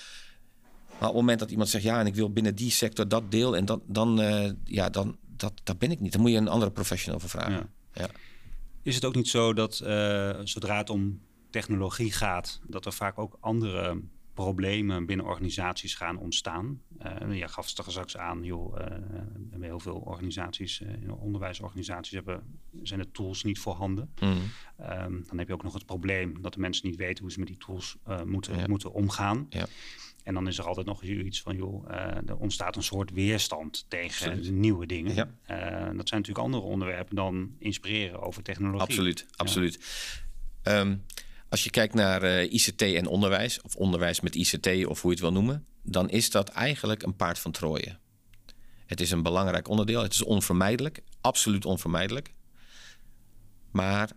op 1.06 1.14
het 1.14 1.20
moment 1.20 1.38
dat 1.38 1.50
iemand 1.50 1.68
zegt 1.68 1.84
ja, 1.84 2.00
en 2.00 2.06
ik 2.06 2.14
wil 2.14 2.32
binnen 2.32 2.54
die 2.54 2.70
sector 2.70 3.08
dat 3.08 3.30
deel, 3.30 3.56
en 3.56 3.64
dan, 3.64 3.82
dan 3.87 4.20
uh, 4.20 4.50
ja, 4.64 4.90
dan 4.90 5.16
dat, 5.37 5.52
dat 5.64 5.78
ben 5.78 5.90
ik 5.90 6.00
niet. 6.00 6.12
Dan 6.12 6.20
moet 6.20 6.30
je 6.30 6.37
een 6.37 6.48
andere 6.48 6.70
professional 6.70 7.20
voor 7.20 7.28
vragen. 7.28 7.70
Ja. 7.92 8.08
Is 8.82 8.94
het 8.94 9.04
ook 9.04 9.14
niet 9.14 9.28
zo 9.28 9.52
dat 9.52 9.80
uh, 9.84 10.38
zodra 10.44 10.76
het 10.76 10.90
om 10.90 11.20
technologie 11.50 12.12
gaat, 12.12 12.61
dat 12.66 12.87
er 12.87 12.92
vaak 12.92 13.18
ook 13.18 13.37
andere 13.40 14.00
problemen 14.34 15.06
binnen 15.06 15.26
organisaties 15.26 15.94
gaan 15.94 16.18
ontstaan? 16.18 16.80
Uh, 17.02 17.37
ja, 17.38 17.46
gaf 17.46 17.74
het 17.74 17.87
straks 17.87 18.16
aan, 18.16 18.42
joh, 18.42 18.78
uh, 18.78 18.87
heel 19.61 19.80
veel 19.80 19.96
organisaties, 19.96 20.80
uh, 20.80 21.22
onderwijsorganisaties 21.22 22.12
hebben, 22.12 22.42
zijn 22.82 23.00
de 23.00 23.11
tools 23.11 23.42
niet 23.42 23.58
voorhanden. 23.58 24.11
Mm. 24.20 24.28
Um, 24.28 25.24
dan 25.28 25.38
heb 25.38 25.48
je 25.48 25.54
ook 25.54 25.62
nog 25.62 25.74
het 25.74 25.87
probleem 25.87 26.42
dat 26.42 26.54
de 26.54 26.61
mensen 26.61 26.88
niet 26.88 26.96
weten 26.96 27.22
hoe 27.22 27.32
ze 27.32 27.38
met 27.38 27.48
die 27.48 27.56
tools 27.56 27.96
moeten, 28.24 28.70
moeten 28.70 28.92
omgaan. 28.92 29.46
Ja. 29.48 29.66
En 30.28 30.34
dan 30.34 30.46
is 30.46 30.58
er 30.58 30.66
altijd 30.66 30.86
nog 30.86 31.02
iets 31.02 31.40
van, 31.40 31.56
joh, 31.56 31.90
uh, 31.90 31.96
er 32.26 32.36
ontstaat 32.36 32.76
een 32.76 32.82
soort 32.82 33.10
weerstand 33.10 33.84
tegen 33.88 34.60
nieuwe 34.60 34.86
dingen. 34.86 35.14
Ja. 35.14 35.24
Uh, 35.24 35.96
dat 35.96 36.08
zijn 36.08 36.20
natuurlijk 36.20 36.38
andere 36.38 36.62
onderwerpen 36.62 37.16
dan 37.16 37.54
inspireren 37.58 38.20
over 38.20 38.42
technologie. 38.42 38.80
Absoluut, 38.80 39.26
absoluut. 39.36 39.78
Um, 40.62 41.04
als 41.48 41.64
je 41.64 41.70
kijkt 41.70 41.94
naar 41.94 42.22
uh, 42.22 42.42
eh, 42.42 42.52
ICT 42.52 42.82
en 42.82 43.06
onderwijs, 43.06 43.60
of 43.60 43.76
onderwijs 43.76 44.20
met 44.20 44.34
ICT, 44.34 44.86
of 44.86 45.02
hoe 45.02 45.10
je 45.10 45.16
het 45.16 45.20
wil 45.20 45.32
noemen, 45.32 45.66
dan 45.82 46.10
is 46.10 46.30
dat 46.30 46.48
eigenlijk 46.48 47.02
een 47.02 47.16
paard 47.16 47.38
van 47.38 47.52
Troje. 47.52 47.98
Het 48.86 49.00
is 49.00 49.10
een 49.10 49.22
belangrijk 49.22 49.68
onderdeel, 49.68 50.02
het 50.02 50.12
is 50.12 50.22
onvermijdelijk, 50.22 51.02
absoluut 51.20 51.64
onvermijdelijk. 51.64 52.34
Maar 53.70 54.10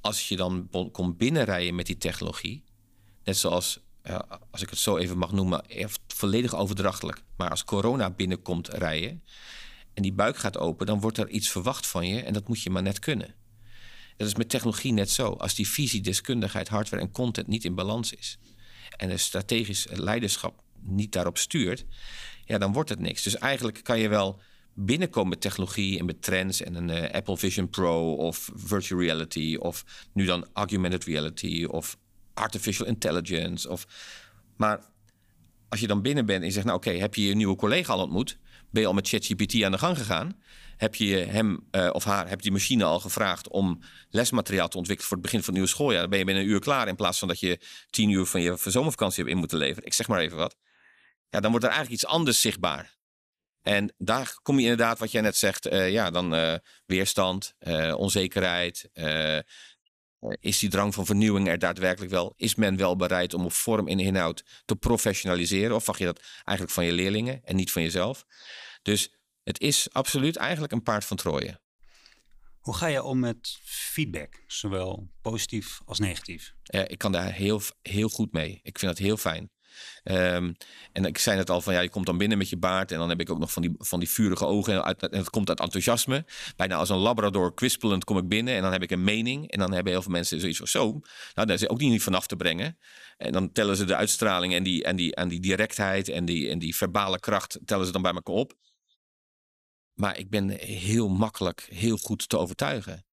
als 0.00 0.28
je 0.28 0.36
dan 0.36 0.68
komt 0.92 1.18
binnenrijden 1.18 1.74
met 1.74 1.86
die 1.86 1.98
technologie, 1.98 2.64
net 3.24 3.36
zoals 3.36 3.84
als 4.50 4.62
ik 4.62 4.70
het 4.70 4.78
zo 4.78 4.96
even 4.96 5.18
mag 5.18 5.32
noemen, 5.32 5.64
volledig 6.06 6.54
overdrachtelijk. 6.54 7.22
Maar 7.36 7.50
als 7.50 7.64
corona 7.64 8.10
binnenkomt 8.10 8.68
rijden 8.68 9.22
en 9.94 10.02
die 10.02 10.12
buik 10.12 10.36
gaat 10.36 10.58
open, 10.58 10.86
dan 10.86 11.00
wordt 11.00 11.18
er 11.18 11.28
iets 11.28 11.50
verwacht 11.50 11.86
van 11.86 12.06
je 12.08 12.22
en 12.22 12.32
dat 12.32 12.48
moet 12.48 12.62
je 12.62 12.70
maar 12.70 12.82
net 12.82 12.98
kunnen. 12.98 13.34
Dat 14.16 14.28
is 14.28 14.34
met 14.34 14.48
technologie 14.48 14.92
net 14.92 15.10
zo. 15.10 15.30
Als 15.30 15.54
die 15.54 15.68
visie, 15.68 16.00
deskundigheid, 16.00 16.68
hardware 16.68 17.02
en 17.02 17.10
content 17.10 17.46
niet 17.46 17.64
in 17.64 17.74
balans 17.74 18.12
is 18.12 18.38
en 18.96 19.10
het 19.10 19.20
strategisch 19.20 19.86
leiderschap 19.90 20.62
niet 20.80 21.12
daarop 21.12 21.38
stuurt, 21.38 21.84
ja, 22.44 22.58
dan 22.58 22.72
wordt 22.72 22.88
het 22.88 23.00
niks. 23.00 23.22
Dus 23.22 23.38
eigenlijk 23.38 23.84
kan 23.84 23.98
je 23.98 24.08
wel 24.08 24.40
binnenkomen 24.74 25.28
met 25.28 25.40
technologie 25.40 25.98
en 25.98 26.04
met 26.04 26.22
trends 26.22 26.62
en 26.62 26.74
een 26.74 26.88
uh, 26.88 27.10
Apple 27.10 27.36
Vision 27.36 27.68
Pro 27.68 28.14
of 28.14 28.50
virtual 28.54 29.00
reality 29.00 29.56
of 29.58 29.84
nu 30.12 30.24
dan 30.24 30.46
augmented 30.52 31.04
reality 31.04 31.64
of 31.64 31.96
artificial 32.36 32.86
intelligence. 32.86 33.68
Of, 33.68 33.86
maar 34.56 34.80
als 35.68 35.80
je 35.80 35.86
dan 35.86 36.02
binnen 36.02 36.26
bent 36.26 36.40
en 36.40 36.46
je 36.46 36.52
zegt, 36.52 36.66
nou 36.66 36.78
oké, 36.78 36.90
heb 36.90 37.14
je 37.14 37.26
je 37.26 37.34
nieuwe 37.34 37.56
collega 37.56 37.92
al 37.92 38.02
ontmoet? 38.02 38.38
Ben 38.70 38.82
je 38.82 38.88
al 38.88 38.94
met 38.94 39.08
ChatGPT 39.08 39.62
aan 39.62 39.72
de 39.72 39.78
gang 39.78 39.98
gegaan? 39.98 40.42
Heb 40.76 40.94
je 40.94 41.16
hem 41.16 41.66
uh, 41.70 41.88
of 41.92 42.04
haar, 42.04 42.28
heb 42.28 42.36
je 42.36 42.42
die 42.42 42.52
machine 42.52 42.84
al 42.84 43.00
gevraagd 43.00 43.48
om 43.48 43.82
lesmateriaal 44.10 44.68
te 44.68 44.76
ontwikkelen 44.76 45.08
voor 45.08 45.16
het 45.16 45.26
begin 45.26 45.44
van 45.44 45.48
het 45.48 45.62
nieuwe 45.62 45.76
schooljaar? 45.76 46.00
Dan 46.00 46.10
ben 46.10 46.18
je 46.18 46.24
binnen 46.24 46.44
een 46.44 46.50
uur 46.50 46.60
klaar 46.60 46.88
in 46.88 46.96
plaats 46.96 47.18
van 47.18 47.28
dat 47.28 47.40
je 47.40 47.60
tien 47.90 48.10
uur 48.10 48.26
van 48.26 48.42
je 48.42 48.56
zomervakantie 48.64 49.18
hebt 49.18 49.34
in 49.34 49.40
moeten 49.40 49.58
leveren. 49.58 49.84
Ik 49.84 49.94
zeg 49.94 50.08
maar 50.08 50.20
even 50.20 50.36
wat. 50.36 50.56
Ja, 51.28 51.40
dan 51.40 51.50
wordt 51.50 51.66
er 51.66 51.72
eigenlijk 51.72 52.02
iets 52.02 52.12
anders 52.12 52.40
zichtbaar. 52.40 52.96
En 53.62 53.94
daar 53.98 54.38
kom 54.42 54.56
je 54.56 54.62
inderdaad, 54.62 54.98
wat 54.98 55.10
jij 55.10 55.20
net 55.20 55.36
zegt, 55.36 55.72
uh, 55.72 55.90
ja, 55.90 56.10
dan 56.10 56.34
uh, 56.34 56.54
weerstand, 56.86 57.54
onzekerheid, 57.96 58.88
eh, 58.92 59.38
is 60.40 60.58
die 60.58 60.70
drang 60.70 60.94
van 60.94 61.06
vernieuwing 61.06 61.48
er 61.48 61.58
daadwerkelijk 61.58 62.10
wel? 62.10 62.32
Is 62.36 62.54
men 62.54 62.76
wel 62.76 62.96
bereid 62.96 63.34
om 63.34 63.44
op 63.44 63.52
vorm 63.52 63.88
en 63.88 63.98
inhoud 63.98 64.44
te 64.64 64.76
professionaliseren? 64.76 65.76
Of 65.76 65.86
wacht 65.86 65.98
je 65.98 66.04
dat 66.04 66.22
eigenlijk 66.44 66.70
van 66.70 66.84
je 66.84 66.92
leerlingen 66.92 67.44
en 67.44 67.56
niet 67.56 67.72
van 67.72 67.82
jezelf? 67.82 68.24
Dus 68.82 69.14
het 69.42 69.60
is 69.60 69.92
absoluut 69.92 70.36
eigenlijk 70.36 70.72
een 70.72 70.82
paard 70.82 71.04
van 71.04 71.16
Troje. 71.16 71.60
Hoe 72.58 72.76
ga 72.76 72.86
je 72.86 73.02
om 73.02 73.18
met 73.18 73.58
feedback, 73.64 74.44
zowel 74.46 75.08
positief 75.20 75.80
als 75.84 75.98
negatief? 75.98 76.54
Ja, 76.62 76.88
ik 76.88 76.98
kan 76.98 77.12
daar 77.12 77.32
heel, 77.32 77.60
heel 77.82 78.08
goed 78.08 78.32
mee. 78.32 78.60
Ik 78.62 78.78
vind 78.78 78.96
dat 78.96 79.06
heel 79.06 79.16
fijn. 79.16 79.50
Um, 80.04 80.56
en 80.92 81.04
ik 81.04 81.18
zei 81.18 81.38
het 81.38 81.50
al 81.50 81.60
van 81.60 81.74
ja, 81.74 81.80
je 81.80 81.88
komt 81.88 82.06
dan 82.06 82.18
binnen 82.18 82.38
met 82.38 82.48
je 82.48 82.56
baard 82.56 82.92
en 82.92 82.98
dan 82.98 83.08
heb 83.08 83.20
ik 83.20 83.30
ook 83.30 83.38
nog 83.38 83.52
van 83.52 83.62
die, 83.62 83.74
van 83.78 83.98
die 83.98 84.08
vurige 84.08 84.46
ogen 84.46 84.84
en, 84.84 84.96
het 84.98 85.30
komt 85.30 85.48
uit 85.48 85.60
enthousiasme. 85.60 86.24
Bijna 86.56 86.76
als 86.76 86.88
een 86.88 86.96
labrador 86.96 87.54
kwispelend 87.54 88.04
kom 88.04 88.18
ik 88.18 88.28
binnen 88.28 88.54
en 88.54 88.62
dan 88.62 88.72
heb 88.72 88.82
ik 88.82 88.90
een 88.90 89.04
mening 89.04 89.50
en 89.50 89.58
dan 89.58 89.72
hebben 89.72 89.92
heel 89.92 90.02
veel 90.02 90.12
mensen 90.12 90.40
zoiets 90.40 90.58
van 90.58 90.66
zo. 90.66 90.82
Nou, 91.34 91.46
daar 91.46 91.56
is 91.56 91.68
ook 91.68 91.78
niet 91.78 92.02
vanaf 92.02 92.26
te 92.26 92.36
brengen. 92.36 92.78
En 93.16 93.32
dan 93.32 93.52
tellen 93.52 93.76
ze 93.76 93.84
de 93.84 93.96
uitstraling 93.96 94.54
en 94.54 94.62
die, 94.62 94.84
en 94.84 94.96
die, 94.96 95.14
en 95.14 95.28
die 95.28 95.40
directheid 95.40 96.08
en 96.08 96.24
die, 96.24 96.50
en 96.50 96.58
die 96.58 96.76
verbale 96.76 97.20
kracht 97.20 97.58
tellen 97.64 97.86
ze 97.86 97.92
dan 97.92 98.02
bij 98.02 98.12
elkaar 98.12 98.34
op. 98.34 98.54
Maar 99.94 100.18
ik 100.18 100.30
ben 100.30 100.50
heel 100.60 101.08
makkelijk, 101.08 101.68
heel 101.70 101.96
goed 101.96 102.28
te 102.28 102.38
overtuigen. 102.38 103.06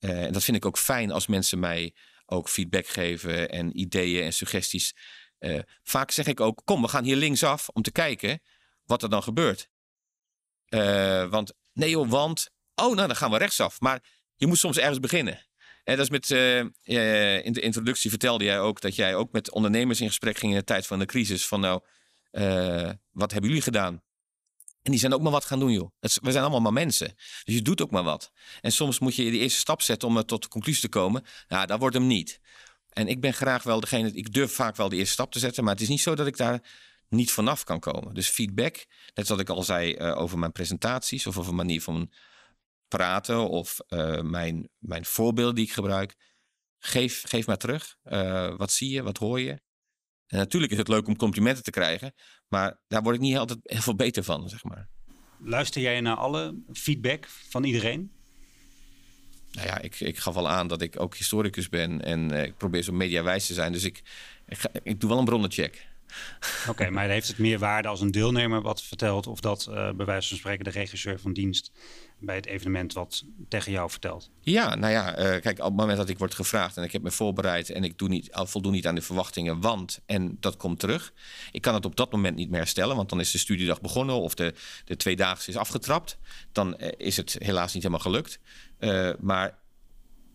Uh, 0.00 0.24
en 0.24 0.32
dat 0.32 0.44
vind 0.44 0.56
ik 0.56 0.66
ook 0.66 0.78
fijn 0.78 1.10
als 1.10 1.26
mensen 1.26 1.58
mij 1.58 1.94
ook 2.26 2.48
feedback 2.48 2.86
geven 2.86 3.50
en 3.50 3.78
ideeën 3.78 4.24
en 4.24 4.32
suggesties 4.32 4.94
uh, 5.38 5.60
vaak 5.82 6.10
zeg 6.10 6.26
ik 6.26 6.40
ook: 6.40 6.62
kom, 6.64 6.82
we 6.82 6.88
gaan 6.88 7.04
hier 7.04 7.16
linksaf 7.16 7.68
om 7.68 7.82
te 7.82 7.92
kijken 7.92 8.40
wat 8.84 9.02
er 9.02 9.10
dan 9.10 9.22
gebeurt. 9.22 9.68
Uh, 10.68 11.28
want 11.28 11.52
nee, 11.72 11.90
joh, 11.90 12.08
want. 12.08 12.50
Oh, 12.74 12.94
nou, 12.94 13.06
dan 13.06 13.16
gaan 13.16 13.30
we 13.30 13.38
rechtsaf. 13.38 13.80
Maar 13.80 14.02
je 14.36 14.46
moet 14.46 14.58
soms 14.58 14.78
ergens 14.78 15.00
beginnen. 15.00 15.46
En 15.84 15.96
dat 15.96 16.04
is 16.04 16.10
met, 16.10 16.30
uh, 16.30 17.44
in 17.44 17.52
de 17.52 17.60
introductie 17.60 18.10
vertelde 18.10 18.44
jij 18.44 18.60
ook 18.60 18.80
dat 18.80 18.94
jij 18.94 19.14
ook 19.14 19.32
met 19.32 19.50
ondernemers 19.50 20.00
in 20.00 20.06
gesprek 20.06 20.38
ging 20.38 20.52
in 20.52 20.58
de 20.58 20.64
tijd 20.64 20.86
van 20.86 20.98
de 20.98 21.06
crisis. 21.06 21.46
Van 21.46 21.60
nou, 21.60 21.82
wat 23.10 23.32
hebben 23.32 23.48
jullie 23.48 23.62
gedaan? 23.62 24.02
En 24.86 24.92
die 24.92 25.00
zijn 25.00 25.14
ook 25.14 25.20
maar 25.20 25.32
wat 25.32 25.44
gaan 25.44 25.58
doen, 25.58 25.72
joh. 25.72 25.90
we 26.00 26.30
zijn 26.30 26.42
allemaal 26.42 26.60
maar 26.60 26.72
mensen. 26.72 27.14
Dus 27.44 27.54
je 27.54 27.62
doet 27.62 27.82
ook 27.82 27.90
maar 27.90 28.02
wat. 28.02 28.32
En 28.60 28.72
soms 28.72 28.98
moet 28.98 29.14
je 29.14 29.30
de 29.30 29.38
eerste 29.38 29.58
stap 29.58 29.82
zetten 29.82 30.08
om 30.08 30.24
tot 30.24 30.42
de 30.42 30.48
conclusie 30.48 30.82
te 30.82 30.88
komen. 30.88 31.24
Nou, 31.48 31.66
dat 31.66 31.78
wordt 31.78 31.96
hem 31.96 32.06
niet. 32.06 32.40
En 32.96 33.08
ik 33.08 33.20
ben 33.20 33.34
graag 33.34 33.62
wel 33.62 33.80
degene, 33.80 34.12
ik 34.12 34.32
durf 34.32 34.52
vaak 34.52 34.76
wel 34.76 34.88
de 34.88 34.96
eerste 34.96 35.12
stap 35.12 35.32
te 35.32 35.38
zetten, 35.38 35.64
maar 35.64 35.72
het 35.72 35.82
is 35.82 35.88
niet 35.88 36.00
zo 36.00 36.14
dat 36.14 36.26
ik 36.26 36.36
daar 36.36 36.60
niet 37.08 37.30
vanaf 37.30 37.64
kan 37.64 37.80
komen. 37.80 38.14
Dus 38.14 38.28
feedback, 38.28 38.86
net 39.14 39.26
zoals 39.26 39.40
ik 39.40 39.48
al 39.48 39.62
zei 39.62 39.96
uh, 39.96 40.18
over 40.20 40.38
mijn 40.38 40.52
presentaties 40.52 41.26
of 41.26 41.38
over 41.38 41.50
een 41.50 41.56
manier 41.56 41.82
van 41.82 42.12
praten 42.88 43.48
of 43.48 43.78
uh, 43.88 44.20
mijn, 44.20 44.68
mijn 44.78 45.04
voorbeelden 45.04 45.54
die 45.54 45.64
ik 45.64 45.72
gebruik. 45.72 46.14
Geef, 46.78 47.22
geef 47.26 47.46
maar 47.46 47.56
terug. 47.56 47.96
Uh, 48.04 48.56
wat 48.56 48.72
zie 48.72 48.90
je, 48.90 49.02
wat 49.02 49.18
hoor 49.18 49.40
je? 49.40 49.60
En 50.26 50.38
natuurlijk 50.38 50.72
is 50.72 50.78
het 50.78 50.88
leuk 50.88 51.06
om 51.06 51.16
complimenten 51.16 51.62
te 51.62 51.70
krijgen, 51.70 52.14
maar 52.48 52.80
daar 52.86 53.02
word 53.02 53.14
ik 53.14 53.20
niet 53.20 53.36
altijd 53.36 53.58
heel 53.62 53.80
veel 53.80 53.96
beter 53.96 54.22
van, 54.22 54.48
zeg 54.48 54.64
maar. 54.64 54.88
Luister 55.38 55.82
jij 55.82 56.00
naar 56.00 56.16
alle 56.16 56.62
feedback 56.72 57.26
van 57.28 57.64
iedereen? 57.64 58.15
Nou 59.56 59.68
ja, 59.68 59.80
ik, 59.80 60.00
ik 60.00 60.18
gaf 60.18 60.36
al 60.36 60.48
aan 60.48 60.66
dat 60.66 60.82
ik 60.82 61.00
ook 61.00 61.16
historicus 61.16 61.68
ben 61.68 62.04
en 62.04 62.32
uh, 62.32 62.44
ik 62.44 62.56
probeer 62.56 62.82
zo 62.82 62.92
mediawijs 62.92 63.46
te 63.46 63.54
zijn. 63.54 63.72
Dus 63.72 63.84
ik, 63.84 64.02
ik, 64.46 64.58
ik 64.82 65.00
doe 65.00 65.10
wel 65.10 65.18
een 65.18 65.24
bronnencheck. 65.24 65.86
Oké, 66.68 66.90
maar 66.94 67.08
heeft 67.08 67.28
het 67.28 67.38
meer 67.38 67.58
waarde 67.58 67.88
als 67.88 68.00
een 68.00 68.10
deelnemer 68.10 68.62
wat 68.62 68.82
vertelt 68.82 69.26
of 69.26 69.40
dat 69.40 69.66
uh, 69.70 69.90
bij 69.90 70.06
wijze 70.06 70.28
van 70.28 70.38
spreken 70.38 70.64
de 70.64 70.70
regisseur 70.70 71.20
van 71.20 71.32
dienst 71.32 71.72
bij 72.18 72.34
het 72.34 72.46
evenement 72.46 72.92
wat 72.92 73.24
tegen 73.48 73.72
jou 73.72 73.90
vertelt? 73.90 74.30
Ja, 74.40 74.74
nou 74.74 74.92
ja, 74.92 75.18
uh, 75.18 75.40
kijk, 75.40 75.58
op 75.58 75.64
het 75.64 75.76
moment 75.76 75.98
dat 75.98 76.08
ik 76.08 76.18
word 76.18 76.34
gevraagd 76.34 76.76
en 76.76 76.82
ik 76.82 76.92
heb 76.92 77.02
me 77.02 77.10
voorbereid 77.10 77.70
en 77.70 77.84
ik 77.84 77.98
doe 77.98 78.08
niet, 78.08 78.28
voldoen 78.32 78.72
niet 78.72 78.86
aan 78.86 78.94
de 78.94 79.02
verwachtingen, 79.02 79.60
want 79.60 80.00
en 80.06 80.36
dat 80.40 80.56
komt 80.56 80.80
terug. 80.80 81.12
Ik 81.52 81.62
kan 81.62 81.74
het 81.74 81.84
op 81.84 81.96
dat 81.96 82.12
moment 82.12 82.36
niet 82.36 82.50
meer 82.50 82.60
herstellen, 82.60 82.96
want 82.96 83.08
dan 83.08 83.20
is 83.20 83.30
de 83.30 83.38
studiedag 83.38 83.80
begonnen 83.80 84.14
of 84.14 84.34
de, 84.34 84.54
de 84.84 84.96
tweedaagse 84.96 85.50
is 85.50 85.56
afgetrapt. 85.56 86.18
Dan 86.52 86.76
uh, 86.78 86.88
is 86.96 87.16
het 87.16 87.36
helaas 87.38 87.74
niet 87.74 87.82
helemaal 87.82 88.04
gelukt. 88.04 88.40
Maar 89.20 89.58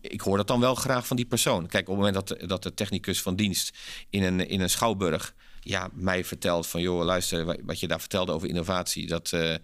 ik 0.00 0.20
hoor 0.20 0.36
dat 0.36 0.46
dan 0.46 0.60
wel 0.60 0.74
graag 0.74 1.06
van 1.06 1.16
die 1.16 1.26
persoon. 1.26 1.66
Kijk, 1.66 1.88
op 1.88 1.96
het 1.96 2.04
moment 2.04 2.26
dat, 2.26 2.48
dat 2.48 2.62
de 2.62 2.74
technicus 2.74 3.22
van 3.22 3.36
dienst 3.36 3.78
in 4.10 4.22
een, 4.22 4.48
in 4.48 4.60
een 4.60 4.70
schouwburg 4.70 5.34
ja, 5.60 5.88
mij 5.92 6.24
vertelt 6.24 6.66
van 6.66 6.80
joh, 6.80 7.04
luister, 7.04 7.64
wat 7.64 7.80
je 7.80 7.88
daar 7.88 8.00
vertelde 8.00 8.32
over 8.32 8.48
innovatie, 8.48 9.06
dat, 9.06 9.32
uh, 9.34 9.54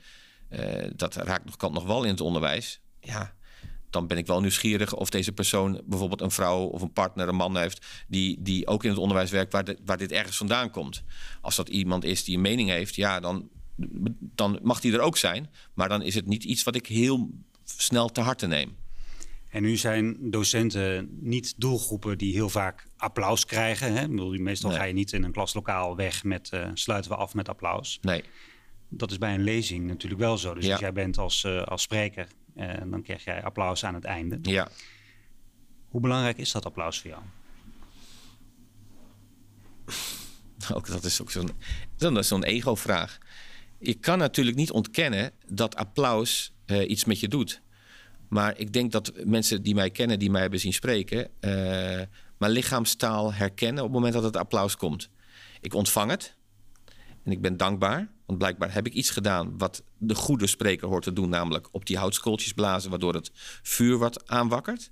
uh, 0.51 0.91
dat 0.97 1.15
raakt 1.15 1.45
nog, 1.45 1.57
kan 1.57 1.73
nog 1.73 1.85
wel 1.85 2.05
in 2.05 2.11
het 2.11 2.21
onderwijs. 2.21 2.81
Ja, 3.01 3.35
dan 3.91 4.07
ben 4.07 4.19
ik 4.19 4.27
wel 4.27 4.41
nieuwsgierig 4.41 4.95
of 4.95 5.11
deze 5.11 5.33
persoon 5.33 5.81
bijvoorbeeld 5.85 6.21
een 6.21 6.31
vrouw 6.31 6.65
of 6.65 6.83
een 6.83 6.93
partner, 6.93 7.29
een 7.29 7.35
man 7.35 7.57
heeft, 7.57 7.87
die, 8.09 8.43
die 8.43 8.67
ook 8.67 8.85
in 8.85 8.91
het 8.91 8.99
onderwijs 8.99 9.31
werkt, 9.31 9.53
waar, 9.53 9.75
waar 9.85 9.99
dit 9.99 10.13
ergens 10.13 10.37
vandaan 10.37 10.71
komt. 10.71 11.03
Als 11.41 11.57
dat 11.57 11.69
iemand 11.69 12.05
is 12.05 12.25
die 12.25 12.37
een 12.37 12.43
mening 12.43 12.69
heeft, 12.69 12.95
ja, 12.95 13.21
dan, 13.21 13.49
dan 14.19 14.59
mag 14.63 14.81
die 14.81 14.93
er 14.93 15.01
ook 15.01 15.17
zijn. 15.17 15.51
Maar 15.75 15.89
dan 15.89 16.03
is 16.03 16.15
het 16.15 16.27
niet 16.27 16.45
iets 16.45 16.63
wat 16.63 16.75
ik 16.75 16.87
heel 16.87 17.31
snel 17.77 18.09
te 18.09 18.21
harte 18.21 18.47
neem. 18.47 18.77
En 19.49 19.63
nu 19.63 19.77
zijn 19.77 20.31
docenten 20.31 21.09
niet 21.21 21.55
doelgroepen 21.57 22.19
die 22.19 22.33
heel 22.33 22.49
vaak 22.49 22.87
applaus 22.97 23.45
krijgen. 23.45 23.93
Hè? 23.93 24.09
Meestal 24.39 24.71
ga 24.71 24.83
je 24.85 24.93
niet 24.93 25.13
in 25.13 25.25
een 25.25 25.33
klaslokaal 25.33 25.97
weg 25.97 26.25
met 26.25 26.51
uh, 26.55 26.71
sluiten 26.75 27.11
we 27.11 27.17
af 27.17 27.35
met 27.35 27.49
applaus. 27.49 27.99
Nee. 28.03 28.25
Dat 28.89 29.11
is 29.11 29.19
bij 29.19 29.35
een 29.35 29.43
lezing 29.43 29.87
natuurlijk 29.87 30.21
wel 30.21 30.39
zo. 30.39 30.55
Dus 30.55 30.65
Ja. 30.65 30.71
als 30.71 30.81
jij 30.81 30.93
bent 30.93 31.19
als, 31.19 31.45
uh, 31.45 31.63
als 31.63 31.83
spreker, 31.83 32.29
uh, 32.57 32.73
dan 32.87 33.03
krijg 33.03 33.25
jij 33.25 33.43
applaus 33.43 33.85
aan 33.85 33.95
het 33.95 34.05
einde. 34.05 34.39
Ja. 34.43 34.69
Hoe 35.89 36.01
belangrijk 36.01 36.39
is 36.39 36.53
dat 36.53 36.65
applaus 36.65 37.01
voor 37.01 37.11
jou? 37.11 37.23
Ook 40.75 40.87
dat 40.87 41.05
is 41.05 41.21
ook 41.21 41.31
zo'n 41.31 41.51
zo'n 41.97 42.23
zo'n 42.23 42.45
ego-vraag. 42.45 43.19
Je 43.79 43.95
kan 43.95 44.19
natuurlijk 44.19 44.57
niet 44.57 44.71
ontkennen 44.71 45.33
dat 45.47 45.77
applaus 45.77 46.53
uh, 46.71 46.91
iets 46.91 47.05
met 47.05 47.21
je 47.21 47.29
doet. 47.29 47.63
Maar 48.29 48.59
ik 48.59 48.73
denk 48.73 48.93
dat 48.93 49.13
mensen 49.25 49.63
die 49.63 49.75
mij 49.75 49.91
kennen, 49.91 50.19
die 50.19 50.31
mij 50.31 50.41
hebben 50.41 50.61
zien 50.61 50.73
spreken, 50.73 51.19
uh, 51.19 51.51
mijn 52.39 52.53
lichaamstaal 52.53 53.33
herkennen 53.33 53.85
op 53.85 53.89
het 53.89 53.95
moment 53.95 54.15
dat 54.15 54.23
het 54.23 54.37
applaus 54.37 54.77
komt. 54.77 55.09
Ik 55.61 55.75
ontvang 55.75 56.11
het 56.11 56.37
en 57.25 57.33
ik 57.33 57.41
ben 57.41 57.57
dankbaar, 57.57 58.09
want 58.27 58.39
blijkbaar 58.39 58.73
heb 58.73 58.87
ik 58.87 58.93
iets 58.93 59.11
gedaan 59.11 59.59
wat 59.59 59.83
de 59.99 60.15
goede 60.15 60.47
spreker 60.47 60.89
hoort 60.89 61.03
te 61.03 61.13
doen, 61.13 61.29
namelijk 61.29 61.69
op 61.73 61.87
die 61.87 61.99
houtskooltjes 61.99 62.53
blazen, 62.53 62.91
waardoor 62.91 63.15
het 63.15 63.31
vuur 63.63 63.99
wat 63.99 64.29
aanwakkert. 64.29 64.91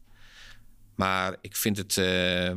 Maar 0.94 1.36
ik 1.40 1.56
vind 1.56 1.76
het. 1.76 1.96
Uh, 1.96 2.50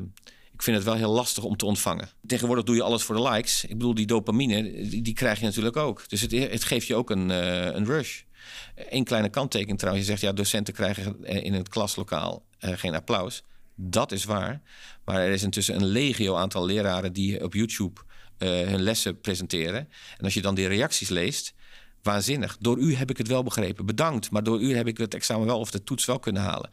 ik 0.54 0.66
vind 0.66 0.78
het 0.78 0.86
wel 0.86 0.96
heel 0.96 1.12
lastig 1.12 1.44
om 1.44 1.58
te 1.58 1.66
ontvangen. 1.66 2.10
Tegenwoordig 2.26 2.66
doe 2.66 2.76
je 2.76 2.84
alles 2.84 3.04
voor 3.04 3.16
de 3.16 3.22
likes. 3.22 3.64
Ik 3.64 3.70
bedoel, 3.70 3.94
die 3.94 4.06
dopamine, 4.06 4.88
die, 5.02 5.14
krijg 5.14 5.40
je 5.40 5.46
natuurlijk 5.46 5.78
ook. 5.78 6.10
Dus 6.10 6.22
het, 6.22 6.32
het 6.32 6.64
geeft 6.64 6.88
je 6.88 6.96
ook 6.96 7.10
een, 7.10 7.30
een 7.76 7.86
rush. 7.86 8.22
Eén 8.76 9.04
kleine 9.04 9.30
kanttekening 9.30 9.78
trouwens. 9.78 10.06
Je 10.06 10.12
zegt, 10.12 10.24
ja, 10.24 10.34
docenten 10.34 10.74
krijgen 10.74 11.24
in 11.24 11.54
het 11.54 11.70
klaslokaal 11.70 12.46
uh, 12.60 12.78
geen 12.78 12.96
applaus. 12.96 13.44
Dat 13.76 14.12
is 14.12 14.24
waar. 14.24 14.62
Maar 15.06 15.22
er 15.22 15.32
is 15.32 15.44
intussen 15.44 15.76
een 15.76 15.86
legio 15.86 16.36
aantal 16.36 16.66
leraren 16.66 17.14
die 17.14 17.44
op 17.44 17.54
YouTube 17.54 18.02
uh, 18.38 18.50
hun 18.50 18.82
lessen 18.82 19.20
presenteren. 19.20 19.90
En 20.18 20.24
als 20.24 20.34
je 20.34 20.42
dan 20.42 20.56
die 20.56 20.68
reacties 20.68 21.10
leest, 21.10 21.54
waanzinnig. 22.02 22.58
Door 22.60 22.78
u 22.78 22.96
heb 22.96 23.10
ik 23.10 23.18
het 23.18 23.28
wel 23.28 23.44
begrepen. 23.44 23.86
Bedankt. 23.86 24.32
Maar 24.32 24.44
door 24.44 24.62
u 24.62 24.76
heb 24.76 24.88
ik 24.88 24.98
het 24.98 25.14
examen 25.14 25.46
wel 25.46 25.60
of 25.60 25.72
de 25.72 25.84
toets 25.84 26.06
wel 26.06 26.20
kunnen 26.20 26.42
halen. 26.42 26.70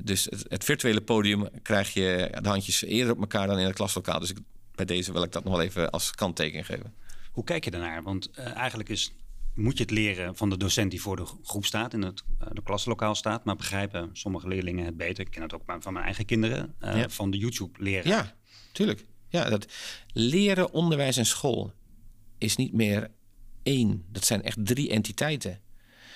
Dus 0.00 0.28
het, 0.48 0.64
virtuele 0.64 1.00
podium 1.00 1.48
krijg 1.62 1.94
je 1.94 2.38
de 2.42 2.48
handjes 2.48 2.82
eerder 2.82 3.12
op 3.12 3.20
elkaar 3.20 3.46
dan 3.46 3.58
in 3.58 3.66
het 3.66 3.74
klaslokaal. 3.74 4.20
Dus 4.20 4.30
ik, 4.30 4.38
bij 4.74 4.84
deze 4.84 5.12
wil 5.12 5.22
ik 5.22 5.32
dat 5.32 5.44
nog 5.44 5.52
wel 5.52 5.62
even 5.62 5.90
als 5.90 6.10
kanttekening 6.10 6.66
geven. 6.66 6.94
Hoe 7.32 7.44
kijk 7.44 7.64
je 7.64 7.70
daarnaar? 7.70 8.02
Want 8.02 8.30
eigenlijk 8.30 8.88
is, 8.88 9.12
moet 9.54 9.76
je 9.76 9.82
het 9.82 9.92
leren 9.92 10.36
van 10.36 10.50
de 10.50 10.56
docent 10.56 10.90
die 10.90 11.00
voor 11.00 11.16
de 11.16 11.26
groep 11.42 11.64
staat, 11.64 11.94
in 11.94 12.02
het 12.02 12.24
uh, 12.42 12.48
de 12.52 12.62
klaslokaal 12.62 13.14
staat. 13.14 13.44
Maar 13.44 13.56
begrijpen 13.56 14.10
sommige 14.12 14.48
leerlingen 14.48 14.84
het 14.84 14.96
beter. 14.96 15.24
Ik 15.24 15.30
ken 15.30 15.42
het 15.42 15.54
ook 15.54 15.62
van 15.78 15.92
mijn 15.92 16.04
eigen 16.04 16.24
kinderen, 16.24 16.74
uh, 16.80 16.96
ja. 16.96 17.08
van 17.08 17.30
de 17.30 17.38
YouTube 17.38 17.82
leren. 17.82 18.10
Ja, 18.10 18.34
tuurlijk. 18.72 19.04
Ja, 19.28 19.48
dat 19.48 19.72
leren, 20.12 20.72
onderwijs 20.72 21.16
en 21.16 21.26
school 21.26 21.72
is 22.38 22.56
niet 22.56 22.72
meer 22.72 23.10
één. 23.62 24.04
Dat 24.08 24.24
zijn 24.24 24.42
echt 24.42 24.66
drie 24.66 24.90
entiteiten. 24.90 25.60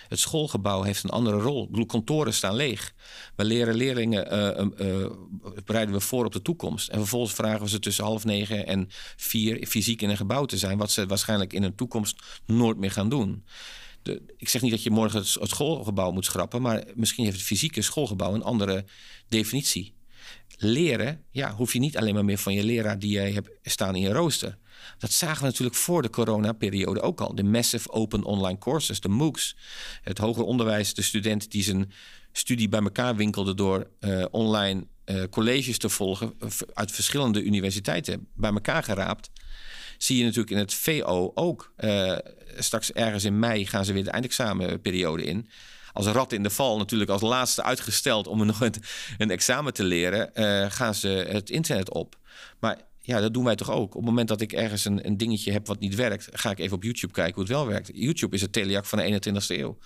Het 0.08 0.18
schoolgebouw 0.18 0.82
heeft 0.82 1.04
een 1.04 1.10
andere 1.10 1.38
rol. 1.38 1.68
Bedoel, 1.68 1.86
kantoren 1.86 2.34
staan 2.34 2.54
leeg. 2.54 2.94
We 3.36 3.44
leren 3.44 3.74
leerlingen, 3.74 4.34
uh, 4.34 4.86
uh, 4.86 5.10
bereiden 5.64 5.94
we 5.94 6.00
voor 6.00 6.24
op 6.24 6.32
de 6.32 6.42
toekomst. 6.42 6.88
En 6.88 6.98
vervolgens 6.98 7.34
vragen 7.34 7.60
we 7.60 7.68
ze 7.68 7.78
tussen 7.78 8.04
half 8.04 8.24
negen 8.24 8.66
en 8.66 8.86
vier 9.16 9.66
fysiek 9.66 10.02
in 10.02 10.10
een 10.10 10.16
gebouw 10.16 10.44
te 10.44 10.58
zijn. 10.58 10.78
Wat 10.78 10.90
ze 10.90 11.06
waarschijnlijk 11.06 11.52
in 11.52 11.62
een 11.62 11.74
toekomst 11.74 12.22
nooit 12.46 12.76
meer 12.76 12.90
gaan 12.90 13.08
doen. 13.08 13.44
De, 14.02 14.22
ik 14.36 14.48
zeg 14.48 14.62
niet 14.62 14.70
dat 14.70 14.82
je 14.82 14.90
morgen 14.90 15.18
het, 15.18 15.34
het 15.34 15.48
schoolgebouw 15.48 16.10
moet 16.10 16.24
schrappen. 16.24 16.62
Maar 16.62 16.84
misschien 16.94 17.24
heeft 17.24 17.36
het 17.36 17.46
fysieke 17.46 17.82
schoolgebouw 17.82 18.34
een 18.34 18.42
andere 18.42 18.84
definitie. 19.28 19.94
Leren, 20.56 21.24
ja, 21.30 21.54
hoef 21.54 21.72
je 21.72 21.78
niet 21.78 21.96
alleen 21.96 22.14
maar 22.14 22.24
meer 22.24 22.38
van 22.38 22.54
je 22.54 22.64
leraar 22.64 22.98
die 22.98 23.10
jij 23.10 23.32
hebt 23.32 23.50
staan 23.62 23.94
in 23.94 24.00
je 24.00 24.12
rooster. 24.12 24.58
Dat 24.98 25.12
zagen 25.12 25.40
we 25.40 25.46
natuurlijk 25.46 25.76
voor 25.76 26.02
de 26.02 26.10
coronaperiode 26.10 27.00
ook 27.00 27.20
al. 27.20 27.34
De 27.34 27.44
massive 27.44 27.90
open 27.90 28.24
online 28.24 28.58
courses, 28.58 29.00
de 29.00 29.08
MOOCs. 29.08 29.56
Het 30.02 30.18
hoger 30.18 30.44
onderwijs, 30.44 30.94
de 30.94 31.02
student 31.02 31.50
die 31.50 31.62
zijn 31.62 31.92
studie 32.32 32.68
bij 32.68 32.80
elkaar 32.80 33.16
winkelde 33.16 33.54
door 33.54 33.90
uh, 34.00 34.24
online 34.30 34.86
uh, 35.06 35.22
colleges 35.30 35.78
te 35.78 35.88
volgen 35.88 36.34
uit 36.72 36.92
verschillende 36.92 37.42
universiteiten 37.42 38.28
bij 38.34 38.52
elkaar 38.52 38.82
geraapt. 38.82 39.30
Zie 39.98 40.16
je 40.16 40.24
natuurlijk 40.24 40.50
in 40.50 40.58
het 40.58 40.74
VO 40.74 41.30
ook. 41.34 41.72
Straks 42.58 42.92
ergens 42.92 43.24
in 43.24 43.38
mei 43.38 43.66
gaan 43.66 43.84
ze 43.84 43.92
weer 43.92 44.04
de 44.04 44.10
eindexamenperiode 44.10 45.24
in 45.24 45.48
als 45.92 46.06
rat 46.06 46.32
in 46.32 46.42
de 46.42 46.50
val, 46.50 46.78
natuurlijk 46.78 47.10
als 47.10 47.20
laatste 47.20 47.62
uitgesteld 47.62 48.26
om 48.26 48.46
nog 48.46 48.60
een, 48.60 48.74
een 49.18 49.30
examen 49.30 49.72
te 49.72 49.84
leren, 49.84 50.30
gaan 50.72 50.94
ze 50.94 51.08
het 51.08 51.50
internet 51.50 51.90
op. 51.90 52.16
Maar 52.58 52.78
ja, 53.06 53.20
dat 53.20 53.34
doen 53.34 53.44
wij 53.44 53.56
toch 53.56 53.70
ook. 53.70 53.94
Op 53.94 54.00
het 54.00 54.04
moment 54.04 54.28
dat 54.28 54.40
ik 54.40 54.52
ergens 54.52 54.84
een, 54.84 55.06
een 55.06 55.16
dingetje 55.16 55.52
heb 55.52 55.66
wat 55.66 55.78
niet 55.78 55.94
werkt, 55.94 56.28
ga 56.32 56.50
ik 56.50 56.58
even 56.58 56.76
op 56.76 56.82
YouTube 56.82 57.12
kijken 57.12 57.34
hoe 57.34 57.42
het 57.42 57.52
wel 57.52 57.66
werkt. 57.66 57.90
YouTube 57.94 58.34
is 58.34 58.40
het 58.42 58.52
telejak 58.52 58.84
van 58.84 58.98
de 58.98 59.32
21ste 59.32 59.58
eeuw. 59.58 59.78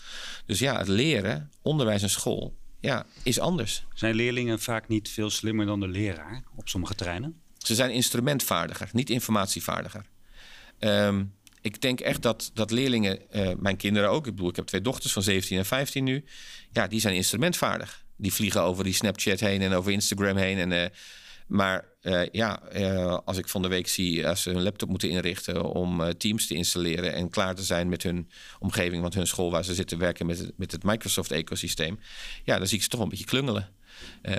Dus 0.47 0.59
ja, 0.59 0.79
het 0.79 0.89
leren, 0.89 1.51
onderwijs 1.62 2.03
en 2.03 2.11
school, 2.11 2.57
ja, 2.81 3.07
is 3.23 3.39
anders. 3.39 3.87
Zijn 3.95 4.14
leerlingen 4.14 4.61
vaak 4.61 4.89
niet 4.89 5.09
veel 5.09 5.31
slimmer 5.31 5.66
dan 5.66 5.81
de 5.81 5.89
leraar 5.89 6.45
op 6.57 6.68
sommige 6.68 6.95
terreinen? 6.95 7.41
Ze 7.59 7.75
zijn 7.75 7.91
instrumentvaardiger, 7.91 8.89
niet 8.93 9.11
informatievaardiger. 9.11 10.05
Um, 10.79 11.35
ik 11.61 11.81
denk 11.81 12.01
echt 12.01 12.23
dat, 12.23 12.51
dat 12.55 12.71
leerlingen, 12.71 13.18
uh, 13.33 13.51
mijn 13.59 13.77
kinderen 13.77 14.11
ook, 14.11 14.27
ik 14.27 14.35
bedoel, 14.35 14.51
ik 14.51 14.57
heb 14.57 14.66
twee 14.66 14.81
dochters 14.81 15.12
van 15.12 15.23
17 15.23 15.59
en 15.59 15.66
15 15.66 16.05
nu, 16.05 16.25
ja, 16.73 16.87
die 16.87 17.01
zijn 17.01 17.14
instrumentvaardig. 17.14 18.05
Die 18.16 18.33
vliegen 18.33 18.62
over 18.62 18.85
die 18.85 18.93
Snapchat 18.93 19.41
heen 19.41 19.62
en 19.62 19.73
over 19.73 19.93
Instagram 19.93 20.37
heen. 20.37 20.59
En, 20.59 20.71
uh, 20.71 20.85
maar 21.51 21.89
uh, 22.03 22.23
ja, 22.33 22.55
als 23.25 23.37
ik 23.37 23.49
van 23.49 23.63
de 23.63 23.69
week 23.69 23.89
zie 23.89 24.29
als 24.29 24.43
ze 24.43 24.51
hun 24.51 24.63
laptop 24.63 24.89
moeten 24.89 25.09
inrichten 25.11 25.65
om 25.65 26.19
Teams 26.19 26.47
te 26.47 26.55
installeren 26.55 27.13
en 27.15 27.31
klaar 27.31 27.55
te 27.55 27.63
zijn 27.63 27.89
met 27.89 28.03
hun 28.03 28.31
omgeving, 28.59 29.03
want 29.03 29.15
hun 29.15 29.27
school 29.27 29.51
waar 29.51 29.65
ze 29.65 29.75
zitten 29.75 29.99
werken 29.99 30.27
met 30.27 30.39
het, 30.39 30.53
met 30.57 30.73
het 30.73 30.83
Microsoft-ecosysteem, 30.83 31.99
ja, 32.45 32.59
dan 32.59 32.67
zie 32.67 32.77
ik 32.77 32.83
ze 32.83 32.89
toch 32.89 33.01
een 33.01 33.09
beetje 33.09 33.25
klungelen. 33.25 33.69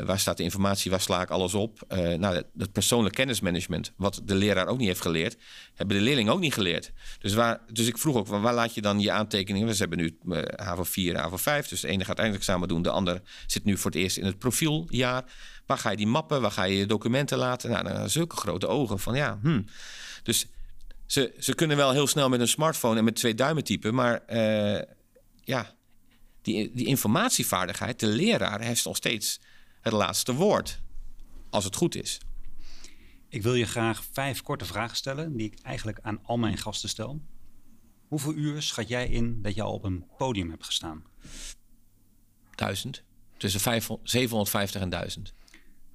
Waar 0.05 0.20
staat 0.20 0.38
de 0.38 0.43
informatie? 0.43 0.91
Waar 0.91 1.01
sla 1.01 1.22
ik 1.22 1.30
alles 1.30 1.53
op? 1.53 1.86
Nou, 2.18 2.43
dat, 2.53 2.72
persoonlijk 2.72 3.16
kennismanagement, 3.16 3.93
wat 3.97 4.22
de 4.24 4.36
leraar 4.36 4.68
ook 4.68 4.78
niet 4.78 4.88
heeft 4.88 5.01
geleerd, 5.01 5.38
hebben 5.76 5.97
de 5.97 6.03
leerlingen 6.03 6.34
ook 6.34 6.39
niet 6.39 6.53
geleerd. 6.53 6.91
Dus, 7.20 7.34
waar, 7.34 7.59
dus 7.72 7.88
ik 7.88 7.97
vroeg 7.97 8.16
ook, 8.16 8.28
waar 8.28 8.53
laat 8.53 8.74
je 8.74 8.82
dan 8.82 8.99
je 8.99 9.12
aantekeningen? 9.12 9.76
Ze 9.76 9.82
hebben 9.82 9.97
nu 9.97 10.18
HAVO 10.55 10.84
4 10.84 11.16
en 11.16 11.22
HAVO 11.22 11.38
5, 11.38 11.68
dus 11.68 11.82
de 11.82 11.88
ene 11.88 12.05
gaat 12.05 12.20
eindexamen 12.20 12.68
doen, 12.68 12.82
de 12.82 12.89
ander 12.89 13.22
zit 13.47 13.64
nu 13.64 13.78
voor 13.78 13.91
het 13.91 13.99
eerst 13.99 14.18
in 14.18 14.26
het 14.26 14.38
profieljaar. 14.38 15.24
Waar 15.66 15.78
ga 15.78 15.89
je 15.89 15.97
die 15.97 16.07
mappen? 16.07 16.41
Waar 16.41 16.51
ga 16.51 16.64
je 16.64 16.78
je 16.78 16.86
documenten 16.86 17.38
laten? 17.38 17.70
Nou, 17.70 17.84
dan 17.84 18.09
zulke 18.09 18.36
grote 18.36 18.68
ogen 18.68 18.99
van 18.99 19.16
ja, 19.16 19.39
hmm. 19.41 19.66
Dus 20.24 20.47
ze, 21.05 21.34
ze 21.39 21.55
kunnen 21.55 21.78
wel 21.78 21.91
heel 21.91 22.07
snel 22.07 22.30
met 22.30 22.39
een 22.39 22.47
smartphone 22.47 22.97
en 22.97 23.03
met 23.03 23.16
twee 23.16 23.36
duimen 23.36 23.64
typen, 23.64 23.93
maar 23.93 24.24
ja, 25.43 25.76
die, 26.41 26.72
die 26.74 26.86
informatievaardigheid, 26.86 27.99
de 27.99 28.07
leraar 28.07 28.62
heeft 28.62 28.86
nog 28.86 28.95
steeds 28.95 29.39
het 29.82 29.93
laatste 29.93 30.34
woord. 30.34 30.82
Als 31.49 31.64
het 31.64 31.76
goed 31.76 31.95
is. 31.95 32.20
Ik 33.30 33.41
wil 33.41 33.53
je 33.53 33.66
graag 33.66 34.03
vijf 34.12 34.41
korte 34.41 34.66
vragen 34.66 34.95
stellen 34.95 35.38
die 35.38 35.51
ik 35.51 35.59
eigenlijk 35.62 35.99
aan 36.01 36.20
al 36.24 36.38
mijn 36.38 36.57
gasten 36.57 36.89
stel. 36.89 37.22
Hoeveel 38.07 38.34
uur 38.34 38.62
schat 38.62 38.88
jij 38.88 39.07
in 39.07 39.41
dat 39.41 39.55
je 39.55 39.62
al 39.62 39.74
op 39.74 39.84
een 39.84 40.05
podium 40.18 40.49
hebt 40.49 40.66
gestaan? 40.66 41.03
Duizend. 42.55 43.03
Tussen 43.38 43.59
500, 43.59 44.09
750 44.09 44.82
en 44.82 44.89
1000. 44.89 45.34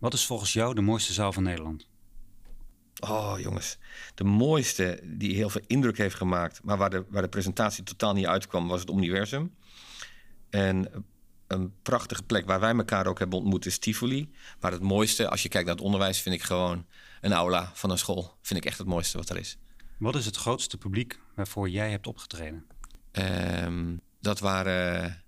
Wat 0.07 0.15
is 0.15 0.27
volgens 0.27 0.53
jou 0.53 0.75
de 0.75 0.81
mooiste 0.81 1.13
zaal 1.13 1.33
van 1.33 1.43
Nederland? 1.43 1.87
Oh 3.01 3.35
jongens, 3.39 3.79
de 4.15 4.25
mooiste 4.25 5.01
die 5.05 5.35
heel 5.35 5.51
veel 5.51 5.61
indruk 5.67 5.99
heeft 5.99 6.15
gemaakt, 6.15 6.63
maar 6.63 6.77
waar 6.77 6.91
de, 6.91 7.05
waar 7.09 7.23
de 7.23 7.29
presentatie 7.29 7.85
totaal 7.85 8.13
niet 8.13 8.27
uitkwam, 8.27 8.69
was 8.69 8.81
het 8.81 8.91
Universum. 8.91 9.55
En 10.51 11.05
een 11.47 11.75
prachtige 11.83 12.23
plek 12.23 12.47
waar 12.47 12.61
wij 12.61 12.75
elkaar 12.75 13.07
ook 13.07 13.19
hebben 13.19 13.39
ontmoet 13.39 13.67
is 13.67 13.79
Tivoli. 13.79 14.33
Maar 14.61 14.73
het 14.73 14.83
mooiste, 14.83 15.29
als 15.29 15.43
je 15.43 15.49
kijkt 15.49 15.67
naar 15.67 15.77
het 15.77 15.85
onderwijs, 15.85 16.21
vind 16.21 16.35
ik 16.35 16.43
gewoon 16.43 16.87
een 17.21 17.33
aula 17.33 17.71
van 17.75 17.91
een 17.91 17.99
school. 17.99 18.37
Vind 18.43 18.61
ik 18.61 18.67
echt 18.67 18.79
het 18.79 18.87
mooiste 18.87 19.19
wat 19.19 19.29
er 19.29 19.37
is. 19.37 19.59
Wat 19.99 20.15
is 20.15 20.27
het 20.27 20.37
grootste 20.37 20.79
publiek 20.79 21.21
waarvoor 21.35 21.69
jij 21.69 21.91
hebt 21.91 22.07
opgetreden? 22.07 22.67
Um, 23.13 24.01
dat 24.21 24.39
waren 24.39 25.25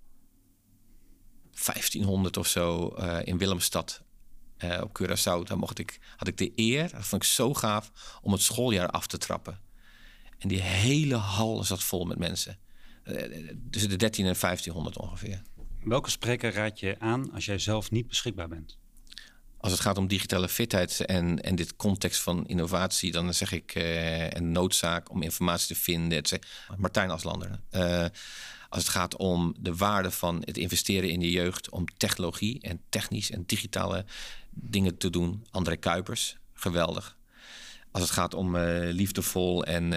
1500 1.65 2.37
of 2.37 2.47
zo 2.47 2.87
in 3.23 3.37
Willemstad 3.37 4.07
op 4.81 4.99
Curaçao. 5.01 5.43
Daar 5.43 5.57
mocht 5.57 5.79
ik, 5.79 5.99
had 6.15 6.27
ik 6.27 6.37
de 6.37 6.51
eer, 6.55 6.91
dat 6.91 7.05
vond 7.05 7.23
ik 7.23 7.29
zo 7.29 7.53
gaaf, 7.53 7.91
om 8.21 8.31
het 8.31 8.41
schooljaar 8.41 8.89
af 8.89 9.07
te 9.07 9.17
trappen. 9.17 9.59
En 10.37 10.47
die 10.47 10.61
hele 10.61 11.15
hal 11.15 11.63
zat 11.63 11.83
vol 11.83 12.05
met 12.05 12.17
mensen. 12.17 12.57
tussen 13.69 13.89
de 13.89 13.95
13 13.95 14.25
en 14.25 14.35
1500 14.39 14.97
ongeveer. 14.97 15.41
Welke 15.83 16.09
spreker 16.09 16.53
raad 16.53 16.79
je 16.79 16.95
aan 16.99 17.31
als 17.31 17.45
jij 17.45 17.59
zelf 17.59 17.91
niet 17.91 18.07
beschikbaar 18.07 18.47
bent? 18.47 18.77
Als 19.57 19.71
het 19.71 19.81
gaat 19.81 19.97
om 19.97 20.07
digitale 20.07 20.49
fitheid 20.49 21.05
en, 21.05 21.41
en 21.41 21.55
dit 21.55 21.75
context 21.75 22.21
van 22.21 22.47
innovatie, 22.47 23.11
dan 23.11 23.33
zeg 23.33 23.51
ik 23.51 23.75
uh, 23.75 24.29
een 24.29 24.51
noodzaak 24.51 25.11
om 25.11 25.21
informatie 25.21 25.75
te 25.75 25.81
vinden. 25.81 26.23
Martijn 26.77 27.09
Aslander. 27.09 27.59
Uh, 27.71 28.05
als 28.69 28.83
het 28.83 28.91
gaat 28.91 29.15
om 29.15 29.55
de 29.59 29.75
waarde 29.75 30.11
van 30.11 30.41
het 30.45 30.57
investeren 30.57 31.09
in 31.09 31.19
de 31.19 31.31
jeugd, 31.31 31.69
om 31.69 31.85
technologie 31.97 32.61
en 32.61 32.81
technisch 32.89 33.31
en 33.31 33.43
digitale 33.45 34.05
dingen 34.61 34.97
te 34.97 35.09
doen. 35.09 35.45
André 35.51 35.75
Kuipers, 35.75 36.37
geweldig. 36.53 37.17
Als 37.91 38.03
het 38.03 38.11
gaat 38.11 38.33
om 38.33 38.55
uh, 38.55 38.61
liefdevol 38.91 39.65
en, 39.65 39.93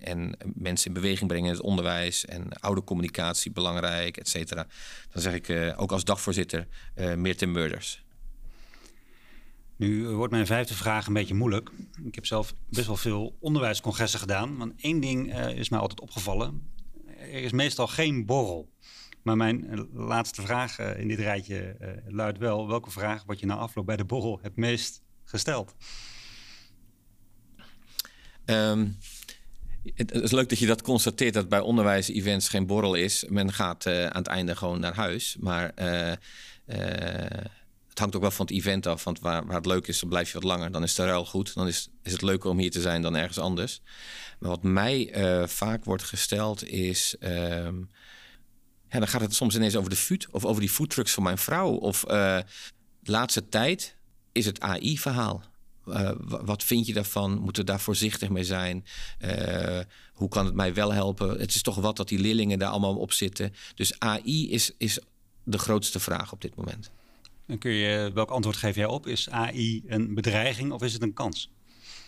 en 0.00 0.36
mensen 0.54 0.86
in 0.86 0.92
beweging 0.92 1.28
brengen 1.28 1.48
in 1.48 1.54
het 1.54 1.62
onderwijs 1.62 2.24
en 2.24 2.52
oude 2.52 2.84
communicatie 2.84 3.50
belangrijk, 3.50 4.16
et 4.16 4.28
cetera. 4.28 4.66
Dan 5.12 5.22
zeg 5.22 5.34
ik 5.34 5.74
ook 5.76 5.92
als 5.92 6.04
dagvoorzitter 6.04 6.66
Meerten 7.16 7.52
Murders. 7.52 8.04
Nu 9.76 10.08
wordt 10.08 10.32
mijn 10.32 10.46
vijfde 10.46 10.74
vraag 10.74 11.06
een 11.06 11.12
beetje 11.12 11.34
moeilijk. 11.34 11.70
Ik 12.04 12.14
heb 12.14 12.26
zelf 12.26 12.54
best 12.70 12.86
wel 12.86 12.96
veel 12.96 13.36
onderwijscongressen 13.40 14.20
gedaan. 14.20 14.56
Want 14.56 14.72
één 14.80 15.00
ding 15.00 15.34
is 15.54 15.68
mij 15.68 15.78
altijd 15.78 16.00
opgevallen. 16.00 16.70
Er 17.18 17.42
is 17.42 17.52
meestal 17.52 17.86
geen 17.86 18.26
borrel. 18.26 18.70
Maar 19.22 19.36
mijn 19.36 19.70
eh, 19.70 19.80
laatste 19.92 20.42
vraag 20.42 20.80
uh, 20.80 20.98
in 20.98 21.08
dit 21.08 21.18
rijtje 21.18 21.76
luidt 22.08 22.38
wel... 22.38 22.68
welke 22.68 22.90
vraag 22.90 23.24
wordt 23.24 23.40
je 23.40 23.46
na 23.46 23.56
afloop 23.56 23.86
bij 23.86 23.96
de 23.96 24.04
borrel 24.04 24.38
het 24.42 24.56
meest 24.56 25.02
gesteld? 25.24 25.74
Um, 28.44 28.98
het 29.94 30.12
is 30.12 30.30
leuk 30.30 30.48
dat 30.48 30.58
je 30.58 30.66
dat 30.66 30.82
constateert 30.82 31.34
dat 31.34 31.48
bij 31.48 31.60
onderwijs-events 31.60 32.48
geen 32.48 32.66
borrel 32.66 32.94
is. 32.94 33.24
Men 33.28 33.52
gaat 33.52 33.86
aan 33.86 34.16
het 34.16 34.26
einde 34.26 34.56
gewoon 34.56 34.80
naar 34.80 34.94
huis. 34.94 35.36
Maar 35.40 35.72
het 37.88 37.98
hangt 37.98 38.14
ook 38.14 38.20
wel 38.20 38.30
van 38.30 38.46
het 38.46 38.54
event 38.54 38.86
af. 38.86 39.04
Want 39.04 39.20
waar, 39.20 39.46
het 39.46 39.66
leuk 39.66 39.86
is, 39.86 40.00
dan 40.00 40.08
blijf 40.08 40.26
je 40.28 40.34
wat 40.34 40.44
langer. 40.44 40.72
Dan 40.72 40.82
is 40.82 40.94
de 40.94 41.04
ruil 41.04 41.24
goed. 41.24 41.54
Dan 41.54 41.66
is, 41.66 41.88
is 42.02 42.12
het 42.12 42.22
leuker 42.22 42.50
om 42.50 42.58
hier 42.58 42.70
te 42.70 42.80
zijn 42.80 43.02
dan 43.02 43.16
ergens 43.16 43.38
anders. 43.38 43.82
Maar 44.38 44.50
wat 44.50 44.62
mij 44.62 45.14
vaak 45.48 45.84
wordt 45.84 46.02
gesteld 46.02 46.64
is... 46.64 47.16
Uh, 47.20 47.68
ja, 48.92 48.98
dan 48.98 49.08
gaat 49.08 49.20
het 49.20 49.34
soms 49.34 49.54
ineens 49.54 49.76
over 49.76 49.90
de 49.90 49.96
food 49.96 50.26
of 50.30 50.44
over 50.44 50.60
die 50.60 50.70
foodtrucks 50.70 51.12
van 51.12 51.22
mijn 51.22 51.38
vrouw. 51.38 51.70
Of 51.70 52.04
uh, 52.10 52.38
laatste 53.02 53.48
tijd 53.48 53.96
is 54.32 54.46
het 54.46 54.60
AI-verhaal. 54.60 55.42
Uh, 55.86 56.10
wat 56.26 56.64
vind 56.64 56.86
je 56.86 56.92
daarvan? 56.92 57.38
Moeten 57.38 57.64
we 57.64 57.70
daar 57.70 57.80
voorzichtig 57.80 58.28
mee 58.28 58.44
zijn? 58.44 58.84
Uh, 59.24 59.80
hoe 60.12 60.28
kan 60.28 60.44
het 60.44 60.54
mij 60.54 60.74
wel 60.74 60.92
helpen? 60.92 61.40
Het 61.40 61.54
is 61.54 61.62
toch 61.62 61.76
wat 61.76 61.96
dat 61.96 62.08
die 62.08 62.18
leerlingen 62.18 62.58
daar 62.58 62.70
allemaal 62.70 62.96
op 62.96 63.12
zitten. 63.12 63.54
Dus 63.74 63.98
AI 63.98 64.50
is, 64.50 64.72
is 64.78 64.98
de 65.42 65.58
grootste 65.58 66.00
vraag 66.00 66.32
op 66.32 66.40
dit 66.40 66.54
moment. 66.54 66.90
En 67.46 67.58
kun 67.58 67.72
je, 67.72 68.10
welk 68.14 68.30
antwoord 68.30 68.56
geef 68.56 68.74
jij 68.74 68.86
op? 68.86 69.06
Is 69.06 69.30
AI 69.30 69.82
een 69.86 70.14
bedreiging 70.14 70.72
of 70.72 70.82
is 70.82 70.92
het 70.92 71.02
een 71.02 71.12
kans? 71.12 71.50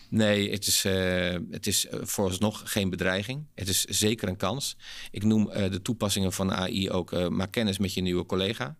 Nee, 0.09 0.51
het 0.51 0.67
is, 0.67 0.85
uh, 0.85 1.35
het 1.51 1.67
is 1.67 1.85
uh, 1.85 1.99
vooralsnog 2.01 2.71
geen 2.71 2.89
bedreiging. 2.89 3.45
Het 3.55 3.67
is 3.67 3.83
zeker 3.83 4.27
een 4.27 4.37
kans. 4.37 4.77
Ik 5.11 5.23
noem 5.23 5.49
uh, 5.49 5.71
de 5.71 5.81
toepassingen 5.81 6.33
van 6.33 6.53
AI 6.53 6.91
ook 6.91 7.29
maak 7.29 7.51
kennis 7.51 7.77
met 7.77 7.93
je 7.93 8.01
nieuwe 8.01 8.25
collega. 8.25 8.77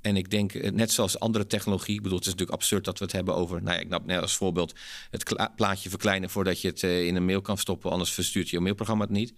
En 0.00 0.16
ik 0.16 0.30
denk, 0.30 0.54
eh, 0.54 0.72
net 0.72 0.92
zoals 0.92 1.18
andere 1.18 1.46
technologie, 1.46 1.94
ik 1.94 2.02
bedoel, 2.02 2.18
het 2.18 2.26
is 2.26 2.32
natuurlijk 2.32 2.58
absurd 2.58 2.84
dat 2.84 2.98
we 2.98 3.04
het 3.04 3.12
hebben 3.12 3.34
over, 3.34 3.62
nou 3.62 3.76
ja, 3.76 3.96
ik 3.96 4.06
net 4.06 4.20
als 4.20 4.36
voorbeeld, 4.36 4.74
het 5.10 5.50
plaatje 5.56 5.88
verkleinen 5.88 6.30
voordat 6.30 6.60
je 6.60 6.68
het 6.68 6.82
in 6.82 7.16
een 7.16 7.24
mail 7.24 7.40
kan 7.40 7.58
stoppen, 7.58 7.90
anders 7.90 8.12
verstuurt 8.12 8.48
je 8.48 8.60
mailprogramma 8.60 9.04
het 9.04 9.12
niet. 9.12 9.34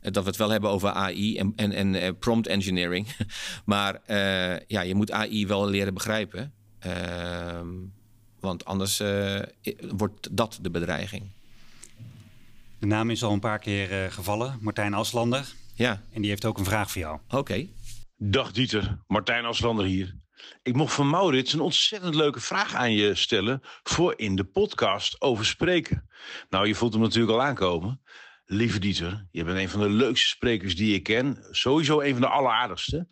Dat 0.00 0.22
we 0.22 0.28
het 0.28 0.38
wel 0.38 0.50
hebben 0.50 0.70
over 0.70 0.90
AI 0.90 1.36
en, 1.36 1.52
en, 1.56 1.94
en 1.94 2.18
prompt 2.18 2.46
engineering. 2.46 3.08
maar 3.64 4.00
ja, 4.66 4.80
je 4.80 4.94
moet 4.94 5.10
AI 5.10 5.46
wel 5.46 5.68
leren 5.68 5.94
begrijpen. 5.94 6.52
Ehm, 6.78 7.68
want 8.42 8.64
anders 8.64 9.02
wordt 9.90 10.36
dat 10.36 10.58
de 10.62 10.70
bedreiging. 10.70 11.22
De 12.78 12.86
naam 12.86 13.10
is 13.10 13.22
al 13.22 13.32
een 13.32 13.40
paar 13.40 13.58
keer 13.58 14.12
gevallen, 14.12 14.58
Martijn 14.60 14.94
Aslander. 14.94 15.52
Ja. 15.74 16.02
En 16.12 16.20
die 16.20 16.30
heeft 16.30 16.44
ook 16.44 16.58
een 16.58 16.64
vraag 16.64 16.90
voor 16.90 17.00
jou. 17.00 17.18
Oké. 17.28 17.66
Dag 18.16 18.52
Dieter, 18.52 18.98
Martijn 19.06 19.44
Aslander 19.44 19.84
hier. 19.84 20.20
Ik 20.62 20.74
mocht 20.74 20.94
van 20.94 21.10
Maurits 21.10 21.52
een 21.52 21.60
ontzettend 21.60 22.14
leuke 22.14 22.40
vraag 22.40 22.74
aan 22.74 22.92
je 22.92 23.14
stellen 23.14 23.60
voor 23.82 24.14
in 24.16 24.36
de 24.36 24.44
podcast 24.44 25.20
over 25.20 25.46
spreken. 25.46 26.08
Nou, 26.50 26.66
je 26.66 26.74
voelt 26.74 26.92
hem 26.92 27.02
natuurlijk 27.02 27.32
al 27.32 27.42
aankomen. 27.42 28.00
Lieve 28.44 28.78
Dieter, 28.78 29.26
je 29.30 29.44
bent 29.44 29.58
een 29.58 29.68
van 29.68 29.80
de 29.80 29.88
leukste 29.88 30.26
sprekers 30.26 30.76
die 30.76 30.94
ik 30.94 31.02
ken. 31.02 31.46
Sowieso 31.50 32.00
een 32.00 32.12
van 32.12 32.20
de 32.20 32.28
alleraardigste. 32.28 33.08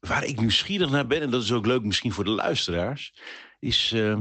Waar 0.00 0.24
ik 0.24 0.40
nieuwsgierig 0.40 0.90
naar 0.90 1.06
ben, 1.06 1.20
en 1.20 1.30
dat 1.30 1.42
is 1.42 1.52
ook 1.52 1.66
leuk 1.66 1.82
misschien 1.82 2.12
voor 2.12 2.24
de 2.24 2.30
luisteraars, 2.30 3.14
is: 3.58 3.92
uh, 3.92 4.18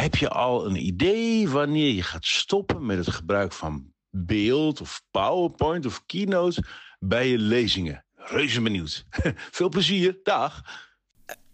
heb 0.00 0.16
je 0.16 0.28
al 0.28 0.66
een 0.66 0.86
idee 0.86 1.48
wanneer 1.48 1.92
je 1.92 2.02
gaat 2.02 2.24
stoppen 2.24 2.86
met 2.86 2.98
het 2.98 3.14
gebruik 3.14 3.52
van 3.52 3.92
beeld 4.10 4.80
of 4.80 5.02
PowerPoint 5.10 5.86
of 5.86 6.06
Keynote 6.06 6.64
bij 6.98 7.28
je 7.28 7.38
lezingen? 7.38 8.06
reuze 8.28 8.60
benieuwd. 8.60 9.04
Veel 9.58 9.68
plezier, 9.68 10.18
dag. 10.22 10.62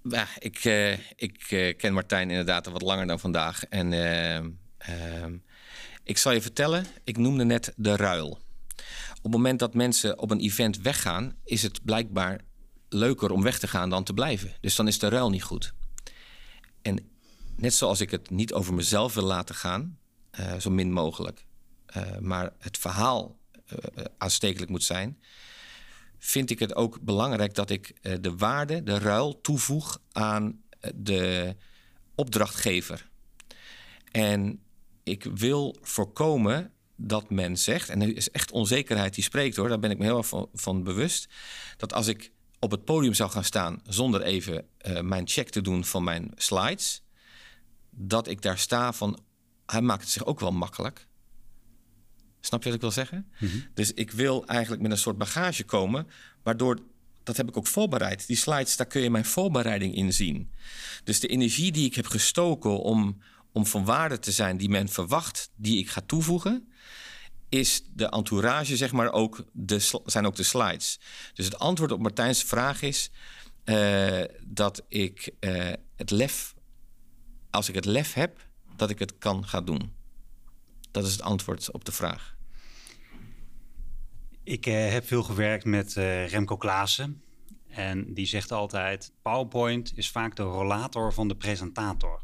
Ja, 0.03 0.27
ik, 0.39 0.65
uh, 0.65 0.93
ik 1.17 1.51
uh, 1.51 1.77
ken 1.77 1.93
Martijn 1.93 2.31
inderdaad 2.31 2.67
al 2.67 2.73
wat 2.73 2.83
langer 2.83 3.07
dan 3.07 3.21
vandaag. 3.21 3.65
En 3.65 3.93
uh, 3.93 5.27
ik 6.05 6.19
zal 6.19 6.33
je 6.33 6.43
vertellen, 6.43 6.87
ik 7.05 7.17
noemde 7.17 7.45
net 7.45 7.73
de 7.77 7.97
ruil. 7.97 8.31
Op 9.11 9.23
het 9.23 9.33
moment 9.33 9.59
dat 9.59 9.75
mensen 9.75 10.19
op 10.19 10.31
een 10.31 10.41
event 10.41 10.81
weggaan, 10.81 11.37
is 11.45 11.63
het 11.63 11.85
blijkbaar 11.85 12.41
leuker 12.89 13.31
om 13.31 13.43
weg 13.43 13.59
te 13.59 13.69
gaan 13.69 13.91
dan 13.91 14.05
te 14.05 14.15
blijven. 14.15 14.53
Dus 14.61 14.77
dan 14.77 14.89
is 14.89 14.99
de 14.99 15.09
ruil 15.09 15.31
niet 15.31 15.43
goed. 15.43 15.73
En 16.83 17.12
net 17.57 17.75
zoals 17.75 18.01
ik 18.01 18.11
het 18.11 18.31
niet 18.31 18.53
over 18.53 18.75
mezelf 18.75 19.15
wil 19.15 19.25
laten 19.25 19.55
gaan, 19.55 19.99
zo 20.59 20.71
min 20.71 20.93
mogelijk, 20.93 21.47
maar 22.21 22.53
het 22.59 22.79
verhaal 22.79 23.39
aanstekelijk 24.19 24.71
moet 24.71 24.85
zijn, 24.85 25.19
vind 26.19 26.51
ik 26.51 26.59
het 26.59 26.75
ook 26.75 27.01
belangrijk 27.01 27.55
dat 27.55 27.71
ik 27.71 27.97
de 28.21 28.37
waarde, 28.37 28.83
de 28.83 28.99
ruil 28.99 29.41
toevoeg 29.41 30.01
aan 30.13 30.63
de 30.95 31.57
opdrachtgever. 32.15 33.11
En 34.11 34.63
ik 35.03 35.25
wil 35.25 35.77
voorkomen 35.81 36.73
dat 36.97 37.31
men 37.31 37.59
zegt, 37.59 37.89
en 37.89 38.03
er 38.03 38.17
is 38.17 38.31
echt 38.31 38.51
onzekerheid 38.51 39.15
die 39.15 39.25
spreekt 39.25 39.57
hoor, 39.57 39.69
daar 39.69 39.79
ben 39.79 39.91
ik 39.91 39.99
me 39.99 40.05
heel 40.05 40.17
erg 40.17 40.29
van, 40.29 40.49
van 40.55 40.83
bewust, 40.83 41.29
dat 41.77 41.93
als 41.93 42.07
ik 42.07 42.33
op 42.59 42.71
het 42.71 42.85
podium 42.85 43.15
zou 43.15 43.31
gaan 43.31 43.45
staan 43.45 43.81
zonder 43.85 44.23
even 44.23 44.69
mijn 45.01 45.29
check 45.29 45.49
te 45.49 45.61
doen 45.61 45.85
van 45.85 46.05
mijn 46.05 46.33
slides, 46.35 47.02
dat 47.95 48.29
ik 48.29 48.43
daar 48.43 48.59
sta 48.59 48.93
van, 48.93 49.19
hij 49.67 49.81
maakt 49.81 50.01
het 50.01 50.11
zich 50.11 50.25
ook 50.25 50.41
wel 50.41 50.53
makkelijk. 50.53 51.07
Snap 52.41 52.63
je 52.63 52.67
wat 52.67 52.75
ik 52.75 52.81
wil 52.81 52.91
zeggen? 52.91 53.33
Mhm. 53.39 53.59
Dus 53.75 53.93
ik 53.93 54.11
wil 54.11 54.47
eigenlijk 54.47 54.83
met 54.83 54.91
een 54.91 54.99
soort 54.99 55.19
bagage 55.19 55.65
komen, 55.65 56.07
waardoor 56.43 56.79
dat 57.23 57.37
heb 57.37 57.49
ik 57.49 57.57
ook 57.57 57.67
voorbereid. 57.67 58.27
Die 58.27 58.37
slides, 58.37 58.77
daar 58.77 58.87
kun 58.87 59.03
je 59.03 59.11
mijn 59.11 59.25
voorbereiding 59.25 59.95
in 59.95 60.13
zien. 60.13 60.51
Dus 61.05 61.21
de 61.21 61.29
energie 61.29 61.73
die 61.73 61.87
ik 61.87 61.95
heb 61.95 62.07
gestoken 62.07 62.79
om, 62.79 63.23
om 63.53 63.67
van 63.67 63.85
waarde 63.85 64.19
te 64.19 64.33
zijn 64.33 64.57
die 64.57 64.69
men 64.69 64.89
verwacht, 64.89 65.51
die 65.57 65.79
ik 65.79 65.89
ga 65.89 66.01
toevoegen, 66.01 66.73
is 67.49 67.83
de 67.95 68.09
entourage, 68.09 68.77
zeg 68.77 68.93
maar, 68.93 69.13
ook 69.13 69.45
de, 69.53 70.01
zijn 70.05 70.27
ook 70.27 70.37
de 70.37 70.43
slides. 70.43 71.01
Dus 71.35 71.45
het 71.45 71.59
antwoord 71.59 71.93
op 71.93 72.01
Martijn's 72.01 72.43
vraag 72.43 72.83
is 72.83 73.11
uh, 73.65 74.21
dat 74.47 74.85
ik 74.89 75.31
uh, 75.41 75.73
het 75.97 76.11
lef, 76.11 76.55
als 77.53 77.69
ik 77.69 77.75
het 77.75 77.85
lef 77.85 78.13
heb, 78.15 78.47
dat 78.77 78.91
ik 78.91 78.99
het 78.99 79.19
kan 79.19 79.47
gaan 79.47 79.65
doen. 79.65 79.93
Dat 80.91 81.07
is 81.07 81.13
het 81.13 81.23
antwoord 81.23 81.71
op 81.71 81.85
de 81.85 81.93
vraag. 81.93 82.37
Ik 84.43 84.67
uh, 84.67 84.91
heb 84.91 85.07
veel 85.07 85.23
gewerkt 85.23 85.65
met 85.65 85.97
uh, 85.97 86.29
Remco 86.29 86.57
Klaassen. 86.57 87.23
En 87.69 88.15
die 88.15 88.27
zegt 88.27 88.53
altijd: 88.53 89.13
PowerPoint 89.23 89.93
is 89.97 90.11
vaak 90.11 90.37
de 90.37 90.43
rollator 90.43 91.13
van 91.13 91.29
de 91.29 91.37
presentator. 91.37 92.21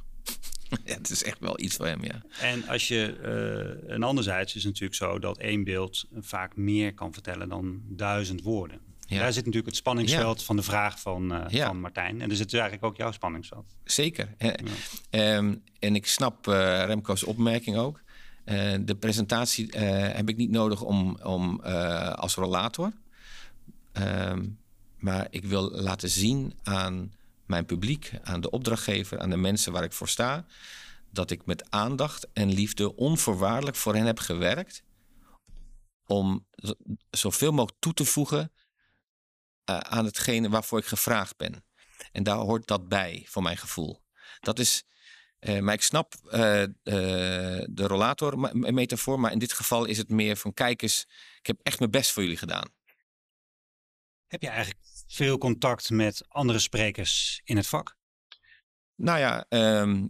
Ja, 0.84 0.94
het 0.94 1.10
is 1.10 1.22
echt 1.22 1.38
wel 1.38 1.60
iets 1.60 1.76
voor 1.76 1.86
hem, 1.86 2.04
ja. 2.04 2.22
En 2.40 2.68
als 2.68 2.88
je, 2.88 3.18
uh, 3.22 3.94
en 3.94 4.02
anderzijds 4.02 4.54
is 4.54 4.64
het 4.64 4.72
natuurlijk 4.72 5.00
zo 5.00 5.18
dat 5.18 5.38
één 5.38 5.64
beeld 5.64 6.04
vaak 6.14 6.56
meer 6.56 6.94
kan 6.94 7.12
vertellen 7.12 7.48
dan 7.48 7.82
duizend 7.86 8.42
woorden. 8.42 8.80
Ja. 9.08 9.18
Daar 9.18 9.32
zit 9.32 9.44
natuurlijk 9.44 9.66
het 9.66 9.76
spanningsveld 9.76 10.38
ja. 10.38 10.44
van 10.44 10.56
de 10.56 10.62
vraag 10.62 11.00
van, 11.00 11.32
uh, 11.34 11.44
ja. 11.48 11.66
van 11.66 11.80
Martijn. 11.80 12.20
En 12.20 12.30
er 12.30 12.36
zit 12.36 12.52
eigenlijk 12.52 12.84
ook 12.84 12.96
jouw 12.96 13.12
spanningsveld. 13.12 13.76
Zeker. 13.84 14.34
Um, 15.10 15.62
en 15.78 15.94
ik 15.94 16.06
snap 16.06 16.46
uh, 16.46 16.84
Remco's 16.84 17.22
opmerking 17.22 17.76
ook. 17.76 18.00
Uh, 18.44 18.74
de 18.80 18.94
presentatie 18.94 19.78
heb 19.78 20.28
ik 20.28 20.36
niet 20.36 20.50
nodig 20.50 20.82
om, 20.82 21.18
om 21.22 21.60
als 22.14 22.34
rollator. 22.34 22.92
Ehm, 23.92 24.46
maar 24.98 25.26
ik 25.30 25.44
wil 25.44 25.70
laten 25.70 26.08
zien 26.08 26.54
aan 26.62 27.12
mijn 27.46 27.64
publiek, 27.64 28.12
aan 28.22 28.40
de 28.40 28.50
opdrachtgever, 28.50 29.18
aan 29.18 29.30
de 29.30 29.36
mensen 29.36 29.72
waar 29.72 29.84
ik 29.84 29.92
voor 29.92 30.08
sta, 30.08 30.46
dat 31.10 31.30
ik 31.30 31.46
met 31.46 31.70
aandacht 31.70 32.28
en 32.32 32.52
liefde 32.52 32.96
onvoorwaardelijk 32.96 33.76
voor 33.76 33.94
hen 33.94 34.06
heb 34.06 34.18
gewerkt 34.18 34.82
om 36.06 36.46
zoveel 37.10 37.50
mogelijk 37.50 37.80
toe 37.80 37.94
te 37.94 38.04
voegen 38.04 38.52
uh, 39.70 39.78
aan 39.78 40.04
hetgene 40.04 40.48
waarvoor 40.48 40.78
ik 40.78 40.86
gevraagd 40.86 41.36
ben. 41.36 41.64
En 42.12 42.22
daar 42.22 42.36
hoort 42.36 42.66
dat 42.66 42.88
bij, 42.88 43.24
voor 43.28 43.42
mijn 43.42 43.56
gevoel. 43.56 44.02
Dat 44.40 44.58
is, 44.58 44.84
uh, 45.40 45.60
maar 45.60 45.74
ik 45.74 45.82
snap 45.82 46.14
uh, 46.24 46.30
de 46.82 47.66
rollator-metafoor, 47.74 49.20
maar 49.20 49.32
in 49.32 49.38
dit 49.38 49.52
geval 49.52 49.84
is 49.84 49.98
het 49.98 50.08
meer 50.08 50.36
van: 50.36 50.54
kijk 50.54 50.82
eens, 50.82 51.06
ik 51.38 51.46
heb 51.46 51.60
echt 51.62 51.78
mijn 51.78 51.90
best 51.90 52.10
voor 52.10 52.22
jullie 52.22 52.38
gedaan. 52.38 52.68
Heb 54.26 54.42
je 54.42 54.48
eigenlijk 54.48 54.80
veel 55.06 55.38
contact 55.38 55.90
met 55.90 56.24
andere 56.28 56.58
sprekers 56.58 57.40
in 57.44 57.56
het 57.56 57.66
vak? 57.66 57.96
Nou 58.94 59.18
ja, 59.18 59.46
um, 59.48 60.08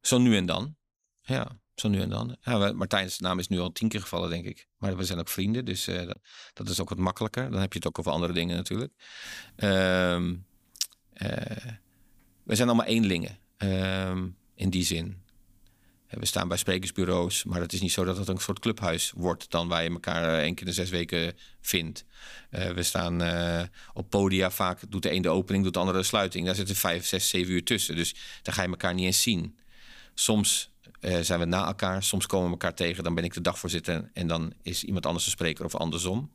zo 0.00 0.18
nu 0.18 0.36
en 0.36 0.46
dan. 0.46 0.76
Ja, 1.20 1.61
zo 1.74 1.88
nu 1.88 2.00
en 2.00 2.08
dan. 2.08 2.36
Ja, 2.40 2.72
Martijn's 2.72 3.18
naam 3.18 3.38
is 3.38 3.48
nu 3.48 3.58
al 3.58 3.72
tien 3.72 3.88
keer 3.88 4.00
gevallen, 4.00 4.30
denk 4.30 4.44
ik. 4.44 4.68
Maar 4.78 4.96
we 4.96 5.04
zijn 5.04 5.18
ook 5.18 5.28
vrienden, 5.28 5.64
dus 5.64 5.88
uh, 5.88 6.10
dat, 6.52 6.68
is 6.68 6.80
ook 6.80 6.88
wat 6.88 6.98
makkelijker. 6.98 7.50
Dan 7.50 7.60
heb 7.60 7.72
je 7.72 7.78
het 7.78 7.88
ook 7.88 7.98
over 7.98 8.12
andere 8.12 8.32
dingen 8.32 8.56
natuurlijk. 8.56 8.92
Um, 9.56 10.46
we 12.42 12.54
zijn 12.54 12.68
allemaal 12.68 12.86
eenlingen 12.86 13.38
um, 13.58 14.36
in 14.54 14.70
die 14.70 14.84
zin. 14.84 15.20
We 16.08 16.26
staan 16.26 16.48
bij 16.48 16.56
sprekersbureaus, 16.56 17.44
maar 17.44 17.60
het 17.60 17.72
is 17.72 17.80
niet 17.80 17.92
zo 17.92 18.04
dat 18.04 18.16
het 18.16 18.28
een 18.28 18.38
soort 18.38 18.58
clubhuis 18.58 19.12
wordt 19.16 19.50
dan 19.50 19.68
waar 19.68 19.82
je 19.82 19.90
elkaar 19.90 20.34
eh, 20.34 20.42
één 20.42 20.54
keer 20.54 20.66
de 20.66 20.72
zes 20.72 20.90
weken 20.90 21.36
vindt. 21.60 22.04
We 22.50 22.82
staan 22.82 23.22
op 23.94 24.10
podia 24.10 24.50
vaak, 24.50 24.80
doet 24.88 25.02
de 25.02 25.12
een 25.12 25.22
de 25.22 25.28
opening, 25.28 25.64
doet 25.64 25.74
de 25.74 25.78
andere 25.78 25.98
de 25.98 26.04
sluiting. 26.04 26.46
Daar 26.46 26.54
zitten 26.54 26.76
vijf, 26.76 27.06
zes, 27.06 27.28
zeven 27.28 27.52
uur 27.52 27.64
tussen, 27.64 27.96
dus 27.96 28.14
daar 28.42 28.54
ga 28.54 28.62
je 28.62 28.68
elkaar 28.68 28.94
niet 28.94 29.04
eens 29.04 29.22
zien. 29.22 29.58
Soms 30.14 30.71
uh, 31.02 31.18
zijn 31.20 31.38
we 31.38 31.44
na 31.44 31.66
elkaar, 31.66 32.02
soms 32.02 32.26
komen 32.26 32.46
we 32.46 32.52
elkaar 32.52 32.74
tegen, 32.74 33.04
dan 33.04 33.14
ben 33.14 33.24
ik 33.24 33.34
de 33.34 33.40
dagvoorzitter 33.40 34.10
en 34.12 34.26
dan 34.26 34.52
is 34.62 34.84
iemand 34.84 35.06
anders 35.06 35.24
de 35.24 35.30
spreker 35.30 35.64
of 35.64 35.74
andersom. 35.74 36.30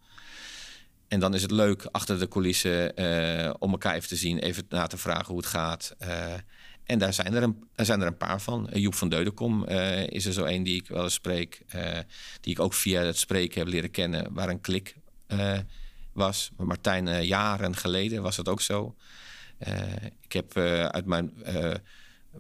En 1.08 1.20
dan 1.20 1.34
is 1.34 1.42
het 1.42 1.52
leuk 1.52 1.88
achter 1.92 2.20
de 2.20 2.28
coulissen 2.28 2.94
om 3.62 3.72
elkaar 3.72 3.96
even 3.96 4.08
te 4.08 4.16
zien, 4.16 4.40
even 4.40 4.66
na 4.70 4.88
te 4.88 4.98
vragen 4.98 5.26
hoe 5.26 5.38
het 5.38 5.46
gaat. 5.46 5.96
En 6.84 7.00
daar 7.00 7.14
zijn 7.14 7.34
er 7.34 7.44
een, 7.44 7.64
daar 7.76 7.86
zijn 7.86 8.02
er 8.02 8.08
een 8.08 8.18
paar 8.18 8.42
van. 8.42 8.70
Joep 8.74 8.96
van 8.96 9.10
Deudekom 9.10 9.66
is 10.06 10.26
er 10.26 10.34
zo 10.34 10.46
een 10.46 10.64
die 10.64 10.76
ik 10.76 10.88
wel 10.88 11.04
eens 11.04 11.14
spreek. 11.14 11.62
Die 12.42 12.54
ik 12.54 12.60
ook 12.60 12.74
via 12.74 13.02
het 13.02 13.18
spreken 13.18 13.60
heb 13.60 13.68
leren 13.68 13.92
kennen. 13.92 14.34
Waar 14.34 14.50
een 14.50 14.62
klik 14.62 14.96
was. 16.14 16.52
Martijn, 16.58 17.26
jaren 17.26 17.76
geleden 17.76 18.22
was 18.22 18.36
dat 18.36 18.50
ook 18.50 18.62
zo. 18.62 18.96
ik 20.22 20.32
heb 20.32 20.58
uit 20.92 21.06
mijn 21.06 21.34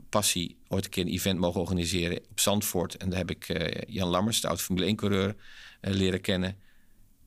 passie 0.10 0.58
ooit 0.68 0.86
een 0.86 0.92
keer 0.92 1.06
een 1.06 1.12
event 1.12 1.40
mogen 1.40 1.62
organiseren 1.62 2.20
op 2.30 2.40
Zandvoort. 2.40 2.98
En 2.98 3.10
daar 3.10 3.20
heb 3.20 3.32
ik 3.32 3.70
Jan 3.88 4.10
Lammers, 4.10 4.42
de 4.42 4.48
oud 4.48 4.62
Formule 4.62 4.92
1-coureur, 4.92 5.36
leren 5.82 6.22
kennen 6.22 6.58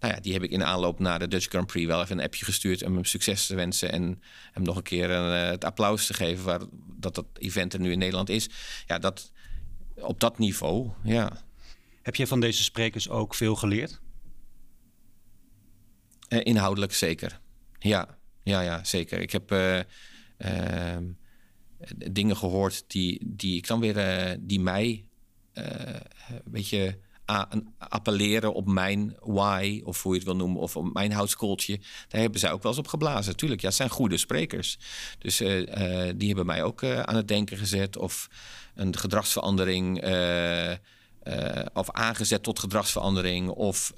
nou 0.00 0.14
ja, 0.14 0.20
die 0.20 0.32
heb 0.32 0.42
ik 0.42 0.50
in 0.50 0.64
aanloop 0.64 0.98
naar 0.98 1.18
de 1.18 1.28
Dutch 1.28 1.48
Grand 1.48 1.66
Prix 1.66 1.86
wel 1.86 2.02
even 2.02 2.18
een 2.18 2.24
appje 2.24 2.44
gestuurd 2.44 2.84
om 2.84 2.94
hem 2.94 3.04
succes 3.04 3.46
te 3.46 3.54
wensen 3.54 3.92
en 3.92 4.22
hem 4.52 4.62
nog 4.62 4.76
een 4.76 4.82
keer 4.82 5.10
een, 5.10 5.44
uh, 5.44 5.50
het 5.50 5.64
applaus 5.64 6.06
te 6.06 6.14
geven 6.14 6.44
waar, 6.44 6.60
dat 6.96 7.14
dat 7.14 7.26
event 7.38 7.72
er 7.72 7.80
nu 7.80 7.92
in 7.92 7.98
Nederland 7.98 8.28
is. 8.28 8.48
Ja, 8.86 8.98
dat 8.98 9.32
op 9.94 10.20
dat 10.20 10.38
niveau, 10.38 10.90
ja. 11.02 11.44
Heb 12.02 12.16
je 12.16 12.26
van 12.26 12.40
deze 12.40 12.62
sprekers 12.62 13.08
ook 13.08 13.34
veel 13.34 13.56
geleerd? 13.56 14.00
Inhoudelijk 16.28 16.92
zeker. 16.92 17.40
Ja, 17.78 18.18
ja, 18.42 18.60
ja, 18.60 18.84
zeker. 18.84 19.20
Ik 19.20 19.32
heb 19.32 19.52
uh, 19.52 19.80
dingen 22.10 22.36
gehoord 22.36 22.84
die, 22.86 23.20
die 23.26 23.56
ik 23.56 23.66
dan 23.66 23.80
weer, 23.80 24.36
die 24.40 24.60
mij 24.60 25.04
een 25.52 26.42
beetje 26.44 26.98
appelleren 27.78 28.54
op 28.54 28.66
mijn 28.66 29.16
why, 29.20 29.80
of 29.84 30.02
hoe 30.02 30.12
je 30.12 30.18
het 30.18 30.26
wil 30.26 30.36
noemen, 30.36 30.60
of 30.60 30.76
op 30.76 30.92
mijn 30.92 31.12
houtskooltje. 31.12 31.80
Daar 32.08 32.20
hebben 32.20 32.40
zij 32.40 32.52
ook 32.52 32.62
wel 32.62 32.70
eens 32.70 32.80
op 32.80 32.88
geblazen. 32.88 33.36
Tuurlijk, 33.36 33.60
ja, 33.60 33.66
het 33.66 33.76
zijn 33.76 33.88
goede 33.88 34.16
sprekers. 34.16 34.78
Dus 35.18 35.40
uh, 35.40 35.68
die 36.16 36.26
hebben 36.26 36.46
mij 36.46 36.62
ook 36.62 36.84
aan 36.84 37.16
het 37.16 37.28
denken 37.28 37.56
gezet. 37.56 37.96
Of 37.96 38.28
een 38.74 38.96
gedragsverandering, 38.96 40.04
of 41.72 41.90
aangezet 41.90 42.42
tot 42.42 42.58
gedragsverandering. 42.58 43.48
Of 43.48 43.92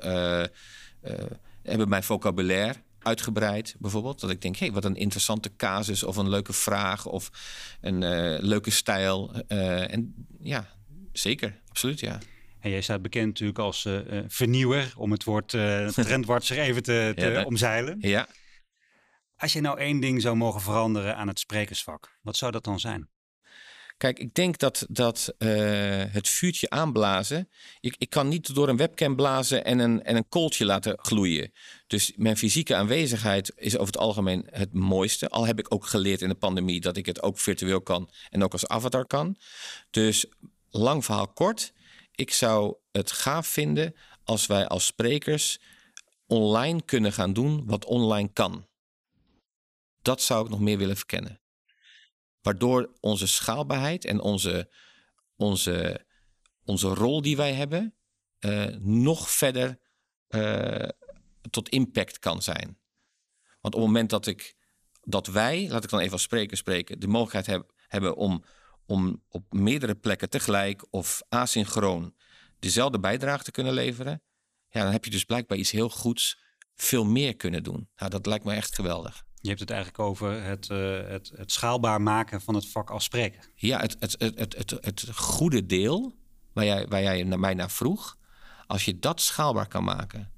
hebben 1.63 1.89
mijn 1.89 2.03
vocabulaire 2.03 2.81
uitgebreid, 3.03 3.75
bijvoorbeeld. 3.79 4.21
Dat 4.21 4.31
ik 4.31 4.41
denk, 4.41 4.57
hé, 4.57 4.65
hey, 4.65 4.75
wat 4.75 4.85
een 4.85 4.97
interessante 4.97 5.57
casus 5.57 6.03
of 6.03 6.17
een 6.17 6.29
leuke 6.29 6.53
vraag 6.53 7.07
of 7.07 7.31
een 7.81 7.99
leuke 8.45 8.71
stijl. 8.71 9.33
en 9.47 10.27
ja, 10.41 10.69
zeker, 11.13 11.61
absoluut, 11.69 12.01
ja. 12.01 12.19
En 12.61 12.71
jij 12.71 12.81
staat 12.81 13.03
bekend 13.03 13.27
natuurlijk 13.27 13.59
als 13.59 13.85
uh, 13.85 14.01
vernieuwer, 14.27 14.93
om 14.97 15.11
het 15.11 15.25
woord 15.25 15.49
trendwatcher 15.95 16.59
even 16.59 16.83
te, 16.83 17.13
te 17.17 17.27
ja, 17.27 17.45
omzeilen. 17.45 17.97
Ja. 18.01 18.29
Als 19.37 19.53
je 19.53 19.61
nou 19.61 19.79
één 19.79 20.01
ding 20.01 20.23
zou 20.23 20.37
mogen 20.37 20.61
veranderen 20.61 21.17
aan 21.17 21.29
het 21.29 21.39
sprekersvak, 21.39 22.19
wat 22.21 22.37
zou 22.37 22.53
dat 22.53 22.65
dan 22.65 22.81
zijn? 22.81 23.09
Kijk, 24.03 24.19
ik 24.19 24.35
denk 24.35 24.59
dat, 24.59 24.87
dat 24.89 25.35
uh, 25.39 25.49
het 26.09 26.29
vuurtje 26.29 26.71
aanblazen. 26.71 27.49
Ik, 27.81 27.95
ik 27.99 28.11
kan 28.11 28.29
niet 28.29 28.55
door 28.55 28.69
een 28.69 28.77
webcam 28.77 29.17
blazen 29.17 29.65
en 29.65 29.79
een, 29.79 30.03
en 30.03 30.17
een 30.17 30.29
kooltje 30.29 30.65
laten 30.65 30.99
gloeien. 30.99 31.53
Dus 31.87 32.13
mijn 32.17 32.37
fysieke 32.37 32.75
aanwezigheid 32.75 33.53
is 33.57 33.75
over 33.75 33.87
het 33.87 34.03
algemeen 34.03 34.47
het 34.51 34.73
mooiste. 34.73 35.29
Al 35.29 35.47
heb 35.47 35.59
ik 35.59 35.75
ook 35.75 35.87
geleerd 35.87 36.23
in 36.23 36.29
de 36.29 36.35
pandemie 36.35 36.81
dat 36.81 36.97
ik 36.97 37.07
het 37.07 37.23
ook 37.23 37.39
virtueel 37.39 37.81
kan 37.81 38.11
en 38.31 38.45
ook 38.45 38.53
als 38.53 38.67
avatar 38.67 39.07
kan. 39.07 39.37
Dus 39.91 40.27
lang 40.71 41.05
verhaal 41.05 41.33
kort 41.33 41.73
ik 42.15 42.33
zou 42.33 42.77
het 42.93 43.13
gaaf 43.13 43.47
vinden 43.47 43.95
als 44.25 44.47
wij 44.47 44.67
als 44.67 44.87
sprekers 44.87 45.61
online 46.27 46.83
kunnen 46.85 47.13
gaan 47.13 47.33
doen 47.33 47.67
wat 47.67 47.85
online 47.85 48.31
kan. 48.33 48.67
Dat 50.03 50.23
zou 50.23 50.45
ik 50.45 50.51
nog 50.51 50.61
meer 50.61 50.79
willen 50.79 50.97
verkennen. 50.97 51.42
Waardoor 52.43 52.93
onze 53.01 53.27
schaalbaarheid 53.27 54.05
en 54.05 54.21
onze, 54.21 54.73
onze, 55.37 56.07
onze 56.65 56.89
rol 56.89 57.23
die 57.23 57.37
wij 57.37 57.53
hebben 57.53 57.95
uh, 58.41 58.67
nog 58.79 59.31
verder 59.31 59.79
uh, 60.29 60.89
tot 61.51 61.69
impact 61.69 62.19
kan 62.19 62.43
zijn. 62.43 62.79
Want 63.61 63.75
op 63.75 63.81
het 63.81 63.91
moment 63.91 64.11
dat 64.11 64.27
ik 64.27 64.55
dat 65.05 65.27
wij, 65.27 65.69
laat 65.69 65.85
ik 65.85 65.91
dan 65.91 66.01
even 66.01 66.13
als 66.13 66.23
spreker 66.23 66.57
spreken, 66.57 67.01
de 67.01 67.07
mogelijkheid 67.07 67.47
heb, 67.47 67.73
hebben 67.89 68.17
om 68.17 68.45
om 68.87 69.23
op 69.29 69.53
meerdere 69.53 69.95
plekken 69.95 70.31
tegelijk 70.31 70.87
of 70.91 71.23
asynchroon 71.29 72.15
dezelfde 72.59 73.01
bijdrage 73.01 73.45
te 73.45 73.51
kunnen 73.51 73.73
leveren, 73.73 74.23
ja, 74.69 74.83
dan 74.83 74.93
heb 74.93 75.05
je 75.05 75.11
dus 75.11 75.25
blijkbaar 75.25 75.59
iets 75.59 75.71
heel 75.71 75.89
goeds 75.89 76.43
veel 76.75 77.05
meer 77.05 77.37
kunnen 77.37 77.63
doen. 77.63 77.89
Nou, 77.97 78.11
dat 78.11 78.27
lijkt 78.27 78.45
me 78.45 78.55
echt 78.55 78.75
geweldig. 78.75 79.25
Je 79.43 79.49
hebt 79.49 79.61
het 79.61 79.71
eigenlijk 79.71 79.99
over 79.99 80.43
het, 80.43 80.69
uh, 80.69 81.07
het, 81.07 81.33
het 81.37 81.53
schaalbaar 81.53 82.03
maken 82.03 82.41
van 82.41 82.55
het 82.55 82.69
vak 82.69 82.91
als 82.91 83.05
spreker. 83.05 83.49
Ja, 83.55 83.81
het, 83.81 83.97
het, 83.99 84.17
het, 84.19 84.57
het, 84.57 84.71
het, 84.81 85.11
goede 85.15 85.67
deel 85.67 86.15
waar 86.53 86.65
jij, 86.65 86.87
waar 86.89 87.03
jij 87.03 87.23
naar 87.23 87.39
mij 87.39 87.55
naar 87.55 87.71
vroeg, 87.71 88.17
als 88.67 88.85
je 88.85 88.99
dat 88.99 89.21
schaalbaar 89.21 89.69
kan 89.69 89.85
maken, 89.85 90.31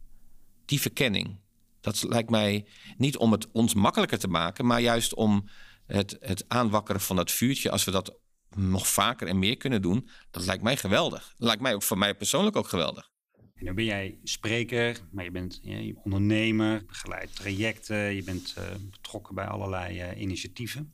die 0.64 0.80
verkenning, 0.80 1.40
dat 1.80 2.02
lijkt 2.02 2.30
mij 2.30 2.66
niet 2.96 3.16
om 3.16 3.32
het 3.32 3.50
ons 3.52 3.74
makkelijker 3.74 4.18
te 4.18 4.28
maken, 4.28 4.66
maar 4.66 4.80
juist 4.80 5.14
om 5.14 5.48
het, 5.86 6.16
het 6.20 6.44
aanwakkeren 6.48 7.00
van 7.00 7.16
dat 7.16 7.30
vuurtje, 7.30 7.70
als 7.70 7.84
we 7.84 7.90
dat 7.90 8.18
nog 8.56 8.88
vaker 8.88 9.28
en 9.28 9.38
meer 9.38 9.56
kunnen 9.56 9.82
doen, 9.82 10.08
dat 10.30 10.44
lijkt 10.44 10.62
mij 10.62 10.76
geweldig. 10.76 11.34
Dat 11.36 11.46
lijkt 11.46 11.62
mij 11.62 11.74
ook 11.74 11.82
voor 11.82 11.98
mij 11.98 12.14
persoonlijk 12.14 12.56
ook 12.56 12.68
geweldig. 12.68 13.10
En 13.54 13.64
nu 13.64 13.72
ben 13.72 13.84
jij 13.84 14.18
spreker, 14.24 15.00
maar 15.10 15.24
je 15.24 15.30
bent 15.30 15.60
ja, 15.62 15.92
ondernemer, 16.02 16.84
begeleidt 16.84 17.36
trajecten, 17.36 18.14
je 18.14 18.22
bent 18.22 18.54
uh, 18.58 18.64
betrokken 18.90 19.34
bij 19.34 19.46
allerlei 19.46 20.10
uh, 20.10 20.20
initiatieven. 20.20 20.92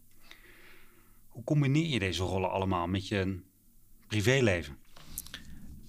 Hoe 1.28 1.44
combineer 1.44 1.86
je 1.86 1.98
deze 1.98 2.22
rollen 2.22 2.50
allemaal 2.50 2.86
met 2.86 3.08
je 3.08 3.40
privéleven? 4.06 4.78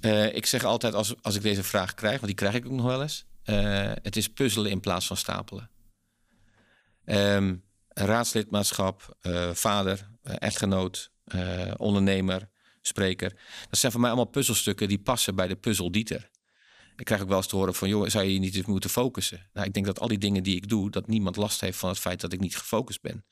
Uh, 0.01 0.35
ik 0.35 0.45
zeg 0.45 0.63
altijd 0.63 0.93
als, 0.93 1.23
als 1.23 1.35
ik 1.35 1.41
deze 1.41 1.63
vraag 1.63 1.93
krijg, 1.93 2.15
want 2.15 2.25
die 2.25 2.35
krijg 2.35 2.53
ik 2.53 2.65
ook 2.65 2.71
nog 2.71 2.85
wel 2.85 3.01
eens. 3.01 3.25
het 4.01 4.15
is 4.15 4.29
puzzelen 4.29 4.71
in 4.71 4.79
plaats 4.79 5.07
van 5.07 5.17
stapelen. 5.17 5.69
Um, 7.05 7.63
raadslidmaatschap, 7.87 9.17
vader, 9.53 10.09
echtgenoot, 10.23 11.11
ondernemer, 11.77 12.49
spreker. 12.81 13.29
Dat 13.69 13.79
zijn 13.79 13.91
voor 13.91 14.01
mij 14.01 14.09
allemaal 14.09 14.31
puzzelstukken 14.31 14.87
die 14.87 14.99
passen 14.99 15.35
bij 15.35 15.47
de 15.47 15.55
puzzel 15.55 15.91
Dieter. 15.91 16.30
Ik 16.95 17.05
krijg 17.05 17.21
ook 17.21 17.27
wel 17.27 17.37
eens 17.37 17.47
te 17.47 17.55
horen 17.55 17.73
van, 17.73 17.89
joh, 17.89 18.07
zou 18.07 18.25
je 18.25 18.39
niet 18.39 18.55
eens 18.55 18.65
moeten 18.65 18.89
focussen? 18.89 19.49
Nou, 19.53 19.67
ik 19.67 19.73
denk 19.73 19.85
dat 19.85 19.99
al 19.99 20.07
die 20.07 20.17
dingen 20.17 20.43
die 20.43 20.55
ik 20.55 20.69
doe, 20.69 20.89
dat 20.89 21.07
niemand 21.07 21.35
last 21.35 21.61
heeft 21.61 21.77
van 21.77 21.89
het 21.89 21.99
feit 21.99 22.21
dat 22.21 22.33
ik 22.33 22.39
niet 22.39 22.57
gefocust 22.57 23.01
ben. 23.01 23.25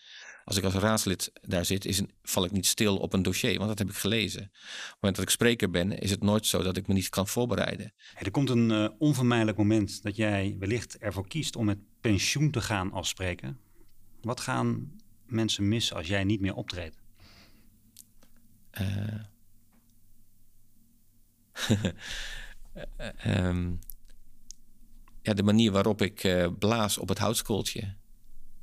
Als 0.43 0.57
ik 0.57 0.63
als 0.63 0.73
raadslid 0.73 1.31
daar 1.41 1.65
zit, 1.65 1.85
is 1.85 1.99
een, 1.99 2.11
val 2.23 2.45
ik 2.45 2.51
niet 2.51 2.65
stil 2.65 2.97
op 2.97 3.13
een 3.13 3.21
dossier, 3.21 3.57
want 3.57 3.69
dat 3.69 3.79
heb 3.79 3.89
ik 3.89 3.95
gelezen. 3.95 4.41
Op 4.41 4.49
het 4.51 4.93
moment 4.93 5.15
dat 5.15 5.25
ik 5.25 5.29
spreker 5.29 5.69
ben, 5.69 5.99
is 5.99 6.11
het 6.11 6.23
nooit 6.23 6.45
zo 6.45 6.63
dat 6.63 6.77
ik 6.77 6.87
me 6.87 6.93
niet 6.93 7.09
kan 7.09 7.27
voorbereiden. 7.27 7.93
er 8.15 8.31
komt 8.31 8.49
een 8.49 8.69
uh, 8.69 8.89
onvermijdelijk 8.97 9.57
moment 9.57 10.03
dat 10.03 10.15
jij 10.15 10.55
wellicht 10.59 10.97
ervoor 10.97 11.27
kiest 11.27 11.55
om 11.55 11.65
met 11.65 11.77
pensioen 12.01 12.51
te 12.51 12.61
gaan 12.61 12.91
als 12.91 13.09
spreker. 13.09 13.55
Wat 14.21 14.39
gaan 14.39 14.91
mensen 15.25 15.67
missen 15.67 15.95
als 15.95 16.07
jij 16.07 16.23
niet 16.23 16.41
meer 16.41 16.55
optreedt? 16.55 16.97
Uh, 18.81 19.23
um, 23.27 23.79
ja, 25.21 25.33
de 25.33 25.43
manier 25.43 25.71
waarop 25.71 26.01
ik 26.01 26.23
uh, 26.23 26.47
blaas 26.59 26.97
op 26.97 27.09
het 27.09 27.17
houtskooltje, 27.17 27.93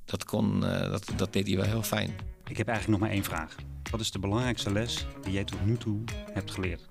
dat, 0.04 0.24
kon, 0.24 0.56
uh, 0.56 0.80
dat, 0.80 1.12
dat 1.16 1.32
deed 1.32 1.46
hij 1.46 1.56
wel 1.56 1.64
heel 1.64 1.82
fijn. 1.82 2.10
Ik 2.46 2.56
heb 2.56 2.68
eigenlijk 2.68 2.98
nog 2.98 3.08
maar 3.08 3.16
één 3.16 3.24
vraag. 3.24 3.54
Wat 3.90 4.00
is 4.00 4.10
de 4.10 4.18
belangrijkste 4.18 4.72
les 4.72 5.06
die 5.22 5.32
jij 5.32 5.44
tot 5.44 5.64
nu 5.64 5.76
toe 5.76 6.04
hebt 6.32 6.50
geleerd? 6.50 6.86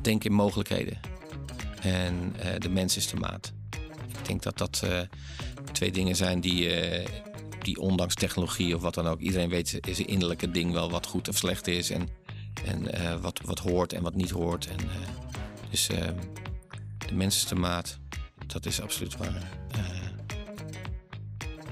Denk 0.00 0.24
in 0.24 0.32
mogelijkheden. 0.32 1.00
En 1.80 2.34
uh, 2.36 2.58
de 2.58 2.68
mens 2.68 2.96
is 2.96 3.06
de 3.06 3.16
maat. 3.16 3.52
Ik 4.18 4.26
denk 4.26 4.42
dat 4.42 4.58
dat 4.58 4.86
twee 5.72 5.92
dingen 5.92 6.16
zijn 6.16 6.40
die, 6.40 6.70
die 7.60 7.80
ondanks 7.80 8.14
technologie 8.14 8.74
of 8.74 8.82
wat 8.82 8.94
dan 8.94 9.06
ook... 9.06 9.20
iedereen 9.20 9.48
weet 9.48 9.78
is 9.86 9.98
een 9.98 10.06
innerlijke 10.06 10.50
ding 10.50 10.72
wel 10.72 10.90
wat 10.90 11.06
goed 11.06 11.28
of 11.28 11.36
slecht 11.36 11.66
is... 11.66 11.90
en, 11.90 12.08
en 12.64 13.20
wat, 13.20 13.40
wat 13.44 13.58
hoort 13.58 13.92
en 13.92 14.02
wat 14.02 14.14
niet 14.14 14.30
hoort. 14.30 14.66
En, 14.66 14.76
dus 15.74 15.86
de 17.06 17.14
mens 17.14 17.36
is 17.36 17.46
de 17.46 17.54
maat 17.54 17.98
dat 18.46 18.66
is 18.66 18.80
absoluut 18.80 19.16
waar. 19.16 19.50
Uh, 19.76 19.78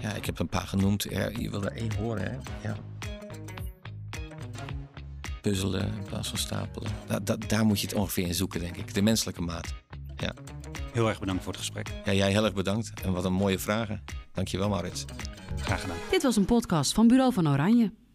ja, 0.01 0.13
ik 0.13 0.27
heb 0.27 0.39
een 0.39 0.49
paar 0.49 0.67
genoemd. 0.67 1.07
Ja, 1.11 1.29
je 1.29 1.51
wil 1.51 1.65
er 1.65 1.73
één 1.73 1.95
horen, 1.95 2.23
hè? 2.23 2.37
Ja. 2.69 2.77
Puzzelen 5.41 5.87
in 5.87 6.05
plaats 6.09 6.29
van 6.29 6.39
stapelen. 6.39 6.91
Da 7.07 7.19
da 7.19 7.37
daar 7.37 7.65
moet 7.65 7.81
je 7.81 7.87
het 7.87 7.97
ongeveer 7.97 8.27
in 8.27 8.35
zoeken, 8.35 8.61
denk 8.61 8.77
ik. 8.77 8.95
De 8.95 9.03
menselijke 9.03 9.43
maat. 9.43 9.75
Ja. 10.17 10.35
Heel 10.93 11.09
erg 11.09 11.21
bedankt 11.21 11.43
voor 11.43 11.53
het 11.53 11.61
gesprek. 11.61 11.91
Ja, 12.05 12.13
jij 12.13 12.31
heel 12.31 12.45
erg 12.45 12.55
bedankt. 12.55 13.01
En 13.01 13.13
wat 13.13 13.25
een 13.25 13.33
mooie 13.33 13.59
vragen. 13.59 14.05
Dankjewel, 14.33 14.69
Maurits. 14.69 15.05
Graag 15.57 15.81
gedaan. 15.81 15.97
Dit 16.11 16.23
was 16.23 16.37
een 16.37 16.45
podcast 16.45 16.93
van 16.93 17.09
Bureau 17.09 17.33
van 17.33 17.49
Oranje. 17.49 17.93